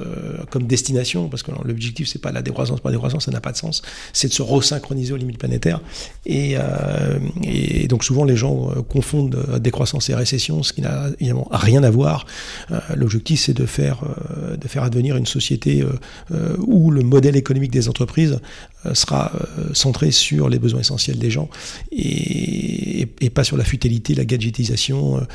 comme 0.50 0.66
destination, 0.66 1.28
parce 1.28 1.42
que 1.42 1.50
l'objectif, 1.64 2.08
c'est 2.08 2.20
pas 2.20 2.32
la 2.32 2.42
décroissance, 2.42 2.78
la 2.84 2.92
décroissance, 2.92 3.24
ça 3.24 3.32
n'a 3.32 3.40
pas 3.40 3.52
de 3.52 3.56
sens. 3.56 3.82
C'est 4.12 4.28
de 4.28 4.32
se 4.32 4.42
resynchroniser 4.42 5.12
aux 5.12 5.16
limites 5.16 5.38
planétaires. 5.38 5.80
Et, 6.24 6.54
et 7.42 7.88
donc, 7.88 8.04
souvent, 8.04 8.24
les 8.24 8.36
gens 8.36 8.70
confondent 8.88 9.58
décroissance 9.60 10.08
et 10.08 10.14
ce 10.24 10.72
qui 10.72 10.82
n'a 10.82 11.08
évidemment 11.18 11.48
rien 11.50 11.82
à 11.82 11.90
voir. 11.90 12.26
Euh, 12.70 12.80
l'objectif, 12.94 13.40
c'est 13.40 13.54
de 13.54 13.66
faire, 13.66 14.02
euh, 14.04 14.56
de 14.56 14.68
faire 14.68 14.82
advenir 14.82 15.16
une 15.16 15.26
société 15.26 15.84
euh, 16.32 16.56
où 16.58 16.90
le 16.90 17.02
modèle 17.02 17.36
économique 17.36 17.70
des 17.70 17.88
entreprises 17.88 18.38
sera 18.94 19.32
centré 19.72 20.10
sur 20.10 20.48
les 20.48 20.58
besoins 20.58 20.80
essentiels 20.80 21.18
des 21.18 21.30
gens 21.30 21.48
et, 21.92 23.08
pas 23.34 23.44
sur 23.44 23.56
la 23.56 23.64
futilité, 23.64 24.14
la 24.14 24.24
gadgetisation 24.24 25.26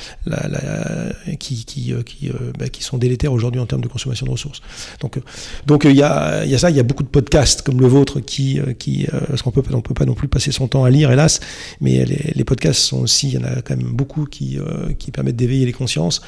qui, 1.39 1.93
bah, 2.57 2.69
qui, 2.69 2.83
sont 2.83 2.97
délétères 2.97 3.31
aujourd'hui 3.31 3.61
en 3.61 3.65
termes 3.65 3.81
de 3.81 3.87
consommation 3.87 4.25
de 4.25 4.31
ressources. 4.31 4.61
Donc 4.99 5.19
donc 5.65 5.85
il 5.85 5.95
y, 5.95 6.03
a, 6.03 6.45
ça, 6.57 6.69
il 6.69 6.75
y 6.75 6.79
a 6.79 6.83
beaucoup 6.83 7.03
de 7.03 7.09
podcasts 7.09 7.61
comme 7.61 7.79
le 7.79 7.87
vôtre 7.87 8.19
qui, 8.19 8.59
qui 8.79 9.07
parce 9.27 9.41
qu'on 9.41 9.51
peut, 9.51 9.63
on 9.71 9.81
peut 9.81 9.93
pas 9.93 10.05
non 10.05 10.13
plus 10.13 10.27
passer 10.27 10.51
son 10.51 10.67
temps 10.67 10.83
à 10.83 10.89
lire, 10.89 11.11
hélas, 11.11 11.39
mais 11.81 12.05
les, 12.05 12.43
podcasts 12.43 12.81
sont 12.81 13.01
aussi, 13.01 13.29
il 13.29 13.33
y 13.33 13.37
en 13.37 13.43
a 13.43 13.61
quand 13.61 13.75
même 13.75 13.91
beaucoup 13.91 14.25
qui, 14.25 14.57
permettent 15.13 15.35
d'éveiller 15.35 15.65
les 15.65 15.73
consciences, 15.73 16.21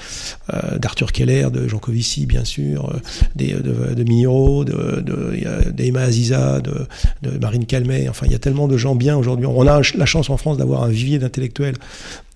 euh, 0.53 0.77
d'Arthur 0.77 1.11
Keller, 1.11 1.49
de 1.51 1.67
Jean 1.67 1.79
Covici, 1.79 2.25
bien 2.25 2.45
sûr, 2.45 2.89
euh, 2.89 2.99
de, 3.35 3.93
de 3.93 4.03
Minero, 4.03 4.63
d'Emma 4.63 6.01
Aziza, 6.01 6.61
de, 6.61 6.87
de, 7.21 7.37
Marine 7.37 7.65
Calmet. 7.65 8.09
Enfin, 8.09 8.25
il 8.25 8.31
y 8.31 8.35
a 8.35 8.39
tellement 8.39 8.67
de 8.67 8.77
gens 8.77 8.95
bien 8.95 9.17
aujourd'hui. 9.17 9.45
On 9.45 9.65
a 9.67 9.81
la 9.95 10.05
chance 10.05 10.29
en 10.29 10.37
France 10.37 10.57
d'avoir 10.57 10.83
un 10.83 10.89
vivier 10.89 11.19
d'intellectuels 11.19 11.75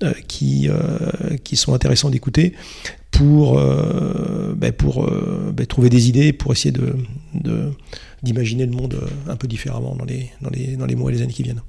euh, 0.04 0.14
qui, 0.28 0.70
qui 1.44 1.56
sont 1.56 1.74
intéressants 1.74 2.10
d'écouter 2.10 2.54
pour, 3.12 3.62
ben 4.56 4.72
pour 4.72 5.10
ben 5.54 5.66
trouver 5.66 5.90
des 5.90 6.10
idées, 6.10 6.34
pour 6.34 6.52
essayer 6.54 6.72
de, 6.72 6.96
d'imaginer 8.24 8.66
le 8.66 8.72
monde 8.72 9.00
un 9.28 9.36
peu 9.36 9.48
différemment 9.48 9.96
dans 9.96 10.06
les, 10.06 10.32
dans 10.42 10.50
les, 10.50 10.76
dans 10.76 10.86
les 10.86 10.96
mois 10.96 11.12
et 11.12 11.16
les 11.16 11.22
années 11.22 11.34
qui 11.34 11.44
viennent. 11.44 11.62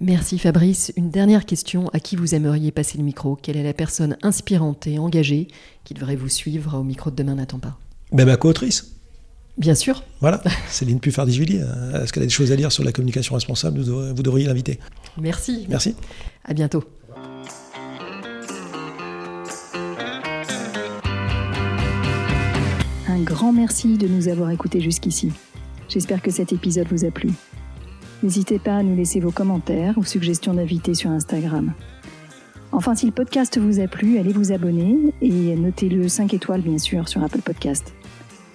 Merci 0.00 0.38
Fabrice. 0.38 0.92
Une 0.96 1.10
dernière 1.10 1.46
question. 1.46 1.88
À 1.92 2.00
qui 2.00 2.16
vous 2.16 2.34
aimeriez 2.34 2.72
passer 2.72 2.98
le 2.98 3.04
micro? 3.04 3.36
Quelle 3.40 3.56
est 3.56 3.62
la 3.62 3.72
personne 3.72 4.16
inspirante 4.22 4.86
et 4.86 4.98
engagée 4.98 5.48
qui 5.84 5.94
devrait 5.94 6.16
vous 6.16 6.28
suivre? 6.28 6.78
Au 6.78 6.82
micro 6.82 7.10
de 7.10 7.16
Demain 7.16 7.36
n'attend 7.36 7.58
pas 7.58 7.78
ben, 8.10 8.24
Ma 8.24 8.36
co-autrice. 8.36 8.91
Bien 9.58 9.74
sûr. 9.74 10.02
Voilà, 10.20 10.42
Céline 10.68 10.98
Puffard-Dijulier. 10.98 11.62
Est-ce 11.94 12.12
qu'elle 12.12 12.22
a 12.22 12.26
des 12.26 12.32
choses 12.32 12.52
à 12.52 12.56
dire 12.56 12.72
sur 12.72 12.84
la 12.84 12.92
communication 12.92 13.34
responsable? 13.34 13.80
Vous 13.80 14.22
devriez 14.22 14.46
l'inviter. 14.46 14.78
Merci. 15.20 15.66
Merci. 15.68 15.94
À 16.44 16.54
bientôt. 16.54 16.82
Un 23.08 23.20
grand 23.22 23.52
merci 23.52 23.98
de 23.98 24.08
nous 24.08 24.28
avoir 24.28 24.50
écoutés 24.50 24.80
jusqu'ici. 24.80 25.30
J'espère 25.88 26.22
que 26.22 26.30
cet 26.30 26.52
épisode 26.52 26.86
vous 26.90 27.04
a 27.04 27.10
plu. 27.10 27.30
N'hésitez 28.22 28.58
pas 28.58 28.76
à 28.76 28.82
nous 28.82 28.96
laisser 28.96 29.20
vos 29.20 29.32
commentaires 29.32 29.98
ou 29.98 30.04
suggestions 30.04 30.54
d'invités 30.54 30.94
sur 30.94 31.10
Instagram. 31.10 31.74
Enfin, 32.72 32.94
si 32.94 33.04
le 33.04 33.12
podcast 33.12 33.58
vous 33.58 33.80
a 33.80 33.86
plu, 33.86 34.18
allez 34.18 34.32
vous 34.32 34.50
abonner 34.50 35.12
et 35.20 35.54
notez-le 35.56 36.08
5 36.08 36.32
étoiles 36.32 36.62
bien 36.62 36.78
sûr 36.78 37.06
sur 37.06 37.22
Apple 37.22 37.42
Podcast. 37.42 37.92